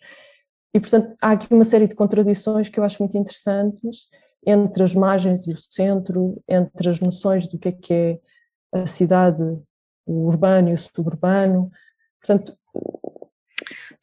e 0.73 0.79
portanto 0.79 1.15
há 1.21 1.31
aqui 1.31 1.51
uma 1.53 1.65
série 1.65 1.88
de 1.88 1.95
contradições 1.95 2.69
que 2.69 2.79
eu 2.79 2.83
acho 2.83 3.01
muito 3.01 3.17
interessantes 3.17 4.07
entre 4.47 4.81
as 4.81 4.95
margens 4.95 5.45
e 5.45 5.51
o 5.51 5.57
centro, 5.57 6.41
entre 6.47 6.89
as 6.89 6.99
noções 6.99 7.47
do 7.47 7.59
que 7.59 7.67
é 7.67 7.71
que 7.73 7.93
é 7.93 8.19
a 8.71 8.87
cidade, 8.87 9.43
o 10.05 10.25
urbano 10.25 10.69
e 10.69 10.73
o 10.73 10.77
suburbano. 10.77 11.69
Portanto, 12.21 12.57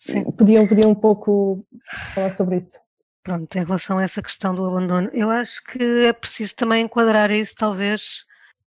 Sim. 0.04 0.30
Podiam, 0.32 0.66
podiam 0.66 0.90
um 0.90 0.94
pouco 0.94 1.66
falar 2.14 2.30
sobre 2.30 2.58
isso. 2.58 2.76
Pronto, 3.22 3.56
em 3.56 3.64
relação 3.64 3.96
a 3.96 4.02
essa 4.02 4.22
questão 4.22 4.54
do 4.54 4.66
abandono, 4.66 5.08
eu 5.14 5.30
acho 5.30 5.64
que 5.64 5.82
é 6.04 6.12
preciso 6.12 6.54
também 6.54 6.84
enquadrar 6.84 7.30
isso, 7.30 7.54
talvez, 7.56 8.26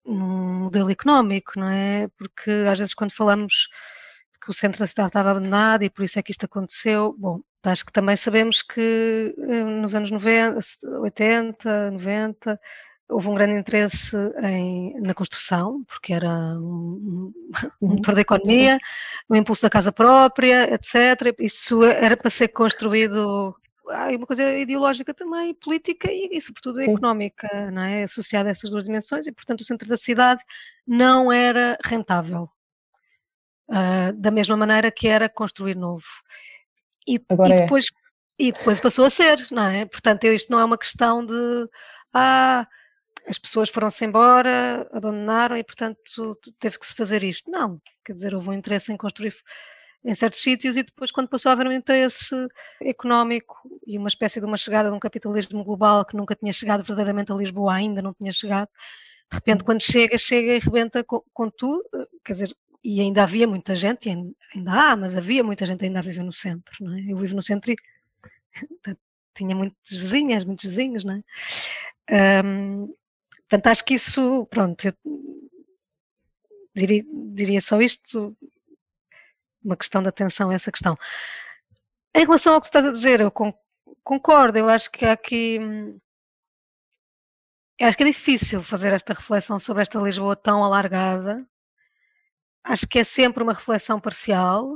num 0.05 0.59
modelo 0.65 0.91
económico, 0.91 1.53
não 1.55 1.67
é? 1.67 2.07
Porque 2.19 2.51
às 2.69 2.77
vezes, 2.77 2.93
quando 2.93 3.15
falamos 3.15 3.67
que 4.43 4.51
o 4.51 4.53
centro 4.53 4.79
da 4.79 4.87
cidade 4.87 5.09
estava 5.09 5.31
abandonado 5.31 5.83
e 5.83 5.89
por 5.89 6.03
isso 6.03 6.19
é 6.19 6.23
que 6.23 6.31
isto 6.31 6.45
aconteceu, 6.45 7.15
bom, 7.17 7.39
acho 7.63 7.85
que 7.85 7.91
também 7.91 8.17
sabemos 8.17 8.61
que 8.61 9.33
eh, 9.37 9.63
nos 9.63 9.95
anos 9.95 10.11
90, 10.11 10.59
80, 11.01 11.91
90, 11.91 12.59
houve 13.09 13.29
um 13.29 13.35
grande 13.35 13.53
interesse 13.59 14.15
em, 14.41 14.99
na 15.01 15.13
construção, 15.13 15.83
porque 15.85 16.13
era 16.13 16.29
um, 16.29 17.31
um 17.81 17.87
uhum. 17.87 17.95
motor 17.95 18.15
da 18.15 18.21
economia, 18.21 18.79
o 19.29 19.35
impulso 19.35 19.61
da 19.61 19.69
casa 19.69 19.91
própria, 19.91 20.73
etc. 20.73 21.35
Isso 21.39 21.83
era 21.83 22.17
para 22.17 22.29
ser 22.29 22.49
construído 22.49 23.55
há 23.89 24.07
uma 24.15 24.25
coisa 24.25 24.57
ideológica 24.57 25.13
também, 25.13 25.53
política 25.53 26.11
e, 26.11 26.29
e 26.31 26.41
sobretudo 26.41 26.81
económica, 26.81 27.71
não 27.71 27.81
é? 27.81 28.03
associada 28.03 28.49
a 28.49 28.51
essas 28.51 28.69
duas 28.69 28.85
dimensões 28.85 29.27
e, 29.27 29.31
portanto, 29.31 29.61
o 29.61 29.65
centro 29.65 29.87
da 29.87 29.97
cidade 29.97 30.41
não 30.87 31.31
era 31.31 31.77
rentável, 31.83 32.49
uh, 33.69 34.13
da 34.13 34.31
mesma 34.31 34.57
maneira 34.57 34.91
que 34.91 35.07
era 35.07 35.29
construir 35.29 35.75
novo. 35.75 36.05
E, 37.07 37.15
e 37.15 37.51
é. 37.51 37.55
depois, 37.55 37.85
é. 37.85 38.43
e 38.43 38.51
depois 38.51 38.79
passou 38.79 39.05
a 39.05 39.09
ser, 39.09 39.45
não 39.51 39.63
é? 39.63 39.85
Portanto, 39.85 40.23
isto 40.25 40.51
não 40.51 40.59
é 40.59 40.65
uma 40.65 40.77
questão 40.77 41.25
de 41.25 41.69
ah, 42.13 42.67
as 43.27 43.37
pessoas 43.37 43.69
foram-se 43.69 44.03
embora, 44.05 44.87
abandonaram 44.91 45.57
e, 45.57 45.63
portanto, 45.63 46.37
teve 46.59 46.77
que 46.79 46.85
se 46.85 46.93
fazer 46.93 47.23
isto. 47.23 47.49
Não, 47.49 47.81
quer 48.05 48.13
dizer, 48.13 48.35
houve 48.35 48.49
um 48.49 48.53
interesse 48.53 48.91
em 48.91 48.97
construir 48.97 49.35
em 50.05 50.13
certos 50.13 50.41
sítios 50.41 50.75
e 50.75 50.83
depois, 50.83 51.11
quando 51.11 51.29
passou 51.29 51.49
a 51.49 51.53
haver 51.53 51.65
um 51.65 51.71
interesse 51.71 52.35
económico 52.81 53.57
e 53.87 53.97
uma 53.97 54.09
espécie 54.09 54.39
de 54.41 54.45
uma 54.45 54.57
chegada 54.57 54.89
de 54.89 54.95
um 54.95 54.99
capitalismo 54.99 55.63
global 55.63 56.03
que 56.03 56.17
nunca 56.17 56.35
tinha 56.35 56.51
chegado 56.51 56.83
verdadeiramente 56.83 57.31
a 57.31 57.35
Lisboa, 57.35 57.73
ainda 57.73 58.01
não 58.01 58.13
tinha 58.13 58.31
chegado, 58.31 58.67
de 59.31 59.35
repente, 59.37 59.63
quando 59.63 59.81
chega, 59.81 60.17
chega 60.17 60.55
e 60.55 60.59
rebenta 60.59 61.03
com, 61.03 61.23
com 61.33 61.49
tudo, 61.49 61.83
quer 62.23 62.33
dizer, 62.33 62.55
e 62.83 62.99
ainda 63.01 63.23
havia 63.23 63.47
muita 63.47 63.75
gente, 63.75 64.09
ainda 64.09 64.71
há, 64.71 64.95
mas 64.95 65.15
havia 65.15 65.43
muita 65.43 65.65
gente 65.65 65.85
ainda 65.85 65.99
a 65.99 66.01
viver 66.01 66.23
no 66.23 66.33
centro, 66.33 66.73
não 66.81 66.93
é? 66.95 67.11
Eu 67.11 67.17
vivo 67.17 67.35
no 67.35 67.41
centro 67.41 67.71
e 67.71 67.75
tinha 69.35 69.55
muitas 69.55 69.97
vizinhas, 69.97 70.43
muitos 70.43 70.65
vizinhos, 70.65 71.03
não 71.03 71.23
é? 72.09 72.43
Um, 72.43 72.93
Portanto, 73.53 73.67
acho 73.67 73.85
que 73.85 73.93
isso, 73.93 74.47
pronto, 74.47 74.83
eu 74.87 74.93
diria, 76.75 77.03
diria 77.35 77.61
só 77.61 77.79
isto, 77.79 78.35
uma 79.63 79.77
questão 79.77 80.01
de 80.01 80.09
atenção 80.09 80.49
a 80.49 80.55
essa 80.55 80.71
questão. 80.71 80.97
Em 82.15 82.25
relação 82.25 82.55
ao 82.55 82.61
que 82.61 82.65
tu 82.65 82.69
estás 82.69 82.85
a 82.87 82.91
dizer, 82.91 83.21
eu 83.21 83.31
concordo, 84.03 84.57
eu 84.57 84.67
acho 84.69 84.89
que 84.89 85.05
há 85.05 85.11
aqui. 85.13 85.59
Eu 87.77 87.87
acho 87.87 87.95
que 87.97 88.03
é 88.03 88.07
difícil 88.07 88.63
fazer 88.63 88.91
esta 88.91 89.13
reflexão 89.13 89.59
sobre 89.59 89.83
esta 89.83 89.99
Lisboa 89.99 90.35
tão 90.35 90.63
alargada. 90.63 91.47
Acho 92.63 92.87
que 92.87 92.99
é 92.99 93.03
sempre 93.03 93.43
uma 93.43 93.53
reflexão 93.53 93.99
parcial. 93.99 94.73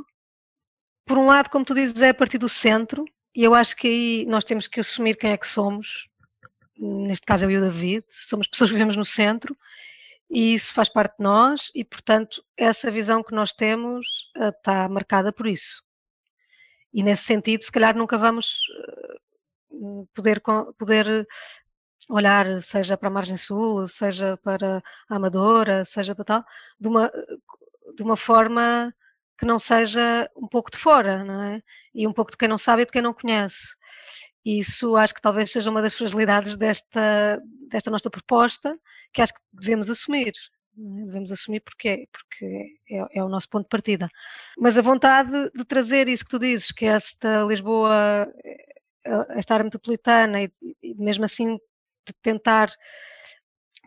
Por 1.06 1.18
um 1.18 1.26
lado, 1.26 1.50
como 1.50 1.66
tu 1.66 1.74
dizes, 1.74 2.02
é 2.02 2.10
a 2.10 2.14
partir 2.14 2.38
do 2.38 2.50
centro, 2.50 3.06
e 3.34 3.44
eu 3.44 3.56
acho 3.56 3.76
que 3.76 3.88
aí 3.88 4.26
nós 4.26 4.44
temos 4.44 4.68
que 4.68 4.80
assumir 4.80 5.16
quem 5.16 5.32
é 5.32 5.38
que 5.38 5.48
somos 5.48 6.08
neste 6.80 7.26
caso 7.26 7.46
eu 7.46 7.52
e 7.52 7.58
o 7.58 7.62
David, 7.62 8.06
somos 8.10 8.48
pessoas 8.48 8.70
que 8.70 8.76
vivemos 8.76 8.96
no 8.96 9.06
centro 9.06 9.58
e 10.30 10.54
isso 10.54 10.74
faz 10.74 10.90
parte 10.90 11.18
de 11.18 11.24
nós 11.24 11.72
e, 11.74 11.84
portanto, 11.84 12.44
essa 12.56 12.92
visão 12.92 13.24
que 13.24 13.34
nós 13.34 13.54
temos 13.54 14.06
uh, 14.38 14.50
está 14.50 14.88
marcada 14.90 15.32
por 15.32 15.48
isso. 15.48 15.82
E 16.94 17.04
nesse 17.04 17.24
sentido, 17.24 17.64
se 17.64 17.72
calhar 17.72 17.96
nunca 17.96 18.18
vamos 18.18 18.60
uh, 19.70 20.08
poder, 20.14 20.42
poder 20.78 21.28
olhar, 22.10 22.62
seja 22.62 22.98
para 22.98 23.08
a 23.08 23.12
margem 23.12 23.38
sul, 23.38 23.88
seja 23.88 24.38
para 24.38 24.84
a 25.10 25.16
Amadora, 25.16 25.86
seja 25.86 26.14
para 26.14 26.26
tal, 26.26 26.46
de 26.80 26.88
uma, 26.88 27.12
de 27.96 28.04
uma 28.04 28.18
forma 28.18 28.94
que 29.38 29.46
não 29.46 29.60
seja 29.60 30.30
um 30.36 30.48
pouco 30.48 30.72
de 30.72 30.78
fora, 30.78 31.24
não 31.24 31.44
é? 31.44 31.62
E 31.94 32.08
um 32.08 32.14
pouco 32.14 32.32
de 32.32 32.38
quem 32.38 32.48
não 32.48 32.58
sabe 32.58 32.82
e 32.82 32.86
de 32.86 32.92
quem 32.92 33.02
não 33.02 33.14
conhece. 33.14 33.76
E 34.44 34.60
isso 34.60 34.96
acho 34.96 35.14
que 35.14 35.22
talvez 35.22 35.52
seja 35.52 35.70
uma 35.70 35.82
das 35.82 35.94
fragilidades 35.94 36.56
desta, 36.56 37.42
desta 37.70 37.92
nossa 37.92 38.10
proposta, 38.10 38.78
que 39.14 39.22
acho 39.22 39.34
que 39.34 39.42
devemos 39.54 39.90
assumir. 39.90 40.34
É? 40.78 41.06
Devemos 41.06 41.32
assumir 41.32 41.60
porque, 41.62 42.08
porque 42.12 42.78
é, 42.90 43.20
é, 43.20 43.24
o 43.24 43.30
nosso 43.30 43.50
ponto 43.50 43.64
de 43.64 43.70
partida. 43.70 44.10
Mas 44.58 44.78
a 44.78 44.82
vontade 44.82 45.52
de 45.54 45.66
trazer 45.66 46.08
isso 46.08 46.24
que 46.24 46.32
tu 46.32 46.40
dizes, 46.40 46.72
que 46.72 46.86
esta 46.86 47.44
Lisboa, 47.44 48.32
esta 49.32 49.54
área 49.54 49.64
metropolitana, 49.64 50.44
e, 50.44 50.52
e 50.82 50.96
mesmo 50.96 51.26
assim 51.26 51.56
de 52.08 52.14
tentar, 52.22 52.72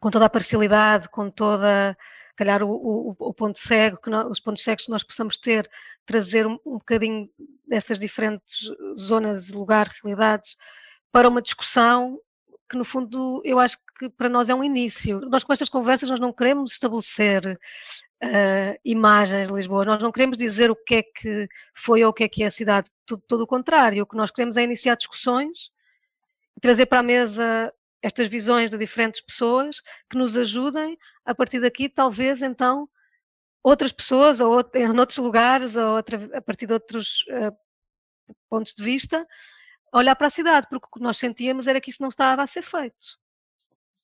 com 0.00 0.10
toda 0.10 0.26
a 0.26 0.30
parcialidade, 0.30 1.08
com 1.08 1.30
toda 1.30 1.96
calhar 2.40 2.62
o, 2.62 2.70
o, 2.70 3.16
o 3.18 3.34
ponto 3.34 3.58
cego, 3.58 3.98
nós, 4.06 4.30
os 4.30 4.40
pontos 4.40 4.62
cegos 4.62 4.86
que 4.86 4.90
nós 4.90 5.02
possamos 5.02 5.36
ter, 5.36 5.70
trazer 6.06 6.46
um, 6.46 6.58
um 6.64 6.78
bocadinho 6.78 7.28
dessas 7.68 7.98
diferentes 7.98 8.68
zonas, 8.98 9.50
lugares, 9.50 9.92
realidades, 10.02 10.56
para 11.12 11.28
uma 11.28 11.42
discussão 11.42 12.18
que 12.68 12.78
no 12.78 12.84
fundo 12.84 13.42
eu 13.44 13.58
acho 13.58 13.76
que 13.98 14.08
para 14.08 14.28
nós 14.28 14.48
é 14.48 14.54
um 14.54 14.64
início. 14.64 15.20
Nós 15.28 15.44
com 15.44 15.52
estas 15.52 15.68
conversas 15.68 16.08
nós 16.08 16.20
não 16.20 16.32
queremos 16.32 16.72
estabelecer 16.72 17.58
uh, 18.22 18.80
imagens 18.84 19.48
de 19.48 19.54
Lisboa, 19.54 19.84
nós 19.84 20.02
não 20.02 20.12
queremos 20.12 20.38
dizer 20.38 20.70
o 20.70 20.76
que 20.76 20.94
é 20.94 21.02
que 21.02 21.48
foi 21.74 22.04
ou 22.04 22.10
o 22.10 22.12
que 22.14 22.24
é 22.24 22.28
que 22.28 22.42
é 22.42 22.46
a 22.46 22.50
cidade, 22.50 22.88
tudo, 23.04 23.22
todo 23.26 23.42
o 23.42 23.46
contrário. 23.46 24.02
O 24.02 24.06
que 24.06 24.16
nós 24.16 24.30
queremos 24.30 24.56
é 24.56 24.62
iniciar 24.62 24.94
discussões, 24.94 25.70
trazer 26.60 26.86
para 26.86 27.00
a 27.00 27.02
mesa 27.02 27.72
estas 28.02 28.28
visões 28.28 28.70
de 28.70 28.78
diferentes 28.78 29.20
pessoas 29.20 29.80
que 30.08 30.16
nos 30.16 30.36
ajudem 30.36 30.98
a 31.24 31.34
partir 31.34 31.60
daqui, 31.60 31.88
talvez 31.88 32.42
então 32.42 32.88
outras 33.62 33.92
pessoas 33.92 34.40
ou 34.40 34.60
em 34.74 34.98
outros 34.98 35.18
lugares 35.18 35.76
ou 35.76 35.98
a 35.98 36.42
partir 36.42 36.66
de 36.66 36.72
outros 36.72 37.24
uh, 37.28 37.54
pontos 38.48 38.74
de 38.74 38.82
vista 38.82 39.26
olhar 39.92 40.14
para 40.14 40.28
a 40.28 40.30
cidade, 40.30 40.66
porque 40.70 40.86
o 40.86 40.98
que 40.98 41.02
nós 41.02 41.18
sentíamos 41.18 41.66
era 41.66 41.80
que 41.80 41.90
isso 41.90 42.00
não 42.00 42.08
estava 42.08 42.42
a 42.42 42.46
ser 42.46 42.62
feito. 42.62 43.18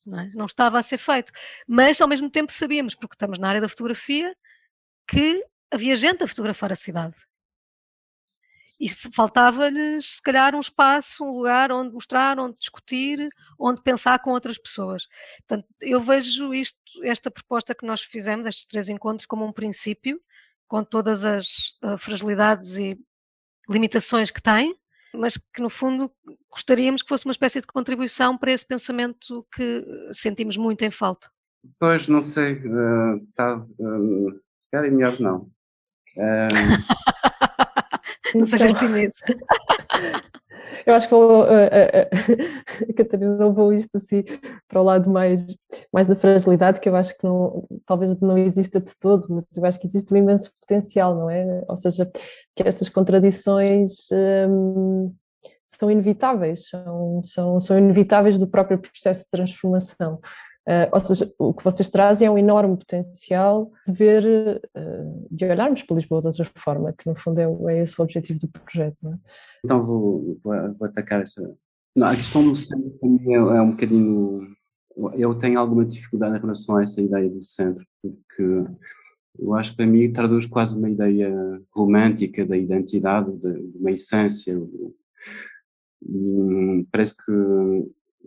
Não, 0.06 0.20
é? 0.20 0.26
não 0.34 0.46
estava 0.46 0.78
a 0.78 0.82
ser 0.82 0.98
feito. 0.98 1.32
Mas 1.66 2.00
ao 2.00 2.08
mesmo 2.08 2.30
tempo 2.30 2.52
sabíamos, 2.52 2.94
porque 2.94 3.14
estamos 3.14 3.38
na 3.38 3.48
área 3.48 3.60
da 3.60 3.68
fotografia, 3.68 4.36
que 5.08 5.44
havia 5.70 5.96
gente 5.96 6.22
a 6.22 6.28
fotografar 6.28 6.72
a 6.72 6.76
cidade 6.76 7.16
e 8.80 8.88
faltava-lhes, 8.88 10.16
se 10.16 10.22
calhar, 10.22 10.54
um 10.54 10.60
espaço, 10.60 11.24
um 11.24 11.30
lugar 11.30 11.72
onde 11.72 11.92
mostrar, 11.92 12.38
onde 12.38 12.58
discutir, 12.58 13.26
onde 13.58 13.82
pensar 13.82 14.18
com 14.18 14.30
outras 14.30 14.58
pessoas. 14.58 15.06
Portanto, 15.46 15.66
eu 15.80 16.00
vejo 16.00 16.52
isto, 16.52 16.78
esta 17.02 17.30
proposta 17.30 17.74
que 17.74 17.86
nós 17.86 18.02
fizemos, 18.02 18.46
estes 18.46 18.66
três 18.66 18.88
encontros, 18.88 19.26
como 19.26 19.46
um 19.46 19.52
princípio, 19.52 20.20
com 20.68 20.84
todas 20.84 21.24
as 21.24 21.46
uh, 21.82 21.96
fragilidades 21.98 22.76
e 22.76 22.98
limitações 23.68 24.30
que 24.30 24.42
tem, 24.42 24.74
mas 25.14 25.36
que, 25.36 25.62
no 25.62 25.70
fundo, 25.70 26.12
gostaríamos 26.50 27.02
que 27.02 27.08
fosse 27.08 27.24
uma 27.24 27.32
espécie 27.32 27.60
de 27.60 27.66
contribuição 27.66 28.36
para 28.36 28.52
esse 28.52 28.66
pensamento 28.66 29.46
que 29.54 29.84
sentimos 30.12 30.56
muito 30.56 30.84
em 30.84 30.90
falta. 30.90 31.30
Pois, 31.78 32.06
não 32.08 32.20
sei, 32.20 32.54
uh, 32.54 33.26
tá, 33.34 33.56
uh, 33.56 34.32
se 34.32 34.70
calhar 34.70 34.86
é 34.86 34.90
melhor 34.90 35.18
não. 35.20 35.50
Uh... 36.16 37.65
Não 38.34 38.46
então. 38.46 39.20
Eu 40.86 40.94
acho 40.94 41.08
que 41.08 41.14
vou, 41.14 41.42
uh, 41.42 41.46
uh, 41.46 42.94
Catarina 42.94 43.46
levou 43.46 43.72
isto 43.72 43.96
assim 43.96 44.24
para 44.68 44.80
o 44.80 44.84
lado 44.84 45.10
mais, 45.10 45.44
mais 45.92 46.06
da 46.06 46.16
fragilidade, 46.16 46.80
que 46.80 46.88
eu 46.88 46.96
acho 46.96 47.16
que 47.16 47.24
não, 47.24 47.66
talvez 47.86 48.18
não 48.20 48.38
exista 48.38 48.80
de 48.80 48.92
todo, 48.98 49.26
mas 49.28 49.44
eu 49.56 49.64
acho 49.64 49.80
que 49.80 49.86
existe 49.86 50.12
um 50.12 50.16
imenso 50.16 50.52
potencial, 50.60 51.14
não 51.14 51.30
é? 51.30 51.64
Ou 51.68 51.76
seja, 51.76 52.10
que 52.54 52.62
estas 52.62 52.88
contradições 52.88 53.92
um, 54.48 55.12
são 55.64 55.90
inevitáveis, 55.90 56.68
são, 56.68 57.22
são, 57.22 57.60
são 57.60 57.78
inevitáveis 57.78 58.38
do 58.38 58.46
próprio 58.46 58.78
processo 58.78 59.22
de 59.22 59.30
transformação. 59.30 60.20
Uh, 60.66 60.90
ou 60.90 60.98
seja, 60.98 61.32
o 61.38 61.54
que 61.54 61.62
vocês 61.62 61.88
trazem 61.88 62.26
é 62.26 62.30
um 62.30 62.36
enorme 62.36 62.76
potencial 62.76 63.70
de 63.86 63.92
ver, 63.92 64.60
uh, 64.76 65.26
de 65.30 65.44
olharmos 65.44 65.84
para 65.84 65.94
Lisboa 65.94 66.20
de 66.20 66.26
outra 66.26 66.50
forma, 66.56 66.92
que 66.92 67.08
no 67.08 67.14
fundo 67.14 67.38
é, 67.38 67.74
é 67.74 67.82
esse 67.84 67.94
o 67.96 68.02
objetivo 68.02 68.40
do 68.40 68.48
projeto. 68.48 68.96
É? 69.06 69.16
Então 69.64 69.86
vou, 69.86 70.36
vou, 70.42 70.74
vou, 70.74 70.88
atacar 70.88 71.22
essa. 71.22 71.40
Não, 71.94 72.08
a 72.08 72.16
questão 72.16 72.42
do 72.42 72.56
centro 72.56 72.98
mim 73.00 73.32
é, 73.32 73.36
é, 73.36 73.62
um 73.62 73.70
bocadinho. 73.70 74.56
Eu 75.14 75.36
tenho 75.36 75.60
alguma 75.60 75.84
dificuldade 75.84 76.36
em 76.36 76.40
relação 76.40 76.76
a 76.76 76.82
essa 76.82 77.00
ideia 77.00 77.30
do 77.30 77.44
centro, 77.44 77.86
porque 78.02 78.64
eu 79.38 79.54
acho 79.54 79.70
que 79.70 79.76
para 79.76 79.86
mim 79.86 80.12
traduz 80.12 80.46
quase 80.46 80.76
uma 80.76 80.90
ideia 80.90 81.32
romântica 81.70 82.44
da 82.44 82.56
identidade, 82.56 83.30
de, 83.36 83.70
de 83.70 83.78
uma 83.78 83.92
essência. 83.92 84.60
E 86.02 86.86
parece 86.90 87.16
que 87.16 87.32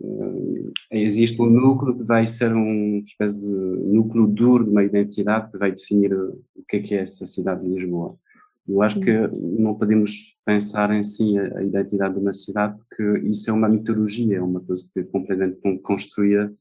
uh, 0.00 0.72
existe 0.90 1.40
um 1.40 1.50
núcleo 1.50 1.96
que 1.96 2.04
vai 2.04 2.26
ser 2.26 2.52
uma 2.52 2.98
espécie 2.98 3.38
de 3.38 3.46
núcleo 3.46 4.26
duro 4.26 4.64
de 4.64 4.70
uma 4.70 4.84
identidade 4.84 5.50
que 5.50 5.58
vai 5.58 5.72
definir 5.72 6.12
o 6.12 6.64
que 6.68 6.76
é 6.76 6.80
que 6.80 6.94
é 6.94 7.00
essa 7.00 7.26
cidade 7.26 7.62
de 7.62 7.74
Lisboa. 7.74 8.16
Eu 8.68 8.82
acho 8.82 9.00
que 9.00 9.12
não 9.36 9.74
podemos 9.74 10.36
pensar 10.44 10.92
em 10.92 11.02
si 11.02 11.36
a, 11.38 11.58
a, 11.58 11.64
identidade 11.64 12.14
de 12.14 12.20
uma 12.20 12.32
cidade, 12.32 12.78
porque 12.78 13.26
isso 13.26 13.50
é 13.50 13.52
uma 13.52 13.68
mitologia, 13.68 14.36
é 14.36 14.42
uma 14.42 14.60
coisa 14.60 14.84
que 14.92 15.00
é 15.00 15.02
completamente 15.04 15.78
construída 15.82 16.52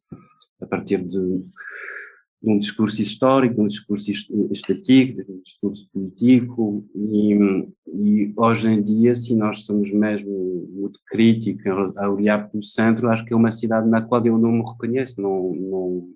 a 0.62 0.66
partir 0.66 1.04
de 1.04 1.44
de 2.42 2.50
um 2.50 2.58
discurso 2.58 3.02
histórico, 3.02 3.56
de 3.56 3.62
um 3.62 3.68
discurso 3.68 4.10
estético, 4.10 5.24
de 5.24 5.32
um 5.32 5.42
discurso 5.42 5.90
político, 5.92 6.86
e, 6.96 7.34
e, 7.88 8.34
hoje 8.36 8.70
em 8.70 8.82
dia, 8.82 9.14
se 9.14 9.36
nós 9.36 9.64
somos 9.64 9.92
mesmo 9.92 10.68
muito 10.72 11.00
críticos 11.08 11.96
a 11.98 12.10
olhar 12.10 12.50
para 12.50 12.58
o 12.58 12.64
centro, 12.64 13.10
acho 13.10 13.26
que 13.26 13.34
é 13.34 13.36
uma 13.36 13.52
cidade 13.52 13.90
na 13.90 14.02
qual 14.02 14.26
eu 14.26 14.38
não 14.38 14.52
me 14.54 14.64
reconheço, 14.64 15.22
não, 15.22 15.54
não, 15.54 16.10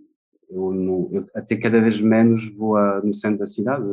eu, 0.50 0.72
não, 0.72 1.10
eu 1.12 1.26
até 1.36 1.58
cada 1.58 1.82
vez 1.82 2.00
menos 2.00 2.48
vou 2.56 2.78
a, 2.78 3.02
no 3.02 3.14
centro 3.14 3.40
da 3.40 3.48
cidade, 3.48 3.84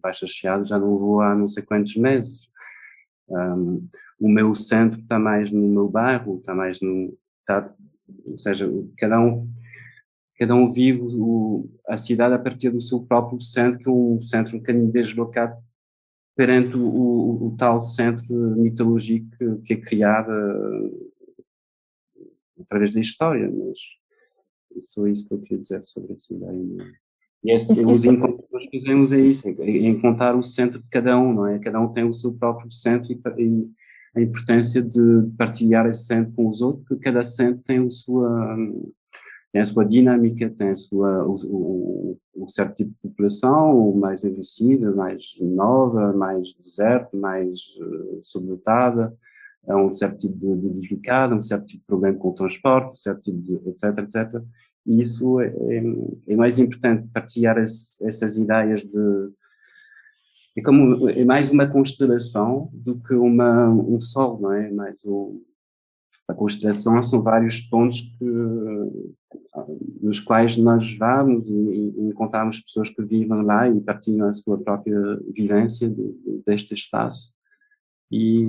Baixa 0.00 0.26
Chiado 0.28 0.64
já 0.64 0.78
não 0.78 0.96
vou 0.96 1.20
há 1.20 1.34
não 1.34 1.48
sei 1.48 1.62
quantos 1.64 1.96
meses. 1.96 2.48
Um, 3.28 3.88
o 4.18 4.28
meu 4.28 4.54
centro 4.54 5.00
está 5.00 5.18
mais 5.18 5.50
no 5.50 5.66
meu 5.68 5.88
bairro, 5.88 6.38
está 6.38 6.54
mais 6.54 6.80
no. 6.80 7.16
Ou 8.26 8.36
seja, 8.36 8.68
cada 8.96 9.20
um 9.20 9.48
cada 10.40 10.54
um 10.54 10.72
vive 10.72 11.02
o, 11.02 11.68
a 11.86 11.98
cidade 11.98 12.32
a 12.32 12.38
partir 12.38 12.70
do 12.70 12.80
seu 12.80 13.00
próprio 13.00 13.42
centro, 13.42 13.78
que 13.78 13.86
é 13.86 13.92
um 13.92 14.22
centro 14.22 14.56
um 14.56 14.60
bocadinho 14.60 14.90
deslocado 14.90 15.54
perante 16.34 16.74
o, 16.74 16.82
o, 16.82 17.46
o 17.48 17.56
tal 17.58 17.78
centro 17.82 18.34
mitológico 18.56 19.28
que, 19.36 19.56
que, 19.66 19.72
é 19.74 19.76
criado 19.76 20.30
através 22.58 22.94
da 22.94 23.00
história, 23.00 23.50
mas 23.50 23.78
é 24.74 24.80
só 24.80 25.06
isso 25.06 25.28
que 25.28 25.34
eu 25.34 25.42
queria 25.42 25.58
dizer 25.58 25.84
sobre 25.84 26.14
essa 26.14 26.32
ideia. 26.32 26.94
E 27.44 27.52
esse, 27.52 27.72
isso, 27.72 27.90
os 27.90 28.02
encontros 28.06 28.66
que 28.70 28.80
fazemos 28.80 29.12
é 29.12 29.20
isso, 29.20 29.46
é 29.46 29.70
encontrar 29.86 30.34
o 30.34 30.42
centro 30.42 30.80
de 30.80 30.88
cada 30.88 31.18
um, 31.20 31.34
não 31.34 31.46
é? 31.48 31.58
Cada 31.58 31.78
um 31.78 31.92
tem 31.92 32.04
o 32.04 32.14
seu 32.14 32.32
próprio 32.32 32.72
centro 32.72 33.12
e, 33.12 33.20
e 33.36 33.70
a 34.16 34.22
importância 34.22 34.80
de 34.80 35.30
partilhar 35.36 35.84
esse 35.84 36.06
centro 36.06 36.32
com 36.32 36.48
os 36.48 36.62
outros, 36.62 36.88
porque 36.88 37.04
cada 37.04 37.26
centro 37.26 37.62
tem 37.66 37.86
a 37.86 37.90
sua 37.90 38.56
tem 39.52 39.62
a 39.62 39.66
sua 39.66 39.84
dinâmica, 39.84 40.48
tem 40.50 40.70
a 40.70 40.76
sua, 40.76 41.26
um 41.26 42.48
certo 42.48 42.76
tipo 42.76 42.90
de 42.90 43.08
população, 43.08 43.92
mais 43.94 44.22
envelhecida, 44.22 44.92
mais 44.92 45.34
nova, 45.40 46.12
mais 46.12 46.52
deserta, 46.54 47.16
mais 47.16 47.60
uh, 47.80 48.20
um 49.68 49.92
certo 49.92 50.18
tipo 50.18 50.56
de, 50.56 50.66
edificado, 50.68 51.34
um 51.34 51.42
certo 51.42 51.66
tipo 51.66 51.80
de 51.80 51.86
problema 51.86 52.16
com 52.16 52.28
o 52.28 52.34
transporte, 52.34 52.92
um 52.92 52.96
certo 52.96 53.22
tipo 53.22 53.38
de, 53.42 53.54
etc, 53.70 53.98
etc. 53.98 54.42
E 54.86 55.00
isso 55.00 55.40
é, 55.40 55.48
é, 55.48 55.82
é 56.28 56.36
mais 56.36 56.58
importante, 56.58 57.08
partilhar 57.12 57.58
esse, 57.58 58.02
essas 58.06 58.36
ideias 58.36 58.82
de... 58.82 59.30
É, 60.56 60.62
como, 60.62 61.08
é 61.08 61.24
mais 61.24 61.50
uma 61.50 61.66
constelação 61.66 62.70
do 62.72 63.00
que 63.00 63.14
uma, 63.14 63.68
um 63.68 64.00
sol, 64.00 64.40
não 64.40 64.52
é? 64.52 64.70
Mais 64.70 65.04
um, 65.04 65.40
a 66.30 66.34
constelação 66.34 67.02
são 67.02 67.22
vários 67.22 67.60
pontos 67.60 68.00
que, 68.00 68.24
nos 70.00 70.20
quais 70.20 70.56
nós 70.56 70.94
vamos 70.96 71.46
e, 71.46 71.52
e 71.52 72.08
encontramos 72.08 72.60
pessoas 72.60 72.88
que 72.88 73.02
vivem 73.02 73.42
lá 73.42 73.68
e 73.68 73.80
partilham 73.80 74.28
a 74.28 74.32
sua 74.32 74.58
própria 74.58 75.18
vivência 75.34 75.88
de, 75.88 76.12
de, 76.12 76.42
deste 76.46 76.74
espaço. 76.74 77.32
E, 78.10 78.46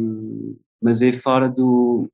mas 0.81 1.01
é 1.01 1.11
fora 1.11 1.49
do 1.49 2.09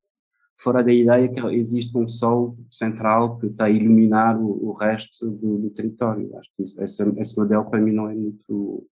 fora 0.60 0.84
da 0.84 0.92
ideia 0.92 1.30
que 1.30 1.40
existe 1.56 1.96
um 1.96 2.08
sol 2.08 2.58
central 2.72 3.38
que 3.38 3.46
está 3.46 3.66
a 3.66 3.70
iluminar 3.70 4.42
o, 4.42 4.70
o 4.70 4.74
resto 4.74 5.30
do, 5.30 5.60
do, 5.60 5.70
território. 5.70 6.36
Acho 6.38 6.50
que 6.56 6.64
esse, 6.64 7.04
esse 7.20 7.38
modelo 7.38 7.70
para 7.70 7.80
mim 7.80 7.92
não 7.92 8.10
é 8.10 8.16
muito 8.16 8.88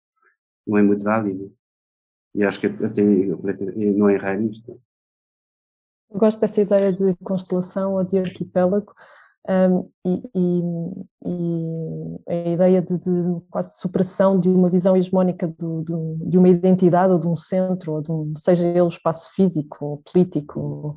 não 0.67 0.79
é 0.79 0.83
muito 0.83 1.05
válido. 1.05 1.55
E 2.35 2.43
acho 2.43 2.61
que 2.61 2.67
até 2.67 3.03
não 3.03 4.09
é 4.09 4.17
realista. 4.17 4.77
Eu 6.13 6.21
gosto 6.21 6.41
dessa 6.41 6.61
ideia 6.61 6.93
de 6.93 7.15
constelação 7.25 7.95
ou 7.95 8.05
de 8.05 8.19
arquipélago 8.19 8.93
um, 9.49 9.91
e, 10.05 10.23
e, 10.37 10.63
e, 11.27 12.21
a 12.29 12.49
ideia 12.51 12.83
de, 12.83 12.99
de, 12.99 13.41
quase 13.51 13.77
superação 13.79 14.37
de 14.37 14.49
uma 14.49 14.69
visão 14.69 14.97
hegemónica 14.97 15.49
do, 15.49 15.83
do, 15.83 16.19
de 16.21 16.39
uma 16.39 16.49
identidade 16.49 17.13
ou 17.13 17.19
de 17.19 17.27
um 17.27 17.37
centro, 17.37 17.95
ou 17.95 18.03
de 18.03 18.13
um, 18.13 18.37
seja 18.37 18.65
ele 18.65 18.87
espaço 18.87 19.33
físico, 19.35 19.85
ou 19.85 19.97
político, 19.99 20.61
ou, 20.61 20.97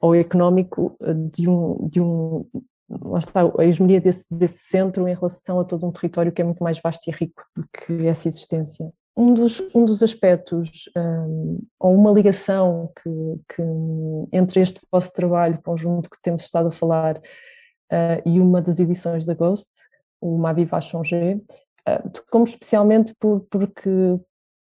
ou 0.00 0.14
económico, 0.14 0.96
de 1.32 1.48
um, 1.48 1.88
de 1.88 2.00
um 2.00 2.42
lá 2.88 3.18
está, 3.18 3.40
a 3.58 3.64
hegemonia 3.64 4.00
desse, 4.00 4.26
desse 4.30 4.58
centro 4.68 5.08
em 5.08 5.14
relação 5.14 5.58
a 5.58 5.64
todo 5.64 5.86
um 5.86 5.92
território 5.92 6.30
que 6.30 6.42
é 6.42 6.44
muito 6.44 6.62
mais 6.62 6.78
vasto 6.80 7.08
e 7.08 7.12
rico 7.12 7.42
do 7.56 7.66
que 7.72 8.06
essa 8.06 8.28
existência 8.28 8.92
um 9.16 9.32
dos, 9.32 9.60
um 9.74 9.84
dos 9.84 10.02
aspectos, 10.02 10.90
um, 10.96 11.60
ou 11.78 11.94
uma 11.94 12.10
ligação 12.10 12.92
que, 12.96 13.54
que, 13.54 13.62
entre 14.32 14.60
este 14.60 14.80
vosso 14.90 15.12
trabalho 15.12 15.60
conjunto 15.62 16.10
que 16.10 16.20
temos 16.20 16.44
estado 16.44 16.68
a 16.68 16.72
falar 16.72 17.18
uh, 17.18 18.22
e 18.28 18.40
uma 18.40 18.60
das 18.60 18.80
edições 18.80 19.24
da 19.24 19.34
Ghost, 19.34 19.70
o 20.20 20.36
Mavi 20.36 20.64
Vachongé, 20.64 21.40
uh, 21.88 22.10
tocou-me 22.10 22.46
especialmente 22.48 23.14
por, 23.20 23.46
porque, 23.48 23.90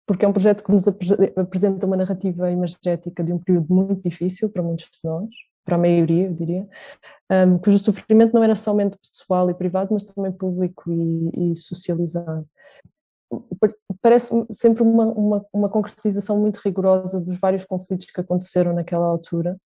porque 0.06 0.24
é 0.24 0.28
um 0.28 0.32
projeto 0.32 0.62
que 0.62 0.70
nos 0.70 0.86
apresenta 0.86 1.84
uma 1.84 1.96
narrativa 1.96 2.50
imagética 2.50 3.24
de 3.24 3.32
um 3.32 3.38
período 3.38 3.74
muito 3.74 4.08
difícil 4.08 4.48
para 4.48 4.62
muitos 4.62 4.84
de 4.84 4.98
nós, 5.02 5.28
para 5.64 5.74
a 5.74 5.78
maioria, 5.78 6.26
eu 6.26 6.32
diria, 6.32 6.68
um, 7.28 7.58
cujo 7.58 7.80
sofrimento 7.80 8.32
não 8.32 8.44
era 8.44 8.54
somente 8.54 8.96
pessoal 8.98 9.50
e 9.50 9.54
privado, 9.54 9.92
mas 9.92 10.04
também 10.04 10.30
público 10.30 10.88
e, 10.88 11.50
e 11.50 11.56
socializado 11.56 12.46
parece 14.00 14.30
sempre 14.52 14.82
uma, 14.82 15.06
uma, 15.06 15.46
uma, 15.52 15.68
concretização 15.68 16.38
muito 16.38 16.58
rigorosa 16.58 17.20
dos 17.20 17.38
vários 17.38 17.64
conflitos 17.64 18.06
que 18.06 18.20
aconteceram 18.20 18.72
naquela 18.72 19.06
altura 19.06 19.56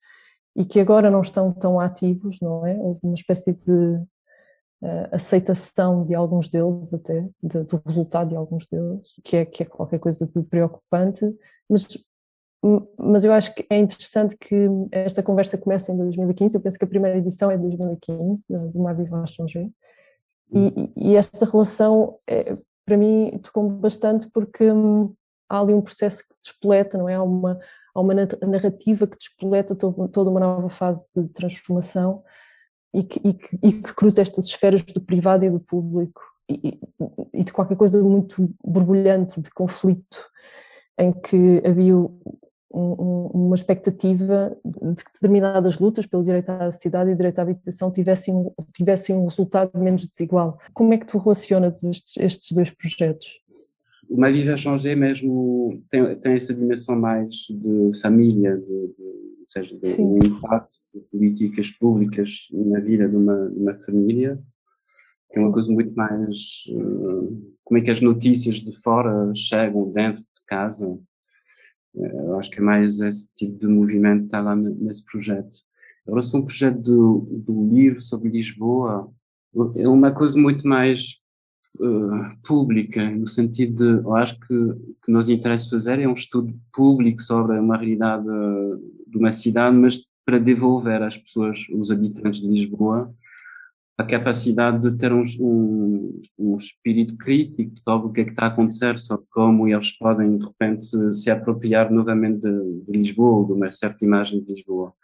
e 0.57 0.65
que 0.65 0.81
agora 0.81 1.11
não 1.11 1.21
estão 1.21 1.53
tão 1.53 1.79
ativos, 1.79 2.39
não 2.41 2.67
é? 2.67 2.75
Houve 2.77 3.01
uma 3.05 3.15
espécie 3.15 3.53
de 3.53 3.73
uh, 3.73 5.09
aceitação 5.13 6.05
de 6.05 6.15
alguns 6.15 6.49
deles 6.49 6.93
até, 6.93 7.29
de, 7.43 7.63
do 7.65 7.83
resultado 7.87 8.31
de 8.31 8.37
alguns 8.37 8.67
deles, 8.67 9.07
que 9.25 9.37
é, 9.37 9.45
que 9.45 9.63
é 9.63 9.67
qualquer 9.67 9.99
coisa 9.99 10.27
de 10.27 10.43
preocupante, 10.43 11.25
mas, 11.69 11.87
mas 12.99 13.25
eu 13.25 13.33
acho 13.33 13.55
que 13.55 13.67
é 13.71 13.79
interessante 13.79 14.37
que 14.37 14.69
esta 14.91 15.23
conversa 15.23 15.59
comece 15.59 15.93
em 15.93 15.97
2015, 15.97 16.55
eu 16.55 16.61
penso 16.61 16.79
que 16.79 16.85
a 16.85 16.89
primeira 16.89 17.19
edição 17.19 17.51
é 17.51 17.57
de 17.57 17.63
2015, 17.63 18.45
do 18.73 18.79
Mavi 18.81 19.05
Vachongé, 19.05 19.69
e, 20.53 20.93
e, 20.97 21.15
esta 21.15 21.47
relação 21.47 22.17
é, 22.29 22.53
para 22.85 22.97
mim 22.97 23.39
tocou-me 23.43 23.77
bastante 23.79 24.29
porque 24.31 24.71
hum, 24.71 25.15
há 25.49 25.61
ali 25.61 25.75
um 25.75 25.83
processo 25.83 26.23
que 26.23 26.35
despoleta, 26.43 26.97
não 26.97 27.09
é? 27.09 27.15
Há 27.15 27.23
uma, 27.23 27.59
há 27.95 28.01
uma 28.01 28.15
narrativa 28.15 29.07
que 29.07 29.17
despoleta 29.17 29.75
toda 29.75 30.31
uma 30.31 30.41
nova 30.41 30.71
fase 30.71 31.05
de 31.15 31.29
transformação 31.29 32.23
e 32.95 33.03
que, 33.03 33.21
e, 33.25 33.35
que, 33.35 33.59
e 33.63 33.73
que, 33.73 33.95
cruza 33.95 34.23
estas 34.23 34.47
esferas 34.47 34.83
do 34.83 35.01
privado 35.01 35.45
e 35.45 35.51
do 35.51 35.61
público 35.61 36.21
e, 36.49 36.81
e, 37.33 37.45
de 37.45 37.53
qualquer 37.53 37.77
coisa 37.77 38.03
muito 38.03 38.53
borbulhante 38.65 39.41
de 39.41 39.51
conflito 39.51 40.19
em 40.99 41.13
que 41.13 41.63
havia 41.65 41.95
um, 42.73 43.31
uma 43.35 43.55
expectativa 43.55 44.57
de 44.65 45.05
que 45.05 45.13
determinadas 45.13 45.79
lutas 45.79 46.07
pelo 46.07 46.25
direito 46.25 46.51
à 46.51 46.73
cidade 46.73 47.11
e 47.11 47.17
direito 47.17 47.39
à 47.39 47.43
habitação 47.43 47.91
tivessem, 47.91 48.35
tivessem 48.73 49.17
um 49.17 49.25
resultado 49.25 49.77
menos 49.79 50.07
desigual. 50.07 50.59
Como 50.73 50.95
é 50.95 50.99
que 50.99 51.07
tu 51.07 51.19
relacionas 51.19 51.83
estes, 51.83 52.17
estes 52.17 52.53
dois 52.53 52.71
projetos? 52.71 53.41
O 54.09 54.19
Mais 54.19 54.35
Viva 54.35 54.57
Changer 54.57 54.97
mesmo 54.97 55.83
tem, 55.91 56.17
tem 56.17 56.33
essa 56.33 56.55
dimensão 56.55 56.97
mais 56.97 57.35
de 57.49 58.01
família, 58.01 58.57
de, 58.57 58.67
de, 58.67 59.03
ou 59.41 59.47
seja, 59.49 59.77
do 59.77 60.27
impacto 60.27 60.79
de 60.95 61.01
políticas 61.03 61.71
públicas 61.71 62.49
na 62.53 62.81
vida 62.81 63.09
de 63.09 63.17
uma, 63.17 63.49
de 63.51 63.59
uma 63.59 63.75
família, 63.75 64.41
que 65.31 65.39
é 65.39 65.43
uma 65.43 65.53
coisa 65.53 65.73
muito 65.73 65.95
mais 65.95 66.65
uh, 66.71 67.55
como 67.63 67.79
é 67.79 67.81
que 67.81 67.91
as 67.91 68.01
notícias 68.01 68.57
de 68.57 68.73
fora 68.81 69.33
chegam 69.35 69.93
dentro 69.93 70.23
de 70.23 70.45
casa 70.47 70.99
Eu 71.95 72.39
acho 72.39 72.51
que 72.51 72.59
é 72.59 72.63
mais 72.63 73.01
esse 73.01 73.29
tipo 73.37 73.59
de 73.59 73.67
movimento 73.67 74.21
que 74.21 74.27
está 74.27 74.41
lá 74.41 74.55
nesse 74.55 75.05
projeto. 75.05 75.59
Agora, 76.07 76.23
se 76.23 76.37
um 76.37 76.43
projeto 76.43 76.81
do, 76.81 77.43
do 77.45 77.69
livro 77.73 78.01
sobre 78.01 78.31
Lisboa, 78.31 79.11
é 79.77 79.89
uma 79.89 80.13
coisa 80.13 80.39
muito 80.39 80.67
mais 80.67 81.17
uh, 81.79 82.37
pública, 82.47 83.11
no 83.11 83.27
sentido 83.27 83.77
de, 83.77 84.05
eu 84.05 84.15
acho 84.15 84.39
que 84.41 84.55
o 84.55 84.97
que 85.05 85.11
nos 85.11 85.29
interessa 85.29 85.71
fazer 85.71 85.99
é 85.99 86.09
um 86.09 86.15
estudo 86.15 86.55
público 86.73 87.23
sobre 87.23 87.59
uma 87.59 87.77
realidade 87.77 88.25
de 88.25 89.19
uma 89.19 89.33
cidade, 89.33 89.77
mas 89.77 90.01
para 90.25 90.39
devolver 90.39 91.03
às 91.03 91.17
pessoas, 91.17 91.59
os 91.73 91.91
habitantes 91.91 92.41
de 92.41 92.47
Lisboa, 92.47 93.13
a 94.01 94.05
capacidade 94.07 94.81
de 94.81 94.97
ter 94.97 95.13
um, 95.13 95.25
um, 95.39 96.23
um 96.39 96.57
espírito 96.57 97.15
crítico 97.17 97.73
sobre 97.87 98.09
o 98.09 98.13
que 98.13 98.21
é 98.23 98.25
que 98.25 98.31
está 98.31 98.45
a 98.45 98.49
acontecer, 98.49 98.99
sobre 98.99 99.27
como 99.31 99.69
eles 99.69 99.91
podem, 99.93 100.39
de 100.39 100.45
repente, 100.45 100.87
se, 100.87 101.13
se 101.13 101.31
apropriar 101.31 101.93
novamente 101.93 102.41
de, 102.41 102.83
de, 102.89 102.99
Lisboa, 102.99 103.47
de 103.47 103.53
uma 103.53 103.71
certa 103.71 104.03
imagem 104.03 104.43
de 104.43 104.55
Lisboa. 104.55 104.95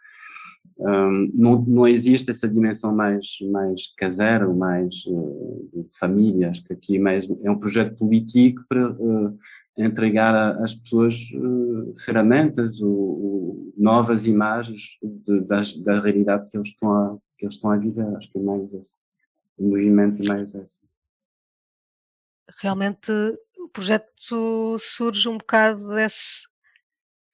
Um, 0.79 1.31
não, 1.33 1.61
não 1.61 1.87
existe 1.87 2.29
essa 2.29 2.47
dimensão 2.47 2.93
mais, 2.93 3.25
mais 3.51 3.93
caseira, 3.95 4.47
mais 4.47 4.95
uh, 5.07 5.69
de 5.73 5.87
família, 5.99 6.49
acho 6.49 6.63
que 6.63 6.73
aqui 6.73 6.99
mais, 6.99 7.27
é 7.43 7.49
um 7.49 7.57
projeto 7.57 7.95
político 7.95 8.63
para 8.69 8.91
uh, 8.91 9.37
entregar 9.77 10.59
às 10.61 10.75
pessoas 10.75 11.15
uh, 11.35 11.95
ferramentas 11.99 12.79
ou, 12.81 13.71
novas 13.77 14.25
imagens 14.25 14.97
de, 15.03 15.39
das, 15.41 15.75
da 15.77 15.99
realidade 15.99 16.47
que 16.49 16.57
eles 16.57 16.69
estão 16.69 16.91
a, 16.91 17.17
que 17.37 17.45
eles 17.45 17.55
estão 17.55 17.71
a 17.71 17.77
viver. 17.77 18.15
Acho 18.15 18.31
que 18.31 18.37
é 18.37 18.41
mais 18.41 18.73
esse. 18.73 18.99
O 19.57 19.69
movimento 19.69 20.23
é 20.23 20.27
mais 20.27 20.55
esse. 20.55 20.81
Realmente 22.59 23.11
o 23.57 23.69
projeto 23.69 24.77
surge 24.79 25.29
um 25.29 25.37
bocado 25.37 25.89
desse, 25.89 26.47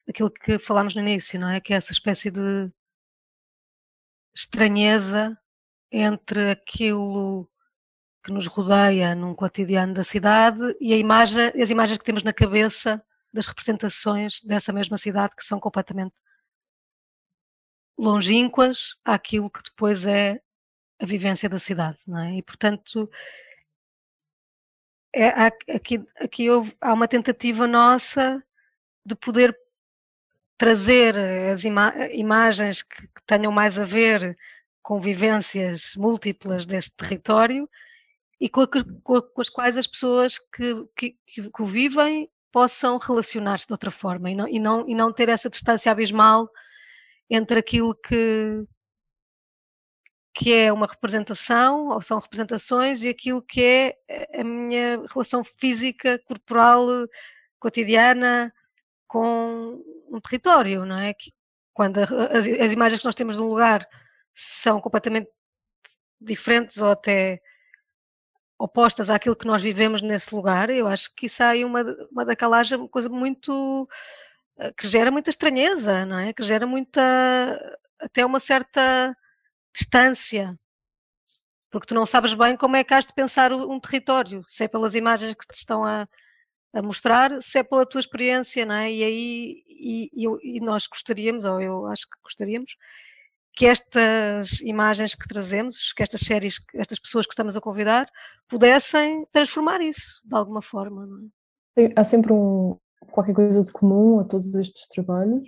daquilo 0.05 0.31
que 0.31 0.59
falámos 0.59 0.95
no 0.95 1.01
início, 1.01 1.39
não 1.39 1.49
é? 1.49 1.61
Que 1.61 1.73
é 1.73 1.77
essa 1.77 1.91
espécie 1.91 2.31
de 2.31 2.71
estranheza 4.35 5.37
entre 5.91 6.51
aquilo 6.51 7.47
que 8.23 8.31
nos 8.31 8.47
rodeia 8.47 9.13
num 9.13 9.35
cotidiano 9.35 9.93
da 9.93 10.03
cidade 10.03 10.75
e 10.79 10.95
imagem, 10.95 11.51
as 11.61 11.69
imagens 11.69 11.97
que 11.97 12.05
temos 12.05 12.23
na 12.23 12.33
cabeça 12.33 13.03
das 13.31 13.45
representações 13.45 14.41
dessa 14.41 14.71
mesma 14.71 14.97
cidade 14.97 15.35
que 15.35 15.45
são 15.45 15.59
completamente 15.59 16.15
longínquas 17.97 18.95
àquilo 19.05 19.49
que 19.49 19.63
depois 19.63 20.05
é 20.05 20.41
a 20.99 21.05
vivência 21.05 21.49
da 21.49 21.59
cidade, 21.59 21.97
não 22.07 22.19
é? 22.19 22.35
E 22.37 22.41
portanto 22.41 23.09
é, 25.15 25.27
aqui, 25.75 26.03
aqui 26.17 26.49
houve, 26.49 26.75
há 26.81 26.93
uma 26.93 27.07
tentativa 27.07 27.67
nossa 27.67 28.43
de 29.05 29.15
poder 29.15 29.55
trazer 30.57 31.15
as 31.51 31.63
ima 31.63 31.93
imagens 32.11 32.81
que, 32.81 33.01
que, 33.01 33.23
tenham 33.27 33.51
mais 33.51 33.77
a 33.77 33.83
ver 33.83 34.35
com 34.81 34.99
vivências 34.99 35.93
múltiplas 35.95 36.65
desse 36.65 36.91
território 36.91 37.69
e 38.39 38.49
com, 38.49 38.61
a, 38.61 38.67
com, 39.03 39.41
as 39.41 39.49
quais 39.49 39.77
as 39.77 39.87
pessoas 39.87 40.39
que, 40.39 40.85
que, 40.95 41.17
que 41.27 41.61
o 41.61 41.65
vivem 41.65 42.29
possam 42.51 42.97
relacionar-se 42.97 43.67
de 43.67 43.73
outra 43.73 43.91
forma 43.91 44.31
e 44.31 44.35
não, 44.35 44.47
e, 44.47 44.59
não, 44.59 44.89
e 44.89 44.95
não 44.95 45.11
ter 45.13 45.29
essa 45.29 45.49
distância 45.49 45.91
abismal 45.91 46.49
entre 47.29 47.59
aquilo 47.59 47.95
que, 47.95 48.65
que 50.33 50.53
é 50.53 50.71
uma 50.71 50.87
representação, 50.87 51.89
ou 51.89 52.01
são 52.01 52.19
representações, 52.19 53.03
e 53.03 53.09
aquilo 53.09 53.41
que 53.41 53.63
é 53.63 53.97
a 54.39 54.43
minha 54.43 55.05
relação 55.11 55.43
física, 55.43 56.19
corporal, 56.25 56.87
cotidiana 57.59 58.53
com 59.07 59.81
um 60.09 60.19
território, 60.19 60.85
não 60.85 60.97
é? 60.97 61.13
Que, 61.13 61.31
quando 61.73 61.99
as, 61.99 62.11
as, 62.11 62.71
imagens 62.71 62.99
que 62.99 63.05
nós 63.05 63.15
temos 63.15 63.37
de 63.37 63.41
um 63.41 63.47
lugar 63.47 63.87
são 64.35 64.81
completamente 64.81 65.29
diferentes 66.19 66.77
ou 66.77 66.91
até 66.91 67.41
opostas 68.57 69.09
àquilo 69.09 69.35
que 69.35 69.45
nós 69.45 69.61
vivemos 69.61 70.01
nesse 70.01 70.33
lugar, 70.33 70.69
eu 70.69 70.87
acho 70.87 71.13
que 71.15 71.25
isso 71.25 71.43
aí 71.43 71.65
uma, 71.65 71.83
uma 72.11 72.25
uma 72.77 72.89
coisa 72.89 73.09
muito 73.09 73.87
que 74.77 74.87
gera 74.87 75.11
muita 75.11 75.29
estranheza, 75.29 76.05
não 76.05 76.19
é? 76.19 76.33
Que 76.33 76.43
gera 76.43 76.65
muita 76.65 77.01
até 77.99 78.25
uma 78.25 78.39
certa 78.39 79.15
distância, 79.73 80.57
porque 81.71 81.87
tu 81.87 81.95
não 81.95 82.05
sabes 82.05 82.33
bem 82.33 82.55
como 82.55 82.75
é 82.75 82.83
que 82.83 82.93
has 82.93 83.05
de 83.05 83.13
pensar 83.13 83.51
um 83.51 83.79
território, 83.79 84.43
se 84.49 84.65
é 84.65 84.67
pelas 84.67 84.93
imagens 84.93 85.33
que 85.33 85.47
te 85.47 85.55
estão 85.55 85.83
a, 85.83 86.07
a 86.73 86.81
mostrar, 86.81 87.41
se 87.41 87.59
é 87.59 87.63
pela 87.63 87.85
tua 87.85 87.99
experiência, 87.99 88.65
não 88.65 88.75
é? 88.75 88.91
E 88.91 89.03
aí 89.03 89.63
e, 89.67 90.09
e, 90.13 90.57
e 90.57 90.59
nós 90.59 90.87
gostaríamos, 90.87 91.45
ou 91.45 91.59
eu 91.61 91.87
acho 91.87 92.03
que 92.03 92.17
gostaríamos, 92.23 92.75
que 93.55 93.65
estas 93.65 94.59
imagens 94.61 95.13
que 95.13 95.27
trazemos, 95.27 95.93
que 95.93 96.01
estas 96.01 96.21
séries, 96.21 96.55
estas 96.73 96.99
pessoas 96.99 97.25
que 97.25 97.33
estamos 97.33 97.55
a 97.55 97.61
convidar, 97.61 98.09
pudessem 98.47 99.25
transformar 99.31 99.81
isso 99.81 100.21
de 100.23 100.35
alguma 100.35 100.61
forma. 100.61 101.07
É? 101.75 101.91
Há 101.95 102.03
sempre 102.03 102.33
um, 102.33 102.77
qualquer 103.13 103.35
coisa 103.35 103.63
de 103.63 103.71
comum 103.71 104.19
a 104.19 104.23
todos 104.23 104.53
estes 104.55 104.87
trabalhos, 104.87 105.47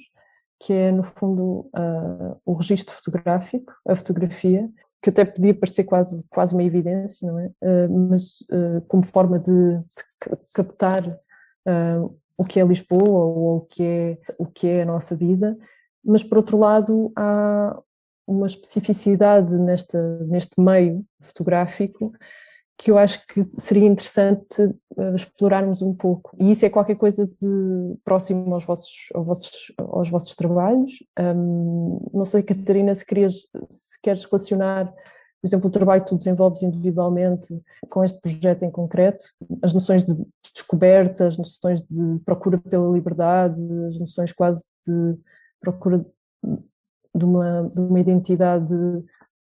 que 0.60 0.72
é, 0.72 0.92
no 0.92 1.04
fundo, 1.04 1.68
uh, 1.76 2.40
o 2.46 2.54
registro 2.54 2.96
fotográfico, 2.96 3.74
a 3.88 3.96
fotografia, 3.96 4.70
que 5.02 5.10
até 5.10 5.26
podia 5.26 5.54
parecer 5.54 5.84
quase, 5.84 6.24
quase 6.30 6.54
uma 6.54 6.64
evidência, 6.64 7.28
não 7.28 7.40
é? 7.40 7.48
Uh, 7.62 8.10
mas 8.10 8.42
uh, 8.52 8.82
como 8.88 9.04
forma 9.04 9.40
de, 9.40 9.78
de 9.80 10.52
captar 10.54 11.04
o 12.38 12.46
que 12.46 12.60
é 12.60 12.64
Lisboa 12.64 13.26
ou 13.26 13.58
o 13.58 13.62
que 13.62 13.82
é, 13.82 14.18
o 14.38 14.46
que 14.46 14.68
é 14.68 14.84
a 14.84 14.86
nossa 14.86 15.16
vida, 15.16 15.58
mas 16.04 16.24
por 16.24 16.38
outro 16.38 16.60
lado 16.60 17.12
há 17.16 17.76
uma 18.28 18.46
especificidade 18.46 19.52
nesta, 19.58 20.20
neste 20.26 20.62
meio 20.62 21.04
fotográfico 21.22 22.12
que 22.78 22.92
eu 22.92 22.98
acho 22.98 23.26
que 23.28 23.48
seria 23.58 23.88
interessante 23.88 24.62
uh, 24.62 25.16
explorarmos 25.16 25.82
um 25.82 25.94
pouco. 25.94 26.36
E 26.40 26.52
isso 26.52 26.66
é 26.66 26.70
qualquer 26.70 26.96
coisa 26.96 27.26
de 27.26 27.96
próximo 28.04 28.54
aos 28.54 28.66
vossos, 28.66 28.94
aos 29.14 29.26
vossos, 29.26 29.74
aos 29.78 30.10
vossos 30.10 30.36
trabalhos. 30.36 30.92
Um, 31.20 32.00
não 32.14 32.26
sei, 32.26 32.44
Catarina, 32.44 32.94
se, 32.94 33.06
querias, 33.06 33.36
se 33.70 34.00
queres 34.02 34.26
relacionar, 34.26 34.94
por 35.42 35.48
exemplo, 35.48 35.68
o 35.68 35.72
trabalho 35.72 36.04
que 36.04 36.10
tu 36.10 36.18
desenvolves 36.18 36.64
individualmente 36.64 37.48
com 37.90 38.04
este 38.04 38.20
projeto 38.20 38.64
em 38.64 38.72
concreto, 38.72 39.26
as 39.62 39.74
noções 39.74 40.04
de 40.04 40.14
descoberta, 40.54 41.28
as 41.28 41.38
noções 41.38 41.82
de 41.82 42.20
procura 42.26 42.58
pela 42.58 42.92
liberdade, 42.92 43.62
as 43.88 44.00
noções 44.00 44.34
quase 44.34 44.64
de 44.86 45.18
procura 45.62 46.06
de 47.16 47.24
uma, 47.24 47.72
de 47.74 47.80
uma 47.80 48.00
identidade 48.00 48.76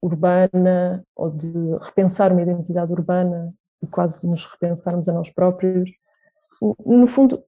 urbana 0.02 1.04
ou 1.16 1.30
de 1.30 1.52
repensar 1.82 2.32
uma 2.32 2.42
identidade 2.42 2.92
urbana 2.92 3.48
e 3.82 3.88
quase 3.88 4.28
nos 4.28 4.46
repensarmos 4.46 5.08
a 5.10 5.14
nós 5.14 5.30
próprios. 5.30 5.90
No 6.86 7.08
fundo, 7.08 7.44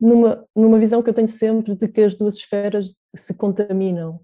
numa, 0.00 0.44
numa 0.54 0.78
visão 0.78 1.02
que 1.02 1.10
eu 1.10 1.14
tenho 1.14 1.28
sempre 1.28 1.74
de 1.74 1.88
que 1.88 2.02
as 2.02 2.14
duas 2.14 2.34
esferas 2.34 2.96
se 3.14 3.34
contaminam, 3.34 4.20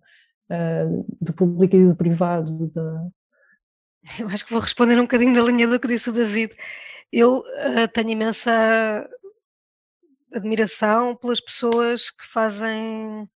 uh, 0.51 1.07
do 1.21 1.33
público 1.33 1.77
e 1.77 1.89
do 1.89 1.97
privado. 1.97 2.69
Da... 2.69 3.07
Eu 4.19 4.29
acho 4.29 4.45
que 4.45 4.53
vou 4.53 4.61
responder 4.61 4.99
um 4.99 5.03
bocadinho 5.03 5.35
da 5.35 5.43
linha 5.43 5.67
do 5.67 5.81
que 5.81 5.89
disse 5.89 6.11
o 6.11 6.13
David. 6.13 6.55
Eu 7.11 7.39
uh, 7.39 7.89
tenho 7.93 8.11
imensa 8.11 9.09
admiração 10.33 11.15
pelas 11.17 11.41
pessoas 11.41 12.11
que 12.11 12.27
fazem 12.27 13.29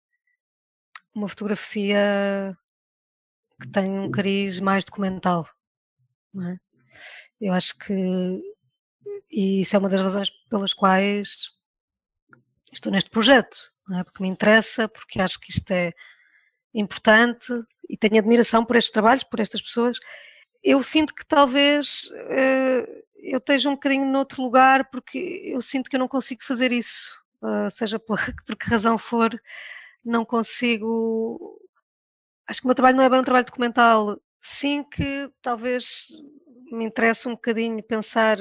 uma 1.14 1.28
fotografia 1.28 2.56
que 3.60 3.68
tem 3.68 3.98
um 3.98 4.10
cariz 4.10 4.60
mais 4.60 4.84
documental. 4.84 5.48
É? 6.36 6.56
Eu 7.40 7.54
acho 7.54 7.76
que 7.78 8.42
e 9.30 9.60
isso 9.60 9.74
é 9.76 9.78
uma 9.78 9.88
das 9.88 10.00
razões 10.00 10.30
pelas 10.48 10.72
quais 10.72 11.50
estou 12.72 12.92
neste 12.92 13.10
projeto, 13.10 13.56
é? 13.92 14.04
porque 14.04 14.22
me 14.22 14.28
interessa, 14.28 14.88
porque 14.88 15.20
acho 15.20 15.38
que 15.40 15.50
isto 15.50 15.70
é 15.70 15.92
importante 16.74 17.52
e 17.88 17.96
tenho 17.96 18.18
admiração 18.18 18.64
por 18.64 18.76
estes 18.76 18.92
trabalhos, 18.92 19.24
por 19.24 19.40
estas 19.40 19.62
pessoas. 19.62 19.98
Eu 20.62 20.82
sinto 20.82 21.14
que 21.14 21.24
talvez 21.24 22.04
uh, 22.04 23.04
eu 23.16 23.38
esteja 23.38 23.70
um 23.70 23.74
bocadinho 23.74 24.06
noutro 24.06 24.42
lugar 24.42 24.90
porque 24.90 25.18
eu 25.44 25.62
sinto 25.62 25.88
que 25.88 25.96
eu 25.96 26.00
não 26.00 26.08
consigo 26.08 26.44
fazer 26.44 26.72
isso, 26.72 27.08
uh, 27.42 27.70
seja 27.70 27.98
por 28.00 28.18
que 28.18 28.70
razão 28.70 28.98
for, 28.98 29.40
não 30.04 30.24
consigo 30.24 31.60
acho 32.46 32.60
que 32.60 32.66
o 32.66 32.68
meu 32.68 32.74
trabalho 32.74 32.96
não 32.96 33.04
é 33.04 33.08
bem 33.08 33.20
um 33.20 33.24
trabalho 33.24 33.46
documental, 33.46 34.20
sim 34.40 34.84
que 34.84 35.30
talvez 35.42 36.08
me 36.70 36.84
interesse 36.84 37.28
um 37.28 37.32
bocadinho 37.32 37.82
pensar 37.82 38.38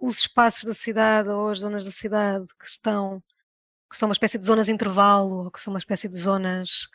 os 0.00 0.18
espaços 0.18 0.64
da 0.64 0.74
cidade 0.74 1.28
ou 1.28 1.50
as 1.50 1.58
zonas 1.58 1.84
da 1.84 1.90
cidade 1.90 2.46
que 2.58 2.66
estão, 2.66 3.22
que 3.90 3.96
são 3.96 4.08
uma 4.08 4.14
espécie 4.14 4.38
de 4.38 4.46
zonas 4.46 4.66
de 4.66 4.72
intervalo, 4.72 5.44
ou 5.44 5.50
que 5.50 5.60
são 5.60 5.72
uma 5.72 5.78
espécie 5.78 6.08
de 6.08 6.18
zonas 6.18 6.88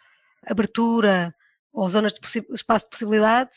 abertura, 0.46 1.34
ou 1.72 1.90
zonas 1.90 2.14
de 2.14 2.20
espaço 2.54 2.86
de 2.86 2.92
possibilidade, 2.92 3.52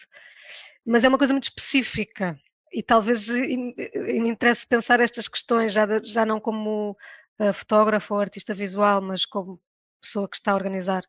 mas 0.85 1.05
é 1.05 1.09
uma 1.09 1.19
coisa 1.19 1.33
muito 1.33 1.45
específica. 1.45 2.39
E 2.73 2.83
talvez 2.83 3.29
me 3.29 4.29
interesse 4.29 4.67
pensar 4.67 5.01
estas 5.01 5.29
questões 5.29 5.73
já, 5.73 5.87
já 6.03 6.27
não 6.27 6.39
como 6.39 6.97
uh, 7.39 7.53
fotógrafo 7.55 8.15
ou 8.15 8.21
artista 8.21 8.55
visual, 8.55 9.01
mas 9.01 9.25
como 9.25 9.61
pessoa 10.01 10.29
que 10.29 10.37
está 10.37 10.53
a 10.53 10.55
organizar 10.55 11.05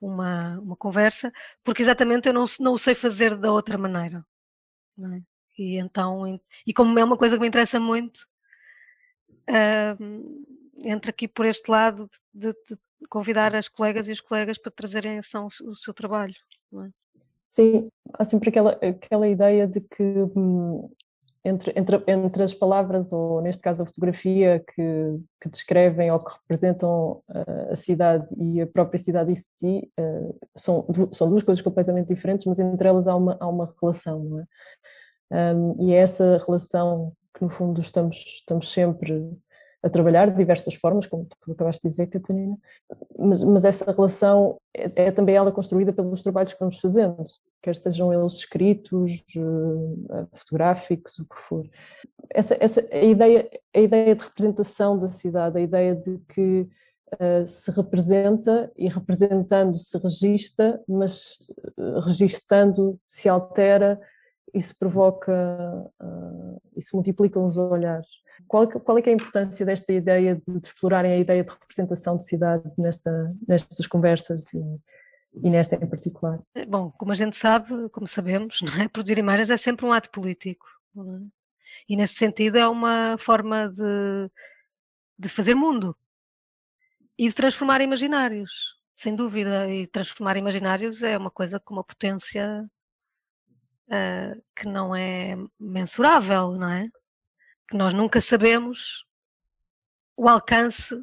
uma, 0.00 0.58
uma 0.60 0.76
conversa, 0.76 1.32
porque 1.64 1.82
exatamente 1.82 2.28
eu 2.28 2.34
não, 2.34 2.46
não 2.60 2.74
o 2.74 2.78
sei 2.78 2.94
fazer 2.94 3.36
da 3.36 3.52
outra 3.52 3.78
maneira. 3.78 4.24
É? 4.98 5.22
E 5.58 5.78
então, 5.78 6.40
e 6.66 6.72
como 6.74 6.98
é 6.98 7.04
uma 7.04 7.16
coisa 7.16 7.36
que 7.36 7.40
me 7.40 7.48
interessa 7.48 7.80
muito, 7.80 8.26
uh, 9.48 10.44
entra 10.84 11.10
aqui 11.10 11.26
por 11.26 11.46
este 11.46 11.70
lado 11.70 12.10
de, 12.32 12.52
de, 12.52 12.78
convidar 13.08 13.54
as 13.54 13.68
colegas 13.68 14.08
e 14.08 14.12
os 14.12 14.20
colegas 14.20 14.58
para 14.58 14.72
trazerem 14.72 15.18
ação 15.18 15.46
o, 15.46 15.70
o 15.70 15.76
seu 15.76 15.94
trabalho. 15.94 16.34
É? 16.74 16.90
Sim, 17.50 17.88
há 18.14 18.24
sempre 18.26 18.50
aquela, 18.50 18.72
aquela 18.72 19.28
ideia 19.28 19.66
de 19.66 19.80
que 19.80 20.02
hum, 20.36 20.90
entre, 21.46 21.72
entre, 21.76 22.02
entre 22.08 22.42
as 22.42 22.52
palavras, 22.52 23.12
ou 23.12 23.40
neste 23.40 23.62
caso 23.62 23.82
a 23.82 23.86
fotografia, 23.86 24.64
que, 24.74 25.16
que 25.40 25.48
descrevem 25.48 26.10
ou 26.10 26.18
que 26.18 26.32
representam 26.32 27.22
uh, 27.28 27.72
a 27.72 27.76
cidade 27.76 28.26
e 28.36 28.60
a 28.60 28.66
própria 28.66 28.98
cidade 28.98 29.32
em 29.32 29.36
si, 29.36 29.90
uh, 29.98 30.36
são, 30.56 30.84
são 31.12 31.28
duas 31.28 31.44
coisas 31.44 31.62
completamente 31.62 32.08
diferentes, 32.08 32.44
mas 32.46 32.58
entre 32.58 32.88
elas 32.88 33.06
há 33.06 33.14
uma, 33.14 33.36
há 33.38 33.48
uma 33.48 33.72
relação, 33.80 34.24
não 34.24 34.40
é? 34.40 34.46
Um, 35.54 35.76
e 35.80 35.92
é 35.92 35.98
essa 35.98 36.40
relação 36.44 37.12
que, 37.34 37.42
no 37.42 37.50
fundo, 37.50 37.80
estamos, 37.80 38.16
estamos 38.16 38.72
sempre 38.72 39.30
a 39.86 39.90
trabalhar 39.90 40.30
de 40.30 40.36
diversas 40.36 40.74
formas, 40.74 41.06
como 41.06 41.24
tu 41.24 41.52
acabaste 41.52 41.82
de 41.82 41.88
dizer, 41.88 42.08
Catarina, 42.08 42.56
mas, 43.18 43.42
mas 43.42 43.64
essa 43.64 43.84
relação 43.90 44.58
é, 44.74 45.06
é, 45.06 45.10
também 45.12 45.36
ela 45.36 45.52
construída 45.52 45.92
pelos 45.92 46.22
trabalhos 46.22 46.52
que 46.52 46.58
vamos 46.58 46.80
fazendo, 46.80 47.24
quer 47.62 47.76
sejam 47.76 48.12
eles 48.12 48.34
escritos, 48.34 49.24
uh, 49.36 50.28
fotográficos, 50.34 51.18
o 51.18 51.24
que 51.24 51.36
for. 51.48 51.68
Essa, 52.30 52.56
essa, 52.60 52.84
a, 52.90 53.04
ideia, 53.04 53.48
a 53.74 53.80
ideia 53.80 54.16
de 54.16 54.24
representação 54.24 54.98
da 54.98 55.08
cidade, 55.10 55.58
a 55.58 55.62
ideia 55.62 55.94
de 55.94 56.18
que 56.28 56.68
uh, 57.14 57.46
se 57.46 57.70
representa 57.70 58.70
e 58.76 58.88
representando 58.88 59.74
se 59.74 59.96
registra, 59.98 60.80
mas 60.88 61.38
uh, 61.78 62.00
registando 62.00 62.98
se 63.06 63.28
altera, 63.28 64.00
isso 64.54 64.74
provoca, 64.78 65.32
uh, 66.00 66.60
isso 66.76 66.94
multiplica 66.94 67.38
os 67.38 67.56
olhares. 67.56 68.06
Qual, 68.46 68.68
qual 68.68 68.98
é, 68.98 69.02
é 69.02 69.08
a 69.08 69.12
importância 69.12 69.64
desta 69.64 69.92
ideia 69.92 70.36
de, 70.36 70.60
de, 70.60 70.66
explorarem 70.66 71.12
a 71.12 71.18
ideia 71.18 71.44
de 71.44 71.50
representação 71.50 72.16
de 72.16 72.24
cidade 72.24 72.62
nesta, 72.78 73.28
nestas 73.48 73.86
conversas 73.86 74.52
e, 74.52 74.62
e, 75.42 75.50
nesta 75.50 75.76
em 75.76 75.88
particular? 75.88 76.40
Bom, 76.68 76.90
como 76.92 77.12
a 77.12 77.14
gente 77.14 77.36
sabe, 77.36 77.88
como 77.90 78.06
sabemos, 78.06 78.60
é? 78.80 78.88
produzir 78.88 79.18
imagens 79.18 79.50
é 79.50 79.56
sempre 79.56 79.86
um 79.86 79.92
ato 79.92 80.10
político. 80.10 80.66
É? 80.96 81.00
E 81.88 81.96
nesse 81.96 82.14
sentido 82.14 82.58
é 82.58 82.68
uma 82.68 83.16
forma 83.18 83.68
de, 83.68 84.30
de 85.18 85.28
fazer 85.28 85.54
mundo 85.54 85.96
e 87.18 87.28
de 87.28 87.34
transformar 87.34 87.80
imaginários, 87.80 88.50
sem 88.94 89.14
dúvida. 89.14 89.68
E 89.70 89.86
transformar 89.86 90.36
imaginários 90.36 91.02
é 91.02 91.16
uma 91.16 91.30
coisa 91.30 91.58
com 91.58 91.74
uma 91.74 91.84
potência 91.84 92.68
uh, 93.88 94.42
que 94.54 94.66
não 94.66 94.94
é 94.94 95.36
mensurável, 95.58 96.52
não 96.52 96.70
é? 96.70 96.88
Que 97.68 97.76
nós 97.76 97.92
nunca 97.94 98.20
sabemos 98.20 99.04
o 100.16 100.28
alcance 100.28 100.94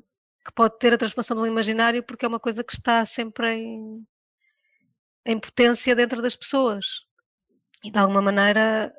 que 0.46 0.52
pode 0.54 0.78
ter 0.80 0.94
a 0.94 0.98
transformação 0.98 1.38
do 1.38 1.48
imaginário, 1.48 2.04
porque 2.04 2.26
é 2.26 2.28
uma 2.28 2.40
coisa 2.40 2.64
que 2.64 2.74
está 2.74 3.06
sempre 3.06 3.54
em, 3.54 4.06
em 5.26 5.40
potência 5.40 5.96
dentro 5.96 6.22
das 6.22 6.36
pessoas. 6.36 6.86
E 7.84 7.92
de 7.92 7.98
alguma 7.98 8.22
maneira 8.22 8.94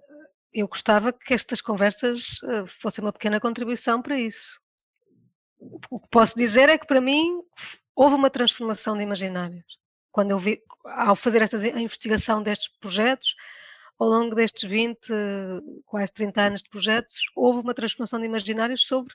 eu 0.53 0.69
gostava 0.69 1.13
que 1.13 1.35
estas 1.35 1.61
conversas 1.61 2.41
uh, 2.45 2.67
fossem 2.81 3.05
uma 3.05 3.13
pequena 3.13 3.41
contribuição 3.41 4.01
para 4.01 4.19
isso. 4.19 4.61
O 5.91 5.99
que 5.99 6.09
posso 6.09 6.37
dizer 6.37 6.69
é 6.69 6.79
que 6.79 6.87
para 6.87 7.01
mim 7.01 7.43
houve 7.95 8.15
uma 8.15 8.31
transformação 8.31 8.97
de 8.97 9.03
imaginários. 9.03 9.65
Quando 10.13 10.31
eu 10.31 10.39
vi, 10.39 10.63
ao 10.85 11.17
fazer 11.17 11.43
esta 11.43 11.57
investigação 11.79 12.43
destes 12.43 12.69
projetos, 12.79 13.35
ao 13.99 14.09
longo 14.09 14.35
destes 14.35 14.69
20, 14.69 14.99
quase 15.87 16.13
30 16.13 16.41
anos 16.43 16.63
de 16.63 16.69
projetos, 16.69 17.15
houve 17.35 17.61
uma 17.61 17.75
transformação 17.75 18.19
de 18.19 18.27
imaginários 18.27 18.87
sobre 18.87 19.15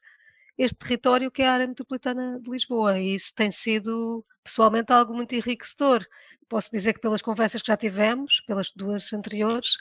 este 0.58 0.78
território 0.78 1.32
que 1.32 1.42
é 1.42 1.48
a 1.48 1.54
área 1.54 1.68
metropolitana 1.68 2.40
de 2.42 2.50
Lisboa 2.50 3.00
e 3.00 3.16
isso 3.16 3.34
tem 3.34 3.50
sido 3.50 4.26
pessoalmente 4.44 4.92
algo 4.92 5.14
muito 5.14 5.34
enriquecedor. 5.34 6.06
Posso 6.50 6.70
dizer 6.72 6.94
que 6.94 7.00
pelas 7.00 7.22
conversas 7.22 7.62
que 7.62 7.68
já 7.68 7.78
tivemos, 7.78 8.42
pelas 8.42 8.72
duas 8.72 9.12
anteriores, 9.14 9.78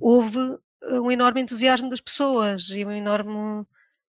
houve 0.00 0.38
eh, 0.82 1.00
um 1.00 1.10
enorme 1.10 1.40
entusiasmo 1.42 1.88
das 1.88 2.00
pessoas 2.00 2.68
e 2.70 2.84
uma 2.84 2.96
enorme 2.96 3.64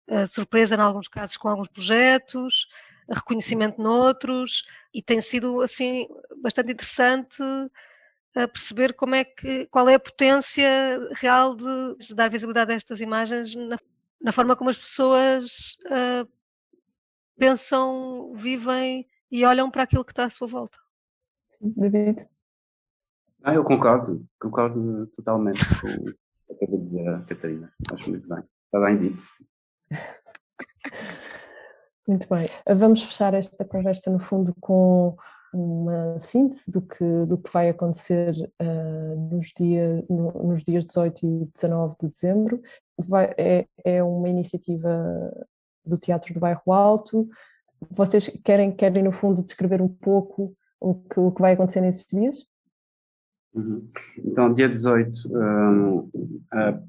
uh, 0.09 0.27
surpresa 0.27 0.75
em 0.75 0.81
alguns 0.81 1.09
casos 1.09 1.37
com 1.37 1.49
alguns 1.49 1.69
projetos, 1.69 2.67
reconhecimento 3.09 3.81
noutros 3.81 4.65
e 4.93 5.03
tem 5.03 5.21
sido 5.21 5.61
assim 5.61 6.09
bastante 6.43 6.73
interessante 6.73 7.37
a 8.35 8.49
perceber 8.49 8.95
como 8.95 9.15
é 9.15 9.25
que, 9.25 9.67
qual 9.67 9.89
é 9.89 9.95
a 9.95 10.01
potência 10.01 10.99
real 11.13 11.55
de, 11.55 11.97
de 11.99 12.15
dar 12.15 12.31
visibilidade 12.31 12.73
a 12.73 12.75
estas 12.75 13.01
imagens 13.01 13.55
na, 13.55 13.79
na 14.21 14.33
forma 14.33 14.57
como 14.57 14.71
as 14.71 14.79
pessoas 14.79 15.77
uh, 15.87 16.29
pensam, 17.37 18.35
vivem 18.35 19.07
e 19.31 19.45
olham 19.45 19.71
para 19.71 19.83
aquilo 19.83 20.05
que 20.05 20.13
está 20.13 20.25
à 20.25 20.31
sua 20.31 20.47
volta. 20.47 20.79
David? 21.61 22.27
Ah, 23.45 23.55
eu 23.55 23.65
concordo, 23.65 24.25
concordo 24.41 25.07
totalmente 25.17 25.61
com 25.81 25.89
o 25.89 26.05
que 26.47 26.65
acabou 26.65 26.81
de 26.81 26.87
dizer 26.87 27.09
a 27.09 27.23
Catarina. 27.23 27.73
Acho 27.93 28.11
muito 28.11 28.29
bem. 28.29 28.43
Está 28.67 28.81
bem 28.81 28.99
dito. 28.99 29.23
Muito 32.07 32.29
bem. 32.29 32.49
Vamos 32.67 33.03
fechar 33.03 33.35
esta 33.35 33.65
conversa, 33.65 34.11
no 34.11 34.19
fundo, 34.19 34.55
com 34.61 35.17
uma 35.53 36.19
síntese 36.19 36.71
do 36.71 36.81
que, 36.81 37.27
do 37.27 37.37
que 37.37 37.53
vai 37.53 37.69
acontecer 37.69 38.35
uh, 38.61 39.35
nos, 39.35 39.53
dia, 39.59 40.05
no, 40.09 40.33
nos 40.33 40.63
dias 40.63 40.85
18 40.85 41.27
e 41.27 41.45
19 41.55 41.95
de 42.01 42.09
dezembro. 42.09 42.63
Vai, 42.99 43.35
é, 43.37 43.67
é 43.85 44.03
uma 44.03 44.29
iniciativa 44.29 44.89
do 45.85 45.99
Teatro 45.99 46.33
do 46.33 46.41
Bairro 46.41 46.73
Alto. 46.73 47.29
Vocês 47.91 48.29
querem, 48.45 48.73
querem, 48.73 49.03
no 49.03 49.13
fundo, 49.13 49.43
descrever 49.43 49.83
um 49.83 49.89
pouco 49.89 50.55
o 50.81 50.95
que, 50.95 51.21
o 51.21 51.31
que 51.31 51.41
vai 51.41 51.53
acontecer 51.53 51.81
nesses 51.81 52.07
dias? 52.07 52.47
Uhum. 53.55 53.87
Então, 54.25 54.55
dia 54.55 54.69
18, 54.69 55.29
um, 55.29 56.11
a, 56.51 56.81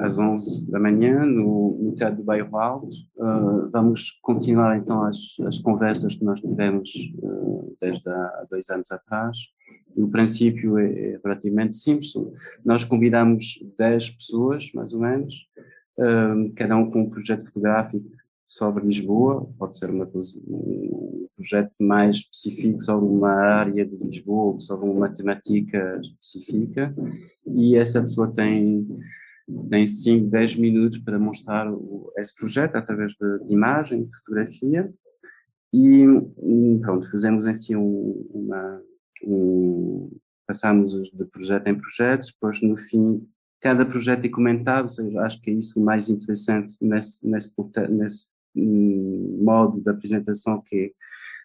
às 0.00 0.18
11 0.18 0.70
da 0.70 0.80
manhã, 0.80 1.26
no, 1.26 1.78
no 1.78 1.94
Teatro 1.94 2.18
do 2.18 2.24
Bairro 2.24 2.56
Alto, 2.56 2.88
uh, 3.16 3.68
vamos 3.70 4.18
continuar 4.22 4.78
então 4.78 5.04
as, 5.04 5.36
as 5.46 5.58
conversas 5.58 6.14
que 6.14 6.24
nós 6.24 6.40
tivemos 6.40 6.90
uh, 7.22 7.76
desde 7.80 8.08
há 8.08 8.46
dois 8.50 8.70
anos 8.70 8.90
atrás. 8.90 9.36
O 9.94 10.08
princípio 10.08 10.78
é, 10.78 10.86
é 10.86 11.20
relativamente 11.22 11.76
simples. 11.76 12.12
Nós 12.64 12.82
convidamos 12.84 13.58
10 13.76 14.10
pessoas, 14.10 14.70
mais 14.72 14.94
ou 14.94 15.00
menos, 15.00 15.34
uh, 15.98 16.52
cada 16.56 16.76
um 16.76 16.90
com 16.90 17.02
um 17.02 17.10
projeto 17.10 17.44
fotográfico 17.44 18.02
sobre 18.50 18.84
Lisboa, 18.84 19.48
pode 19.56 19.78
ser 19.78 19.90
uma, 19.90 20.10
um 20.48 21.28
projeto 21.36 21.72
mais 21.78 22.16
específico 22.16 22.82
sobre 22.82 23.08
uma 23.08 23.30
área 23.30 23.86
de 23.86 23.96
Lisboa, 23.96 24.58
sobre 24.58 24.86
uma 24.86 25.06
matemática 25.08 26.00
específica, 26.00 26.92
e 27.46 27.76
essa 27.76 28.02
pessoa 28.02 28.30
tem 28.32 28.86
tem 29.68 29.88
5, 29.88 30.30
10 30.30 30.56
minutos 30.56 30.98
para 30.98 31.18
mostrar 31.18 31.72
o, 31.72 32.12
esse 32.16 32.32
projeto 32.34 32.76
através 32.76 33.12
de, 33.12 33.46
de, 33.46 33.52
imagem, 33.52 34.04
de 34.04 34.16
fotografia, 34.18 34.84
e 35.72 36.04
pronto, 36.80 37.10
fazemos 37.10 37.46
em 37.46 37.54
si 37.54 37.74
um, 37.74 38.28
uma, 38.32 38.82
um, 39.24 40.10
passamos 40.46 40.92
de 40.92 41.24
projeto 41.26 41.66
em 41.68 41.74
projeto, 41.76 42.26
depois 42.26 42.60
no 42.62 42.76
fim 42.76 43.24
cada 43.60 43.84
projeto 43.84 44.24
é 44.24 44.28
comentado, 44.28 44.88
seja, 44.90 45.20
acho 45.20 45.40
que 45.42 45.50
é 45.50 45.54
isso 45.54 45.78
o 45.78 45.84
mais 45.84 46.08
interessante 46.08 46.74
nesse, 46.80 47.24
nesse, 47.24 47.52
nesse 47.90 48.26
modo 48.54 49.80
de 49.80 49.88
apresentação 49.90 50.60
que 50.60 50.92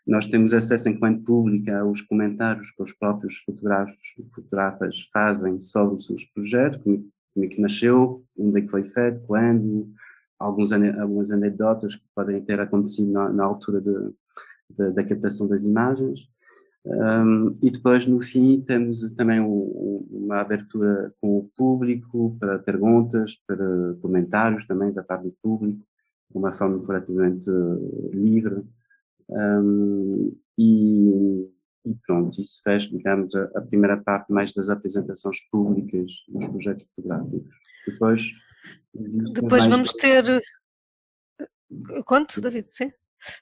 nós 0.06 0.28
temos 0.28 0.54
acesso 0.54 0.88
enquanto 0.88 1.24
pública 1.24 1.80
aos 1.80 2.02
comentários 2.02 2.70
que 2.72 2.84
os 2.84 2.94
próprios 2.94 3.40
fotógrafos, 3.40 3.98
fotógrafas 4.34 5.10
fazem 5.12 5.60
sobre 5.62 5.96
os 5.96 6.06
seus 6.06 6.24
projetos, 6.26 6.82
como, 6.84 7.10
como 7.34 7.46
é 7.46 7.50
que 7.50 7.60
nasceu, 7.60 8.24
onde 8.38 8.60
é 8.60 8.62
que 8.62 8.70
foi 8.70 8.84
feito, 8.84 9.22
quando, 9.22 9.90
alguns, 10.38 10.72
algumas 10.72 11.32
anedotas 11.32 11.96
que 11.96 12.04
podem 12.14 12.40
ter 12.42 12.60
acontecido 12.60 13.12
na, 13.12 13.30
na 13.30 13.44
altura 13.44 13.82
de, 13.82 14.14
de, 14.78 14.92
da 14.92 15.04
captação 15.04 15.48
das 15.48 15.64
imagens. 15.64 16.20
Um, 16.86 17.58
e 17.64 17.72
depois, 17.72 18.06
no 18.06 18.22
fim, 18.22 18.62
temos 18.62 19.02
também 19.16 19.40
o, 19.40 20.06
uma 20.12 20.40
abertura 20.40 21.12
com 21.20 21.40
o 21.40 21.50
público 21.58 22.38
para 22.40 22.60
perguntas, 22.60 23.42
para 23.48 23.96
comentários 24.04 24.68
também 24.68 24.94
da 24.94 25.02
parte 25.02 25.24
do 25.24 25.36
público 25.42 25.84
uma 26.38 26.54
forma 26.54 26.86
relativamente 26.86 27.50
eh, 27.50 28.16
livre. 28.16 28.64
Um, 29.30 30.38
e, 30.58 31.50
e, 31.86 31.96
pronto, 32.06 32.40
isso 32.40 32.62
fecha, 32.64 32.90
digamos, 32.90 33.34
a, 33.36 33.44
a, 33.56 33.62
primeira 33.62 33.98
parte 33.98 34.32
mais 34.32 34.54
das 34.54 34.70
apresentações 34.70 35.40
públicas 35.50 36.12
dos 36.28 36.48
projetos 36.48 36.86
fotográficos. 36.96 37.42
Depois, 37.88 38.22
Depois 39.34 39.66
vamos 39.66 39.94
ter 39.94 40.42
Conto, 42.06 42.42
David, 42.42 42.68
sim. 42.72 42.92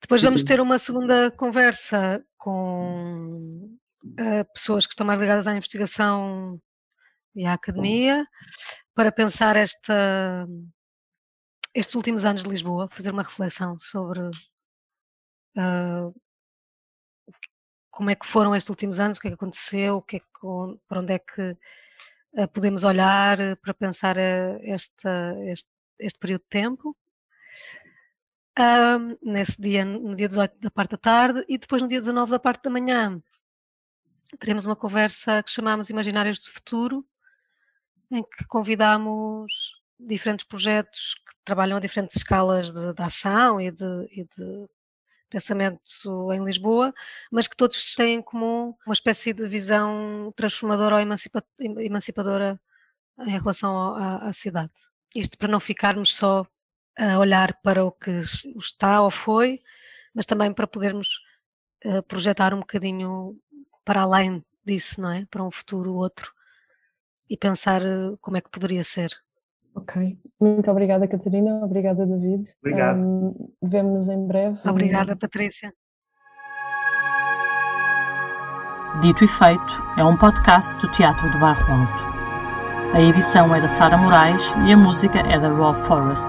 Depois 0.01 0.21
vamos 0.21 0.41
sim. 0.41 0.47
ter 0.47 0.61
uma 0.61 0.79
segunda 0.79 1.31
conversa 1.31 2.23
com 2.37 3.77
uh, 4.05 4.53
pessoas 4.53 4.85
que 4.85 4.93
estão 4.93 5.05
mais 5.05 5.19
ligadas 5.19 5.45
à 5.45 5.55
investigação 5.55 6.59
e 7.35 7.45
à 7.45 7.53
academia 7.53 8.25
para 8.95 9.11
pensar 9.11 9.55
esta, 9.55 10.47
estes 11.73 11.95
últimos 11.95 12.23
anos 12.23 12.43
de 12.43 12.49
Lisboa, 12.49 12.89
fazer 12.91 13.11
uma 13.11 13.23
reflexão 13.23 13.79
sobre 13.79 14.19
uh, 15.57 16.13
como 17.89 18.09
é 18.09 18.15
que 18.15 18.27
foram 18.27 18.55
estes 18.55 18.69
últimos 18.69 18.99
anos, 18.99 19.17
o 19.17 19.21
que 19.21 19.27
é 19.27 19.31
que 19.31 19.35
aconteceu, 19.35 19.97
o 19.97 20.01
que 20.01 20.17
é 20.17 20.19
que, 20.19 20.25
para 20.87 20.99
onde 20.99 21.13
é 21.13 21.19
que 21.19 21.51
uh, 22.33 22.47
podemos 22.53 22.83
olhar 22.83 23.37
para 23.57 23.73
pensar 23.73 24.17
este, 24.61 25.07
este 25.99 26.19
período 26.19 26.41
de 26.41 26.49
tempo. 26.49 26.97
Nesse 29.23 29.59
dia, 29.59 29.83
no 29.83 30.15
dia 30.15 30.29
18 30.29 30.59
da 30.59 30.69
parte 30.69 30.91
da 30.91 30.97
tarde, 30.97 31.43
e 31.49 31.57
depois 31.57 31.81
no 31.81 31.87
dia 31.87 31.99
19 31.99 32.31
da 32.31 32.39
parte 32.39 32.63
da 32.63 32.69
manhã, 32.69 33.19
teremos 34.39 34.65
uma 34.65 34.75
conversa 34.75 35.41
que 35.41 35.49
chamamos 35.49 35.89
Imaginários 35.89 36.39
do 36.39 36.51
Futuro, 36.51 37.03
em 38.11 38.21
que 38.21 38.45
convidamos 38.45 39.51
diferentes 40.07 40.45
projetos 40.45 41.15
que 41.27 41.35
trabalham 41.45 41.77
a 41.77 41.79
diferentes 41.79 42.17
escalas 42.17 42.71
de, 42.71 42.93
de 42.93 43.01
ação 43.01 43.59
e 43.59 43.71
de, 43.71 44.07
e 44.11 44.23
de, 44.23 44.67
pensamento 45.33 45.81
em 46.31 46.45
Lisboa, 46.45 46.93
mas 47.31 47.47
que 47.47 47.57
todos 47.57 47.95
têm 47.95 48.17
em 48.17 48.21
comum 48.21 48.75
uma 48.85 48.93
espécie 48.93 49.33
de 49.33 49.47
visão 49.47 50.31
transformadora 50.35 50.95
ou 50.95 51.01
emancipadora 51.81 52.59
em 53.19 53.39
relação 53.39 53.95
à, 53.95 54.29
à 54.29 54.33
cidade. 54.33 54.71
Isto 55.15 55.37
para 55.37 55.47
não 55.47 55.59
ficarmos 55.59 56.15
só 56.15 56.45
a 56.97 57.17
olhar 57.17 57.59
para 57.63 57.83
o 57.83 57.91
que 57.91 58.21
está 58.59 59.01
ou 59.01 59.09
foi, 59.09 59.59
mas 60.13 60.27
também 60.27 60.53
para 60.53 60.67
podermos 60.67 61.07
uh, 61.85 62.03
projetar 62.03 62.53
um 62.53 62.59
bocadinho 62.59 63.35
para 63.83 64.01
além 64.01 64.45
disso, 64.63 65.01
não 65.01 65.11
é? 65.11 65.25
Para 65.25 65.43
um 65.43 65.51
futuro 65.51 65.95
outro 65.95 66.31
e 67.27 67.35
pensar 67.35 67.81
uh, 67.81 68.17
como 68.21 68.37
é 68.37 68.41
que 68.41 68.51
poderia 68.51 68.83
ser. 68.83 69.11
Ok, 69.75 70.19
muito 70.39 70.69
obrigada 70.69 71.07
Catarina, 71.07 71.63
obrigada 71.63 72.05
David. 72.05 72.47
Obrigado. 72.59 72.99
Um, 72.99 73.33
Vemo-nos 73.61 74.07
em 74.07 74.27
breve. 74.27 74.59
Obrigada 74.65 75.15
Patrícia. 75.15 75.73
Dito 79.01 79.23
e 79.23 79.27
Feito 79.27 79.83
é 79.97 80.03
um 80.03 80.15
podcast 80.15 80.75
do 80.75 80.87
Teatro 80.91 81.27
do 81.31 81.39
Barro 81.39 81.73
Alto. 81.73 82.13
A 82.93 83.01
edição 83.01 83.55
é 83.55 83.59
da 83.59 83.67
Sara 83.67 83.97
Moraes 83.97 84.53
e 84.67 84.71
a 84.71 84.77
música 84.77 85.17
é 85.19 85.39
da 85.39 85.49
Raw 85.49 85.73
Forest. 85.73 86.27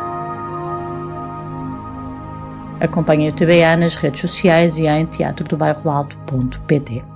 Acompanhe 2.80 3.28
o 3.28 3.34
TBA 3.34 3.76
nas 3.76 3.96
redes 3.96 4.22
sociais 4.22 4.78
e 4.78 4.86
em 4.86 5.04
teatrodobairroalto.pt. 5.04 7.13